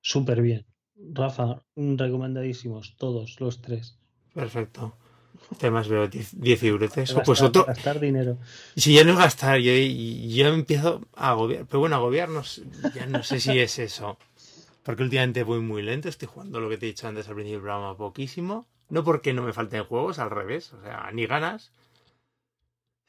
súper 0.00 0.42
bien. 0.42 0.66
Rafa, 0.96 1.62
recomendadísimos, 1.76 2.96
todos 2.96 3.40
los 3.40 3.62
tres. 3.62 3.98
Perfecto. 4.34 4.96
Temas 5.58 5.88
veo 5.88 6.08
10 6.08 6.62
euros. 6.64 6.90
pues 7.24 7.40
otro. 7.40 7.64
Gastar 7.64 8.00
dinero. 8.00 8.38
Si 8.76 8.94
ya 8.94 9.04
no 9.04 9.12
es 9.12 9.18
gastar, 9.18 9.58
yo, 9.58 9.72
yo 9.72 10.48
empiezo 10.48 11.02
a 11.14 11.30
agobiar. 11.30 11.66
Pero 11.66 11.80
bueno, 11.80 11.96
agobiarnos, 11.96 12.62
ya 12.94 13.06
no 13.06 13.22
sé 13.22 13.38
si 13.38 13.58
es 13.58 13.78
eso. 13.78 14.18
Porque 14.82 15.04
últimamente 15.04 15.44
voy 15.44 15.60
muy 15.60 15.82
lento, 15.82 16.08
estoy 16.08 16.26
jugando 16.26 16.58
lo 16.58 16.68
que 16.68 16.78
te 16.78 16.86
he 16.86 16.88
dicho 16.88 17.06
antes 17.06 17.28
al 17.28 17.34
principio 17.34 17.58
del 17.58 17.62
programa 17.62 17.96
poquísimo. 17.96 18.66
No 18.88 19.04
porque 19.04 19.32
no 19.32 19.42
me 19.42 19.52
falten 19.52 19.84
juegos, 19.84 20.18
al 20.18 20.30
revés, 20.30 20.72
o 20.72 20.82
sea, 20.82 21.10
ni 21.12 21.26
ganas 21.26 21.70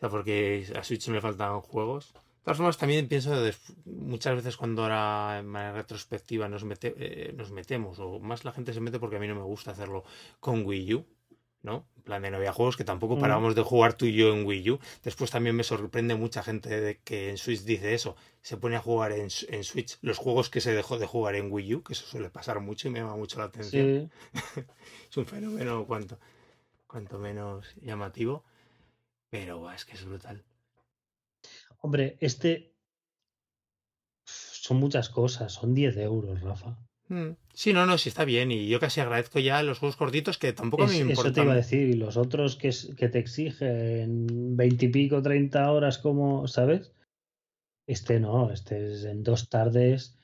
porque 0.10 0.66
a 0.76 0.84
Switch 0.84 1.08
me 1.10 1.22
faltan 1.22 1.62
juegos. 1.62 2.14
De 2.14 2.46
todas 2.46 2.58
formas, 2.58 2.78
también 2.78 3.08
pienso 3.08 3.32
muchas 3.86 4.36
veces 4.36 4.58
cuando 4.58 4.84
ahora 4.84 5.40
en 5.40 5.48
manera 5.48 5.74
retrospectiva 5.78 6.50
nos, 6.50 6.66
eh, 6.82 7.34
nos 7.38 7.52
metemos, 7.52 8.00
o 8.00 8.20
más 8.20 8.44
la 8.44 8.52
gente 8.52 8.74
se 8.74 8.82
mete 8.82 9.00
porque 9.00 9.16
a 9.16 9.20
mí 9.20 9.30
no 9.30 9.36
me 9.36 9.44
gusta 9.44 9.72
hacerlo 9.72 10.04
con 10.42 10.66
Wii 10.66 10.94
U, 10.94 11.06
¿no? 11.62 11.88
En 11.96 12.04
plan 12.04 12.22
de 12.22 12.30
no 12.30 12.36
había 12.36 12.52
juegos 12.52 12.76
que 12.76 12.84
tampoco 12.84 13.16
mm. 13.16 13.20
parábamos 13.22 13.56
de 13.56 13.62
jugar 13.62 13.94
tú 13.94 14.06
y 14.06 14.14
yo 14.14 14.34
en 14.34 14.46
Wii 14.46 14.72
U. 14.72 14.80
Después 15.04 15.32
también 15.32 15.56
me 15.56 15.64
sorprende 15.64 16.16
mucha 16.16 16.44
gente 16.44 16.82
de 16.82 17.00
que 17.00 17.30
en 17.30 17.38
Switch 17.38 17.62
dice 17.62 17.94
eso, 17.94 18.18
se 18.42 18.58
pone 18.58 18.76
a 18.76 18.82
jugar 18.82 19.14
en, 19.14 19.30
en 19.48 19.64
Switch 19.64 19.98
los 20.02 20.18
juegos 20.18 20.50
que 20.50 20.60
se 20.60 20.74
dejó 20.74 21.00
de 21.00 21.08
jugar 21.08 21.36
en 21.36 21.50
Wii 21.50 21.76
U, 21.76 21.84
que 21.84 21.94
eso 21.94 22.06
suele 22.06 22.30
pasar 22.30 22.60
mucho 22.60 22.90
y 22.90 22.92
me 22.92 23.00
llama 23.00 23.16
mucho 23.16 23.40
la 23.40 23.46
atención. 23.46 24.12
es 25.10 25.16
un 25.16 25.26
fenómeno 25.26 25.86
cuanto, 25.86 26.20
cuanto 26.88 27.20
menos 27.20 27.74
llamativo. 27.82 28.44
Pero 29.34 29.72
es 29.72 29.84
que 29.84 29.94
es 29.94 30.06
brutal. 30.06 30.46
Hombre, 31.80 32.18
este 32.22 32.76
son 34.26 34.78
muchas 34.78 35.10
cosas, 35.10 35.52
son 35.52 35.74
10 35.74 35.98
euros, 35.98 36.40
Rafa. 36.42 36.78
Mm. 37.08 37.32
Sí, 37.52 37.74
no, 37.74 37.88
no, 37.88 37.98
sí 37.98 38.10
está 38.10 38.26
bien. 38.26 38.52
Y 38.52 38.68
yo 38.68 38.80
casi 38.80 39.02
agradezco 39.02 39.40
ya 39.40 39.64
los 39.64 39.80
juegos 39.80 39.96
cortitos 39.96 40.38
que 40.38 40.54
tampoco 40.54 40.86
me 40.86 40.98
importan. 40.98 41.26
Eso 41.26 41.34
te 41.34 41.42
iba 41.42 41.54
a 41.54 41.56
decir. 41.56 41.90
Y 41.90 41.94
los 41.94 42.16
otros 42.16 42.58
que, 42.58 42.70
que 42.96 43.10
te 43.10 43.18
exigen 43.18 44.56
20 44.56 44.86
y 44.86 44.90
pico, 44.90 45.24
30 45.24 45.72
horas, 45.72 45.98
como, 45.98 46.48
¿sabes? 46.48 46.94
Este 47.88 48.20
no, 48.20 48.52
este 48.52 48.94
es 48.94 49.04
en 49.04 49.24
dos 49.24 49.50
tardes, 49.50 50.16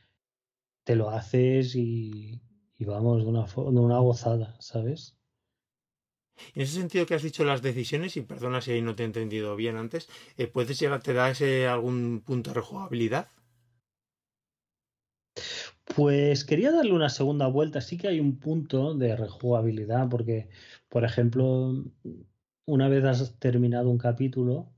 te 0.83 0.95
lo 0.95 1.09
haces 1.09 1.75
y, 1.75 2.43
y 2.77 2.85
vamos, 2.85 3.23
de 3.23 3.29
una, 3.29 3.45
de 3.47 3.79
una 3.79 3.97
gozada, 3.97 4.55
¿sabes? 4.59 5.18
En 6.55 6.61
ese 6.61 6.73
sentido 6.73 7.05
que 7.05 7.15
has 7.15 7.23
dicho 7.23 7.43
las 7.43 7.61
decisiones, 7.61 8.17
y 8.17 8.21
perdona 8.21 8.61
si 8.61 8.71
ahí 8.71 8.81
no 8.81 8.95
te 8.95 9.03
he 9.03 9.05
entendido 9.05 9.55
bien 9.55 9.77
antes, 9.77 10.09
eh, 10.37 10.47
¿puedes 10.47 10.79
llegar, 10.79 11.01
te 11.01 11.13
da 11.13 11.29
ese 11.29 11.67
algún 11.67 12.21
punto 12.25 12.51
de 12.51 12.55
rejugabilidad? 12.55 13.29
Pues 15.95 16.45
quería 16.45 16.71
darle 16.71 16.93
una 16.93 17.09
segunda 17.09 17.47
vuelta. 17.47 17.81
Sí 17.81 17.97
que 17.97 18.07
hay 18.07 18.19
un 18.19 18.39
punto 18.39 18.93
de 18.93 19.15
rejugabilidad, 19.15 20.07
porque, 20.09 20.49
por 20.87 21.03
ejemplo, 21.03 21.83
una 22.65 22.87
vez 22.89 23.03
has 23.03 23.39
terminado 23.39 23.89
un 23.89 23.97
capítulo, 23.97 24.71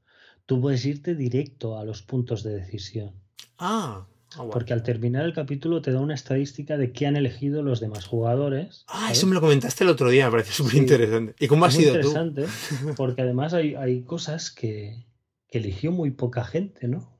tú 0.45 0.61
puedes 0.61 0.85
irte 0.85 1.15
directo 1.15 1.77
a 1.77 1.85
los 1.85 2.01
puntos 2.01 2.43
de 2.43 2.55
decisión. 2.55 3.13
Ah, 3.57 4.07
Ah, 4.37 4.47
Porque 4.49 4.71
al 4.71 4.83
terminar 4.83 5.25
el 5.25 5.33
capítulo 5.33 5.81
te 5.81 5.91
da 5.91 5.99
una 5.99 6.13
estadística 6.13 6.77
de 6.77 6.93
qué 6.93 7.05
han 7.05 7.17
elegido 7.17 7.63
los 7.63 7.81
demás 7.81 8.05
jugadores. 8.05 8.85
Ah, 8.87 9.09
eso 9.11 9.27
me 9.27 9.35
lo 9.35 9.41
comentaste 9.41 9.83
el 9.83 9.89
otro 9.89 10.09
día, 10.09 10.25
me 10.25 10.31
parece 10.31 10.53
súper 10.53 10.75
interesante. 10.75 11.35
¿Y 11.37 11.47
cómo 11.47 11.65
ha 11.65 11.71
sido 11.71 11.89
interesante 11.89 12.45
Porque 12.97 13.23
además 13.23 13.53
hay, 13.53 13.75
hay 13.75 14.03
cosas 14.03 14.51
que, 14.51 15.05
eligió 15.49 15.91
muy 15.91 16.11
poca 16.11 16.45
gente, 16.45 16.87
¿no? 16.87 17.19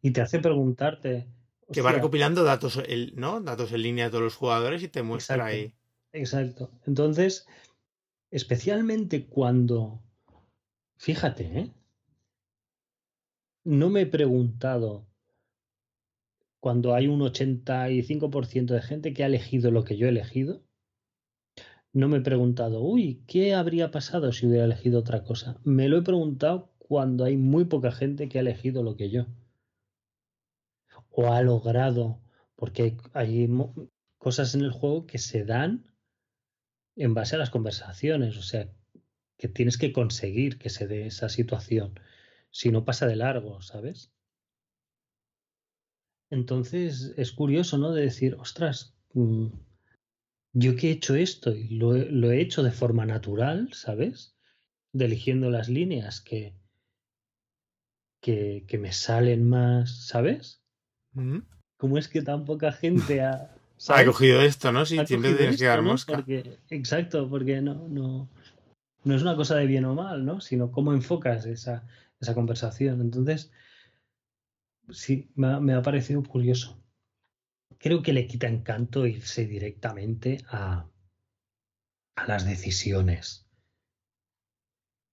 Y 0.00 0.12
te 0.12 0.22
hace 0.22 0.38
preguntarte. 0.38 1.28
Que 1.70 1.82
va 1.82 1.92
recopilando 1.92 2.42
datos, 2.42 2.82
¿no? 3.16 3.42
Datos 3.42 3.72
en 3.72 3.82
línea 3.82 4.06
de 4.06 4.10
todos 4.10 4.24
los 4.24 4.34
jugadores 4.34 4.82
y 4.82 4.88
te 4.88 5.02
muestra 5.02 5.44
ahí. 5.44 5.74
Exacto. 6.14 6.70
Entonces, 6.86 7.46
especialmente 8.30 9.26
cuando. 9.26 10.00
Fíjate, 10.96 11.44
¿eh? 11.58 11.70
No 13.64 13.90
me 13.90 14.02
he 14.02 14.06
preguntado 14.06 15.09
cuando 16.60 16.94
hay 16.94 17.08
un 17.08 17.20
85% 17.20 18.66
de 18.74 18.82
gente 18.82 19.12
que 19.14 19.24
ha 19.24 19.26
elegido 19.26 19.70
lo 19.70 19.84
que 19.84 19.96
yo 19.96 20.06
he 20.06 20.10
elegido, 20.10 20.62
no 21.92 22.08
me 22.08 22.18
he 22.18 22.20
preguntado, 22.20 22.82
uy, 22.82 23.24
¿qué 23.26 23.54
habría 23.54 23.90
pasado 23.90 24.32
si 24.32 24.46
hubiera 24.46 24.64
elegido 24.64 25.00
otra 25.00 25.24
cosa? 25.24 25.58
Me 25.64 25.88
lo 25.88 25.98
he 25.98 26.02
preguntado 26.02 26.70
cuando 26.78 27.24
hay 27.24 27.36
muy 27.36 27.64
poca 27.64 27.90
gente 27.90 28.28
que 28.28 28.38
ha 28.38 28.42
elegido 28.42 28.82
lo 28.82 28.96
que 28.96 29.10
yo. 29.10 29.26
O 31.10 31.32
ha 31.32 31.42
logrado, 31.42 32.20
porque 32.54 32.96
hay, 33.12 33.48
cosas 34.18 34.54
en 34.54 34.60
el 34.60 34.70
juego 34.70 35.06
que 35.06 35.18
se 35.18 35.44
dan 35.44 35.86
en 36.94 37.14
base 37.14 37.36
a 37.36 37.38
las 37.38 37.50
conversaciones, 37.50 38.36
o 38.36 38.42
sea, 38.42 38.68
que 39.38 39.48
tienes 39.48 39.78
que 39.78 39.92
conseguir 39.92 40.58
que 40.58 40.68
se 40.68 40.86
dé 40.86 41.06
esa 41.06 41.28
situación. 41.28 41.98
si 42.50 42.70
no 42.70 42.84
pasa 42.84 43.06
de 43.06 43.16
largo, 43.16 43.62
¿sabes? 43.62 44.12
Entonces 46.30 47.12
es 47.16 47.32
curioso, 47.32 47.76
¿no? 47.76 47.92
De 47.92 48.02
decir, 48.02 48.36
ostras, 48.38 48.94
mm, 49.14 49.48
yo 50.52 50.76
que 50.76 50.88
he 50.88 50.92
hecho 50.92 51.14
esto 51.14 51.52
y 51.54 51.68
lo, 51.68 51.94
he 51.94 52.40
hecho 52.40 52.62
de 52.62 52.70
forma 52.72 53.04
natural, 53.04 53.72
¿sabes? 53.72 54.36
De 54.92 55.04
eligiendo 55.04 55.50
las 55.50 55.68
líneas 55.68 56.20
que, 56.20 56.54
que, 58.20 58.78
me 58.80 58.92
salen 58.92 59.48
más, 59.48 60.06
¿sabes? 60.06 60.62
¿Cómo 61.76 61.98
es 61.98 62.08
que 62.08 62.22
tan 62.22 62.44
poca 62.44 62.72
gente 62.72 63.22
ha, 63.22 63.54
ha 63.88 64.04
cogido 64.04 64.40
esto, 64.42 64.72
¿no? 64.72 64.86
Sí, 64.86 64.98
siempre 65.06 65.34
tienes 65.34 65.58
que 65.58 65.64
dar 65.64 65.82
mosca. 65.82 66.24
exacto, 66.68 67.28
porque 67.28 67.60
no, 67.60 67.88
no, 67.88 68.28
no 69.04 69.14
es 69.14 69.22
una 69.22 69.36
cosa 69.36 69.56
de 69.56 69.66
bien 69.66 69.84
o 69.84 69.94
mal, 69.94 70.24
¿no? 70.24 70.40
Sino 70.40 70.70
cómo 70.70 70.92
enfocas 70.92 71.46
esa, 71.46 71.86
esa 72.20 72.34
conversación. 72.34 73.00
Entonces, 73.00 73.50
sí, 74.92 75.30
me 75.34 75.74
ha, 75.74 75.82
parecido 75.82 76.22
curioso. 76.22 76.82
Creo 77.78 78.02
que 78.02 78.12
le 78.12 78.26
quita 78.26 78.46
encanto 78.46 79.06
irse 79.06 79.46
directamente 79.46 80.44
a, 80.48 80.88
a 82.16 82.26
las 82.26 82.44
decisiones. 82.44 83.46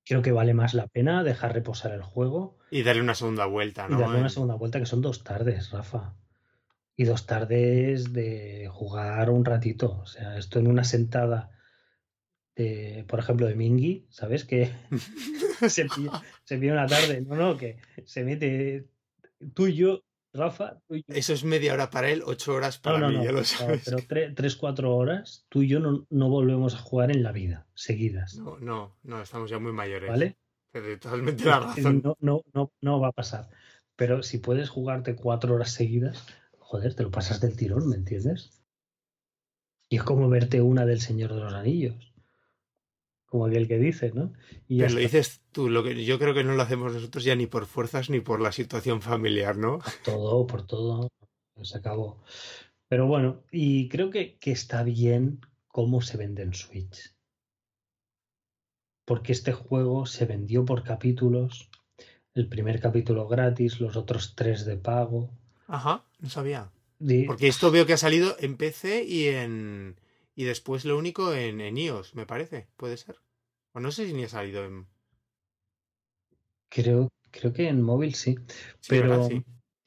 Creo 0.05 0.21
que 0.21 0.31
vale 0.31 0.53
más 0.53 0.73
la 0.73 0.87
pena 0.87 1.23
dejar 1.23 1.53
reposar 1.53 1.91
el 1.91 2.01
juego. 2.01 2.57
Y 2.71 2.83
darle 2.83 3.01
una 3.01 3.15
segunda 3.15 3.45
vuelta, 3.45 3.87
¿no? 3.87 3.97
Y 3.97 4.01
darle 4.01 4.19
una 4.19 4.29
segunda 4.29 4.55
vuelta, 4.55 4.79
que 4.79 4.85
son 4.85 5.01
dos 5.01 5.23
tardes, 5.23 5.71
Rafa. 5.71 6.15
Y 6.95 7.03
dos 7.03 7.25
tardes 7.25 8.13
de 8.13 8.69
jugar 8.71 9.29
un 9.29 9.45
ratito. 9.45 9.99
O 10.01 10.05
sea, 10.05 10.37
esto 10.37 10.59
en 10.59 10.67
una 10.67 10.83
sentada 10.83 11.51
de, 12.55 13.05
por 13.07 13.19
ejemplo, 13.19 13.47
de 13.47 13.55
Mingy, 13.55 14.07
¿sabes? 14.09 14.43
Que 14.43 14.71
se, 15.69 15.85
pilla 15.85 16.73
una 16.73 16.87
tarde. 16.87 17.21
No, 17.21 17.35
no, 17.35 17.57
que 17.57 17.77
se 18.05 18.23
mete 18.23 18.87
tú 19.53 19.67
y 19.67 19.75
yo, 19.75 20.03
Rafa. 20.33 20.79
Eso 21.07 21.33
es 21.33 21.43
media 21.43 21.73
hora 21.73 21.89
para 21.89 22.09
él, 22.09 22.21
ocho 22.25 22.53
horas 22.53 22.77
para 22.77 23.09
mí, 23.09 23.23
ya 23.23 23.31
lo 23.31 23.43
sabes. 23.43 23.83
pero 24.07 24.33
tres, 24.35 24.55
cuatro 24.55 24.95
horas, 24.95 25.45
tú 25.49 25.63
y 25.63 25.67
yo 25.67 25.79
no, 25.79 26.05
no, 26.09 26.29
volvemos 26.29 26.75
a 26.75 26.79
jugar 26.79 27.11
en 27.11 27.23
la 27.23 27.31
vida, 27.31 27.67
seguidas. 27.73 28.35
No, 28.35 28.57
no, 28.59 28.97
no, 29.03 29.21
estamos 29.21 29.49
ya 29.49 29.59
muy 29.59 29.71
mayores. 29.71 30.09
¿Vale? 30.09 30.37
totalmente 30.99 31.43
la 31.45 31.59
razón. 31.75 32.01
No, 32.03 32.15
no, 32.19 32.43
no, 32.53 32.71
no 32.81 32.99
va 32.99 33.07
a 33.09 33.13
pasar. 33.13 33.49
Pero 33.95 34.21
si 34.21 34.37
puedes 34.37 34.69
jugarte 34.69 35.15
cuatro 35.15 35.55
horas 35.55 35.71
seguidas, 35.71 36.27
joder, 36.59 36.93
te 36.93 37.03
lo 37.03 37.09
pasas 37.09 37.41
del 37.41 37.55
tirón, 37.55 37.89
¿me 37.89 37.95
entiendes? 37.95 38.61
Y 39.89 39.97
es 39.97 40.03
como 40.03 40.29
verte 40.29 40.61
una 40.61 40.85
del 40.85 41.01
Señor 41.01 41.33
de 41.33 41.41
los 41.41 41.53
Anillos 41.53 42.13
como 43.27 43.45
aquel 43.45 43.67
que 43.67 43.77
dice, 43.77 44.11
¿no? 44.13 44.33
Y 44.67 44.79
Pero 44.79 44.95
lo 44.95 44.99
dices 44.99 45.41
tú, 45.51 45.69
lo 45.69 45.83
que 45.83 46.03
yo 46.03 46.17
creo 46.17 46.33
que 46.33 46.43
no 46.43 46.55
lo 46.55 46.63
hacemos 46.63 46.93
nosotros 46.93 47.23
ya 47.23 47.35
ni 47.35 47.45
por 47.45 47.65
fuerzas 47.65 48.09
ni 48.09 48.19
por 48.19 48.41
la 48.41 48.51
situación 48.51 49.01
familiar, 49.01 49.57
¿no? 49.57 49.79
Por 49.79 49.93
todo, 50.03 50.47
por 50.47 50.65
todo, 50.65 51.09
se 51.61 51.77
acabó. 51.77 52.23
Pero 52.87 53.05
bueno, 53.05 53.43
y 53.51 53.89
creo 53.89 54.09
que, 54.09 54.37
que 54.37 54.51
está 54.51 54.83
bien 54.83 55.41
cómo 55.67 56.01
se 56.01 56.17
vende 56.17 56.43
en 56.43 56.53
Switch. 56.53 57.13
Porque 59.05 59.33
este 59.33 59.53
juego 59.53 60.05
se 60.05 60.25
vendió 60.25 60.65
por 60.65 60.83
capítulos, 60.83 61.69
el 62.33 62.47
primer 62.47 62.79
capítulo 62.79 63.27
gratis, 63.27 63.79
los 63.79 63.95
otros 63.95 64.35
tres 64.35 64.65
de 64.65 64.77
pago. 64.77 65.29
Ajá, 65.67 66.05
no 66.19 66.29
sabía. 66.29 66.71
Porque 67.27 67.47
esto 67.47 67.71
veo 67.71 67.85
que 67.85 67.93
ha 67.93 67.97
salido 67.97 68.35
en 68.39 68.57
PC 68.57 69.03
y 69.03 69.27
en, 69.27 69.99
y 70.37 70.43
después 70.43 70.85
lo 70.85 70.99
único 70.99 71.33
en, 71.33 71.61
en 71.61 71.79
iOS, 71.79 72.13
me 72.13 72.27
parece, 72.27 72.67
puede 72.77 72.95
ser. 72.95 73.15
O 73.73 73.79
no 73.79 73.91
sé 73.91 74.05
si 74.05 74.13
ni 74.13 74.25
ha 74.25 74.29
salido 74.29 74.63
en. 74.65 74.87
Creo, 76.69 77.09
creo 77.31 77.53
que 77.53 77.67
en 77.67 77.81
móvil 77.81 78.13
sí. 78.13 78.35
pero, 78.87 79.27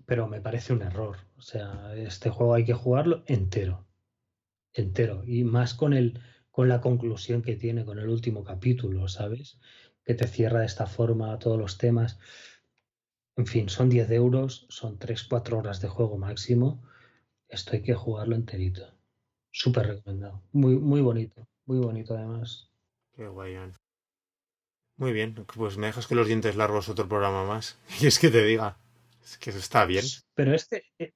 pero 0.06 0.26
me 0.26 0.40
parece 0.40 0.72
un 0.72 0.82
error. 0.82 1.18
O 1.36 1.40
sea, 1.40 1.94
este 1.94 2.30
juego 2.30 2.54
hay 2.54 2.64
que 2.64 2.74
jugarlo 2.74 3.22
entero. 3.26 3.86
Entero. 4.72 5.22
Y 5.24 5.44
más 5.44 5.72
con 5.72 5.92
el, 5.92 6.20
con 6.50 6.68
la 6.68 6.80
conclusión 6.80 7.42
que 7.42 7.54
tiene, 7.54 7.84
con 7.84 8.00
el 8.00 8.08
último 8.08 8.42
capítulo, 8.42 9.06
¿sabes? 9.06 9.60
Que 10.04 10.14
te 10.14 10.26
cierra 10.26 10.60
de 10.60 10.66
esta 10.66 10.86
forma 10.86 11.38
todos 11.38 11.60
los 11.60 11.78
temas. 11.78 12.18
En 13.36 13.46
fin, 13.46 13.68
son 13.68 13.88
10 13.88 14.10
euros, 14.10 14.66
son 14.68 14.98
3-4 14.98 15.58
horas 15.58 15.80
de 15.80 15.86
juego 15.86 16.18
máximo. 16.18 16.82
Esto 17.46 17.74
hay 17.74 17.82
que 17.82 17.94
jugarlo 17.94 18.34
enterito. 18.34 18.99
Súper 19.52 19.86
recomendado. 19.86 20.42
Muy, 20.52 20.76
muy 20.76 21.00
bonito. 21.00 21.46
Muy 21.66 21.78
bonito 21.78 22.14
además. 22.14 22.70
Qué 23.16 23.26
guay, 23.28 23.56
Muy 24.96 25.12
bien. 25.12 25.34
Pues 25.34 25.76
me 25.76 25.88
dejas 25.88 26.06
con 26.06 26.16
los 26.16 26.26
dientes 26.26 26.56
largos 26.56 26.88
otro 26.88 27.08
programa 27.08 27.44
más. 27.44 27.78
Y 28.00 28.06
es 28.06 28.18
que 28.18 28.30
te 28.30 28.44
diga. 28.44 28.78
Es 29.22 29.38
que 29.38 29.50
está 29.50 29.84
bien. 29.84 30.04
Pero 30.34 30.54
este. 30.54 30.84
Eh, 30.98 31.12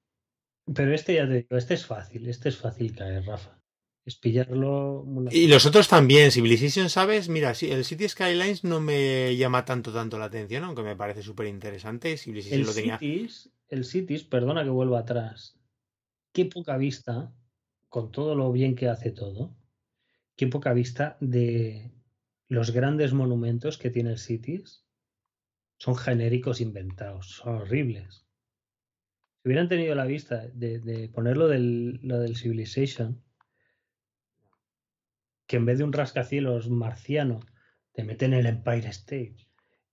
pero 0.73 0.95
este 0.95 1.15
ya 1.15 1.27
te 1.27 1.35
digo, 1.35 1.57
este 1.57 1.75
es 1.75 1.87
fácil. 1.87 2.29
Este 2.29 2.49
es 2.49 2.57
fácil 2.57 2.95
caer, 2.95 3.25
Rafa. 3.25 3.59
Es 4.05 4.17
pillarlo. 4.17 5.07
Y 5.31 5.47
los 5.47 5.65
otros 5.65 5.89
también. 5.89 6.31
Civilization, 6.31 6.91
¿sabes? 6.91 7.29
Mira, 7.29 7.55
sí, 7.55 7.71
el 7.71 7.85
City 7.85 8.09
Skylines 8.09 8.65
no 8.65 8.81
me 8.81 9.35
llama 9.37 9.65
tanto 9.65 9.93
tanto 9.93 10.19
la 10.19 10.27
atención, 10.27 10.65
aunque 10.65 10.83
me 10.83 10.97
parece 10.97 11.23
súper 11.23 11.47
interesante. 11.47 12.17
Civilization 12.19 12.61
el 12.61 12.67
lo 12.67 12.75
tenía. 12.75 12.99
Cities, 12.99 13.51
el 13.69 13.85
Cities, 13.85 14.25
perdona 14.25 14.63
que 14.63 14.71
vuelva 14.71 15.01
atrás. 15.01 15.57
Qué 16.33 16.45
poca 16.45 16.77
vista 16.77 17.33
con 17.95 18.11
todo 18.11 18.35
lo 18.35 18.51
bien 18.51 18.75
que 18.75 18.89
hace 18.89 19.13
todo, 19.13 19.57
qué 20.35 20.49
poca 20.49 20.73
vista 20.73 21.17
de 21.21 21.93
los 22.49 22.73
grandes 22.73 23.13
monumentos 23.13 23.79
que 23.79 23.89
tiene 23.89 24.11
el 24.11 24.19
Cities 24.19 24.85
son 25.79 25.95
genéricos 25.95 26.61
inventados, 26.61 27.37
son 27.37 27.55
horribles. 27.55 28.27
Si 29.37 29.49
hubieran 29.49 29.69
tenido 29.69 29.95
la 29.95 30.07
vista 30.07 30.45
de, 30.49 31.09
ponerlo 31.15 31.47
del, 31.47 32.01
lo 32.03 32.19
del 32.19 32.35
Civilization, 32.35 33.23
que 35.47 35.55
en 35.55 35.65
vez 35.65 35.79
de 35.79 35.85
un 35.85 35.93
rascacielos 35.93 36.71
marciano 36.71 37.47
te 37.93 38.03
meten 38.03 38.35
el 38.35 38.47
Empire 38.47 38.89
State 38.89 39.37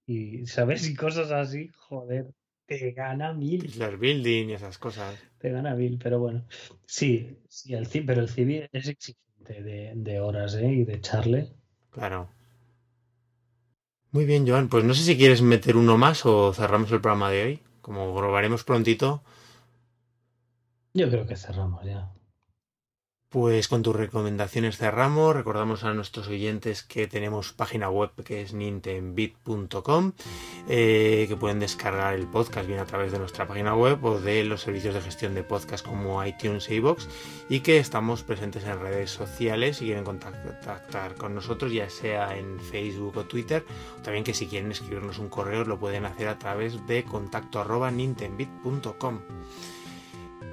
y, 0.07 0.47
¿sabes? 0.47 0.87
Y 0.89 0.95
cosas 0.95 1.29
así, 1.29 1.69
joder 1.75 2.33
te 2.77 2.91
gana 2.91 3.33
mil. 3.33 3.69
Los 3.77 3.99
building 3.99 4.49
y 4.49 4.53
esas 4.53 4.77
cosas. 4.77 5.13
Te 5.39 5.51
gana 5.51 5.75
mil, 5.75 5.99
pero 6.01 6.19
bueno. 6.19 6.45
Sí, 6.85 7.37
sí 7.49 7.73
el, 7.73 7.87
pero 8.05 8.21
el 8.21 8.29
civil 8.29 8.69
es 8.71 8.87
exigente 8.87 9.61
de, 9.61 10.19
horas 10.21 10.55
¿eh? 10.55 10.67
y 10.67 10.85
de 10.85 10.93
echarle. 10.93 11.51
Claro. 11.89 12.29
Muy 14.11 14.23
bien, 14.23 14.47
Joan. 14.47 14.69
Pues 14.69 14.85
no 14.85 14.93
sé 14.93 15.03
si 15.03 15.17
quieres 15.17 15.41
meter 15.41 15.75
uno 15.75 15.97
más 15.97 16.25
o 16.25 16.53
cerramos 16.53 16.89
el 16.93 17.01
programa 17.01 17.29
de 17.29 17.43
hoy. 17.43 17.59
Como 17.81 18.15
probaremos 18.15 18.63
prontito. 18.63 19.21
Yo 20.93 21.09
creo 21.09 21.25
que 21.25 21.35
cerramos 21.35 21.83
ya. 21.83 22.09
Pues 23.31 23.69
con 23.69 23.81
tus 23.81 23.95
recomendaciones 23.95 24.75
cerramos. 24.75 25.33
Recordamos 25.33 25.85
a 25.85 25.93
nuestros 25.93 26.27
oyentes 26.27 26.83
que 26.83 27.07
tenemos 27.07 27.53
página 27.53 27.89
web 27.89 28.11
que 28.25 28.41
es 28.41 28.53
nintendbit.com, 28.53 30.11
eh, 30.67 31.27
que 31.29 31.37
pueden 31.37 31.61
descargar 31.61 32.13
el 32.13 32.27
podcast 32.27 32.67
bien 32.67 32.79
a 32.79 32.85
través 32.85 33.13
de 33.13 33.19
nuestra 33.19 33.47
página 33.47 33.73
web 33.73 34.03
o 34.03 34.19
de 34.19 34.43
los 34.43 34.59
servicios 34.59 34.95
de 34.95 35.01
gestión 35.01 35.33
de 35.33 35.43
podcast 35.43 35.85
como 35.85 36.21
iTunes 36.25 36.67
e 36.67 36.75
iVoox 36.75 37.07
y 37.47 37.61
que 37.61 37.77
estamos 37.77 38.21
presentes 38.23 38.65
en 38.65 38.81
redes 38.81 39.11
sociales 39.11 39.77
si 39.77 39.85
quieren 39.85 40.03
contactar 40.03 41.15
con 41.15 41.33
nosotros, 41.33 41.71
ya 41.71 41.89
sea 41.89 42.37
en 42.37 42.59
Facebook 42.59 43.15
o 43.15 43.23
Twitter, 43.23 43.63
también 44.03 44.25
que 44.25 44.33
si 44.33 44.47
quieren 44.47 44.73
escribirnos 44.73 45.19
un 45.19 45.29
correo 45.29 45.63
lo 45.63 45.79
pueden 45.79 46.03
hacer 46.03 46.27
a 46.27 46.37
través 46.37 46.85
de 46.85 47.05
contacto 47.05 47.61
arroba. 47.61 47.93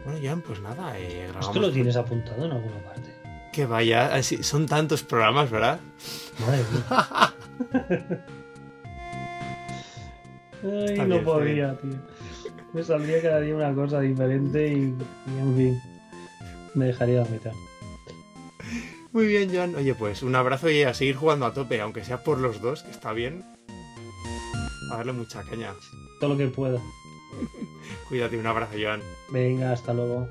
Bueno, 0.05 0.20
Joan, 0.23 0.41
pues 0.43 0.61
nada, 0.61 0.99
eh, 0.99 1.29
¿Esto 1.39 1.61
lo 1.61 1.70
tienes 1.70 1.97
apuntado 1.97 2.45
en 2.45 2.53
alguna 2.53 2.79
parte? 2.85 3.15
Que 3.53 3.66
vaya, 3.66 4.15
así, 4.15 4.43
son 4.43 4.66
tantos 4.66 5.03
programas, 5.03 5.51
¿verdad? 5.51 5.81
Madre 6.41 6.62
mía. 6.73 7.35
Ay, 10.62 10.99
no 11.07 11.23
podría, 11.23 11.77
tío. 11.77 11.93
Me 12.73 12.83
saldría 12.83 13.23
cada 13.23 13.41
día 13.41 13.55
una 13.55 13.75
cosa 13.75 14.01
diferente 14.01 14.69
y, 14.69 14.95
en 15.41 15.57
fin, 15.57 15.81
me 16.75 16.87
dejaría 16.87 17.23
la 17.23 17.29
mitad. 17.29 17.53
Muy 19.12 19.27
bien, 19.27 19.51
Joan. 19.53 19.75
Oye, 19.75 19.95
pues 19.95 20.23
un 20.23 20.35
abrazo 20.35 20.69
y 20.69 20.83
a 20.83 20.93
seguir 20.93 21.16
jugando 21.16 21.47
a 21.47 21.55
tope, 21.55 21.81
aunque 21.81 22.05
sea 22.05 22.23
por 22.23 22.39
los 22.39 22.61
dos, 22.61 22.83
que 22.83 22.91
está 22.91 23.12
bien. 23.12 23.45
A 24.93 24.97
darle 24.99 25.12
mucha 25.12 25.43
caña. 25.45 25.73
Todo 26.20 26.31
lo 26.31 26.37
que 26.37 26.49
pueda. 26.49 26.81
Cuídate, 28.09 28.39
un 28.39 28.47
abrazo, 28.47 28.77
Joan. 28.81 29.01
Venga, 29.31 29.73
hasta 29.73 29.93
luego. 29.93 30.28